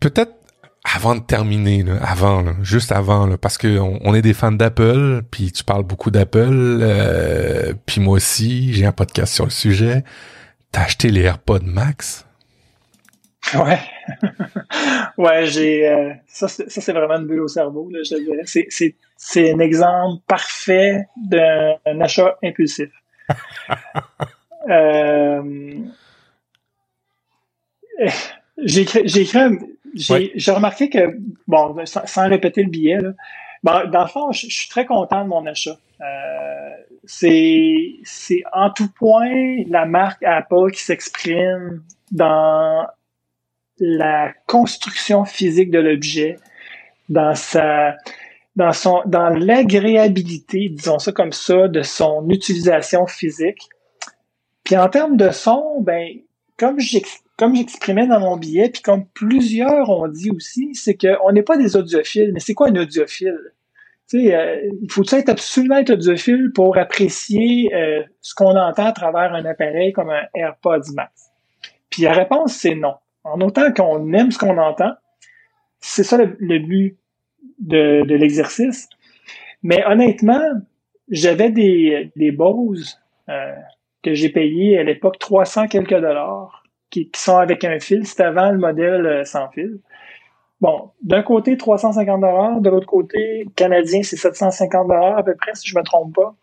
[0.00, 0.32] peut-être
[0.84, 5.64] avant de terminer, avant, juste avant, parce que on, est des fans d'Apple, puis tu
[5.64, 10.04] parles beaucoup d'Apple, euh, puis moi aussi, j'ai un podcast sur le sujet.
[10.72, 12.26] T'as acheté les AirPods Max?
[13.54, 13.78] Ouais,
[15.18, 18.42] ouais, j'ai euh, ça, c'est vraiment une bulle au cerveau, là, je dirais.
[18.44, 22.90] C'est c'est c'est un exemple parfait d'un achat impulsif.
[24.70, 25.42] euh,
[28.58, 29.08] j'ai écrit,
[29.94, 33.10] j'ai remarqué que, bon, sans, répéter le billet, là,
[33.62, 35.78] bon, dans le fond, je, suis très content de mon achat.
[36.00, 36.70] Euh,
[37.06, 42.86] c'est en tout point la marque Apple qui s'exprime dans
[43.78, 46.36] la construction physique de l'objet,
[47.08, 47.96] dans sa
[48.56, 53.68] dans son dans l'agréabilité, disons ça comme ça, de son utilisation physique.
[54.62, 56.08] Puis en termes de son, ben
[56.56, 61.32] comme j'explique comme j'exprimais dans mon billet, puis comme plusieurs ont dit aussi, c'est qu'on
[61.32, 62.30] n'est pas des audiophiles.
[62.32, 63.52] Mais c'est quoi un audiophile?
[64.08, 68.86] Tu sais, euh, il faut être absolument être audiophile pour apprécier euh, ce qu'on entend
[68.86, 71.30] à travers un appareil comme un AirPods Max.
[71.90, 72.94] Puis la réponse, c'est non.
[73.24, 74.92] En autant qu'on aime ce qu'on entend,
[75.80, 76.98] c'est ça le, but
[77.58, 78.88] de, de l'exercice.
[79.62, 80.42] Mais honnêtement,
[81.08, 83.54] j'avais des, des Bose euh,
[84.02, 86.63] que j'ai payé à l'époque 300 quelques dollars
[86.94, 88.06] qui, sont avec un fil.
[88.06, 89.80] C'était avant le modèle euh, sans fil.
[90.60, 95.54] Bon, d'un côté 350 dollars, de l'autre côté canadien c'est 750 dollars à peu près
[95.54, 96.34] si je me trompe pas.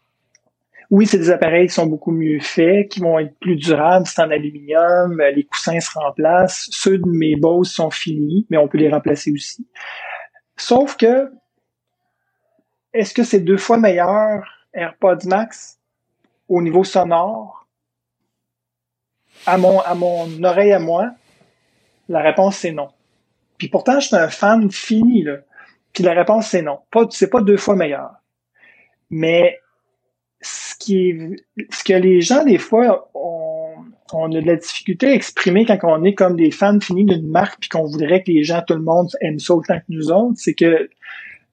[0.92, 4.22] Oui, c'est des appareils qui sont beaucoup mieux faits, qui vont être plus durables, c'est
[4.22, 6.68] en aluminium, euh, les coussins se remplacent.
[6.72, 9.66] Ceux de mes Bose sont finis, mais on peut les remplacer aussi.
[10.58, 11.32] Sauf que,
[12.94, 15.80] est-ce que c'est deux fois meilleur AirPods Max
[16.50, 17.61] au niveau sonore
[19.46, 21.12] à mon, à mon oreille à moi,
[22.10, 22.90] la réponse c'est non.
[23.58, 25.38] Puis pourtant, je suis un fan fini, là.
[25.94, 26.80] Puis la réponse c'est non.
[26.92, 28.12] Pas, c'est pas deux fois meilleur.
[29.10, 29.60] Mais
[30.42, 31.14] ce qui
[31.70, 33.76] ce que les gens, des fois, ont,
[34.14, 37.28] on a de la difficulté à exprimer quand on est comme des fans finis d'une
[37.28, 40.12] marque puis qu'on voudrait que les gens, tout le monde aime ça autant que nous
[40.12, 40.90] autres, c'est que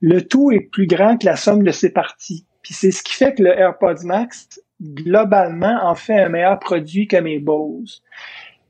[0.01, 2.47] le tout est plus grand que la somme de ses parties.
[2.63, 7.07] Puis c'est ce qui fait que le AirPods Max, globalement, en fait un meilleur produit
[7.07, 8.03] que mes Bose.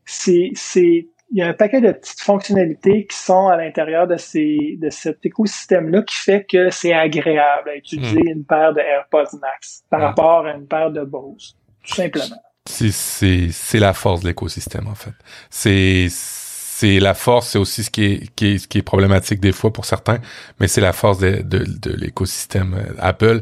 [0.05, 4.17] C'est, c'est, il y a un paquet de petites fonctionnalités qui sont à l'intérieur de
[4.17, 8.39] ces, de cet écosystème-là qui fait que c'est agréable à utiliser hmm.
[8.39, 11.57] une paire de AirPods Max par rapport à une paire de Bose.
[11.85, 12.37] Tout simplement.
[12.65, 15.15] C'est, c'est, c'est la force de l'écosystème, en fait.
[15.51, 19.41] C'est, c'est la force, c'est aussi ce qui est, qui est, ce qui est problématique
[19.41, 20.19] des fois pour certains,
[20.61, 23.41] mais c'est la force de, de, de l'écosystème euh, Apple.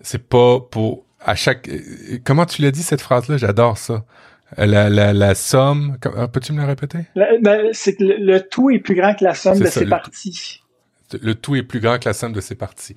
[0.00, 1.68] C'est pas pour à chaque.
[2.24, 3.36] Comment tu l'as dit cette phrase-là?
[3.36, 4.04] J'adore ça.
[4.56, 5.96] La, la, la somme.
[6.16, 6.98] Ah, peux-tu me la répéter?
[7.16, 10.62] Ben, C'est que le, tout est plus grand que la somme de ses parties
[11.22, 12.96] le tout est plus grand que la somme de ses parties.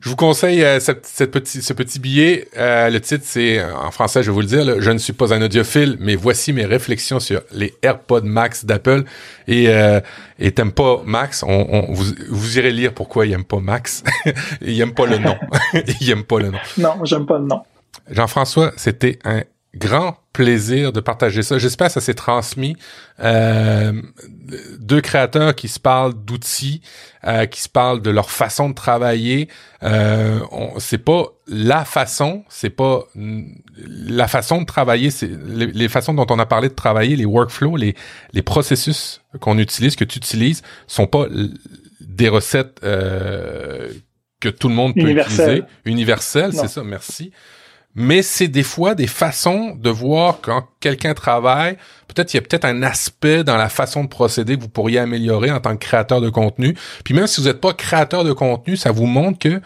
[0.00, 2.48] Je vous conseille euh, cette, cette petit, ce petit billet.
[2.56, 4.80] Euh, le titre, c'est en français, je vais vous le dire.
[4.80, 9.04] je ne suis pas un audiophile, mais voici mes réflexions sur les AirPods Max d'Apple.
[9.46, 10.00] Et euh,
[10.38, 11.42] et t'aimes pas Max?
[11.42, 14.02] On, on, vous, vous irez lire pourquoi il aime pas Max.
[14.60, 15.36] il aime pas le nom.
[16.00, 16.58] il aime pas le nom.
[16.78, 17.62] Non, j'aime pas le nom.
[18.10, 19.42] Jean-François, c'était un
[19.74, 21.58] grand plaisir de partager ça.
[21.58, 22.76] J'espère que ça s'est transmis.
[23.20, 23.92] Euh,
[24.80, 26.82] deux créateurs qui se parlent d'outils,
[27.24, 29.48] euh, qui se parlent de leur façon de travailler.
[29.84, 30.40] Euh,
[30.78, 35.10] c'est pas la façon, c'est pas la façon de travailler.
[35.10, 37.94] C'est les, façons dont on a parlé de travailler, les workflows, les
[38.32, 41.26] les processus qu'on utilise, que tu utilises, sont pas
[42.00, 43.88] des recettes euh,
[44.40, 45.62] que tout le monde peut utiliser.
[45.84, 46.82] Universelles, c'est ça.
[46.82, 47.30] Merci
[47.94, 51.76] mais c'est des fois des façons de voir quand quelqu'un travaille.
[52.08, 54.98] Peut-être il y a peut-être un aspect dans la façon de procéder que vous pourriez
[54.98, 56.76] améliorer en tant que créateur de contenu.
[57.04, 59.60] Puis même si vous n'êtes pas créateur de contenu, ça vous montre que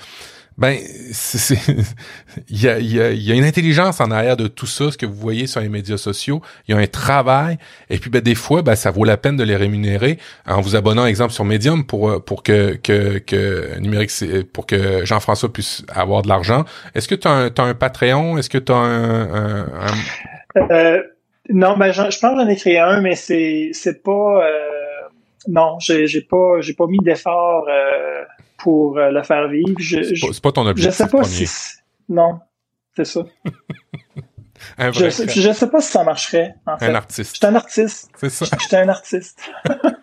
[0.59, 0.76] ben,
[2.48, 4.98] il y a, y, a, y a, une intelligence en arrière de tout ça, ce
[4.98, 6.43] que vous voyez sur les médias sociaux.
[6.66, 7.56] Il y a un travail,
[7.89, 10.76] et puis ben, des fois, ben, ça vaut la peine de les rémunérer en vous
[10.76, 14.10] abonnant, exemple, sur Medium pour pour que que, que numérique,
[14.52, 16.64] pour que Jean-François puisse avoir de l'argent.
[16.94, 18.36] Est-ce que tu as, as, un Patreon?
[18.36, 19.66] Est-ce que tu as un,
[20.70, 21.02] Euh,
[21.48, 24.47] non, ben, je, pense que j'en ai créé un, mais c'est c'est pas.
[24.47, 25.09] Euh,
[25.47, 27.66] non, j'ai pas j'ai pas mis d'effort.
[27.68, 28.24] Euh,
[28.59, 29.74] pour euh, le faire vivre.
[29.80, 30.93] C'est pas, ton objectif.
[30.93, 31.48] Je sais pas si.
[32.09, 32.40] Non,
[32.94, 33.24] c'est ça.
[34.78, 36.55] je, sais, sais pas si ça marcherait.
[36.66, 36.86] En fait.
[36.86, 37.35] Un artiste.
[37.35, 38.10] J'étais un artiste.
[38.16, 38.47] C'est ça.
[38.60, 39.39] J'étais un artiste.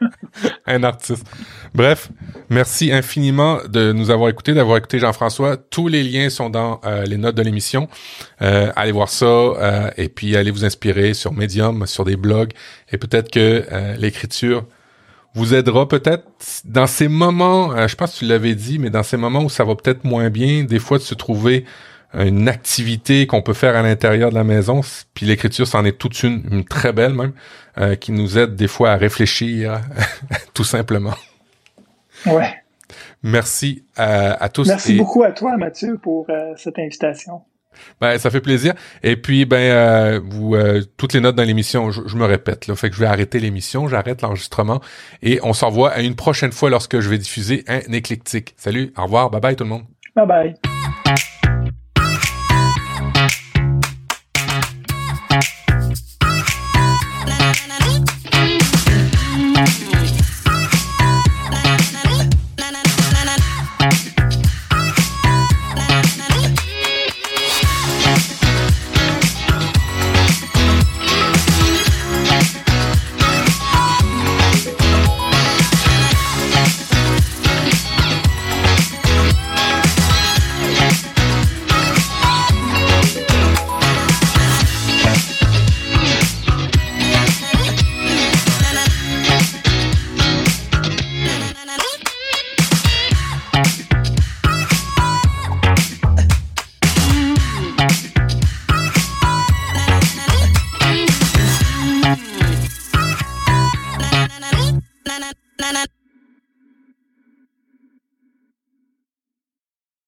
[0.66, 1.26] un artiste.
[1.74, 2.10] Bref,
[2.50, 5.58] merci infiniment de nous avoir écoutés, d'avoir écouté Jean-François.
[5.58, 7.88] Tous les liens sont dans euh, les notes de l'émission.
[8.42, 12.52] Euh, allez voir ça euh, et puis allez vous inspirer sur Medium, sur des blogs
[12.92, 13.66] et peut-être que
[13.98, 14.66] l'écriture
[15.36, 16.24] vous aidera peut-être
[16.64, 19.50] dans ces moments, euh, je pense que tu l'avais dit, mais dans ces moments où
[19.50, 21.66] ça va peut-être moins bien, des fois de se trouver
[22.14, 24.82] une activité qu'on peut faire à l'intérieur de la maison,
[25.14, 27.34] puis l'écriture c'en est toute une, une très belle même,
[27.78, 29.82] euh, qui nous aide des fois à réfléchir,
[30.54, 31.16] tout simplement.
[32.26, 32.54] Ouais.
[33.22, 34.68] Merci à, tous.
[34.68, 37.42] Merci beaucoup à toi, Mathieu, pour euh, cette invitation.
[38.02, 38.74] Ben, ça fait plaisir.
[39.04, 42.76] Et puis, ben, euh, vous, euh, toutes les notes dans l'émission, je, me répète, là,
[42.76, 44.82] fait que je vais arrêter l'émission, j'arrête l'enregistrement
[45.22, 48.54] et on se revoit à une prochaine fois lorsque je vais diffuser un éclectique.
[48.58, 49.84] Salut, au revoir, bye bye tout le monde.
[50.16, 50.75] Bye bye.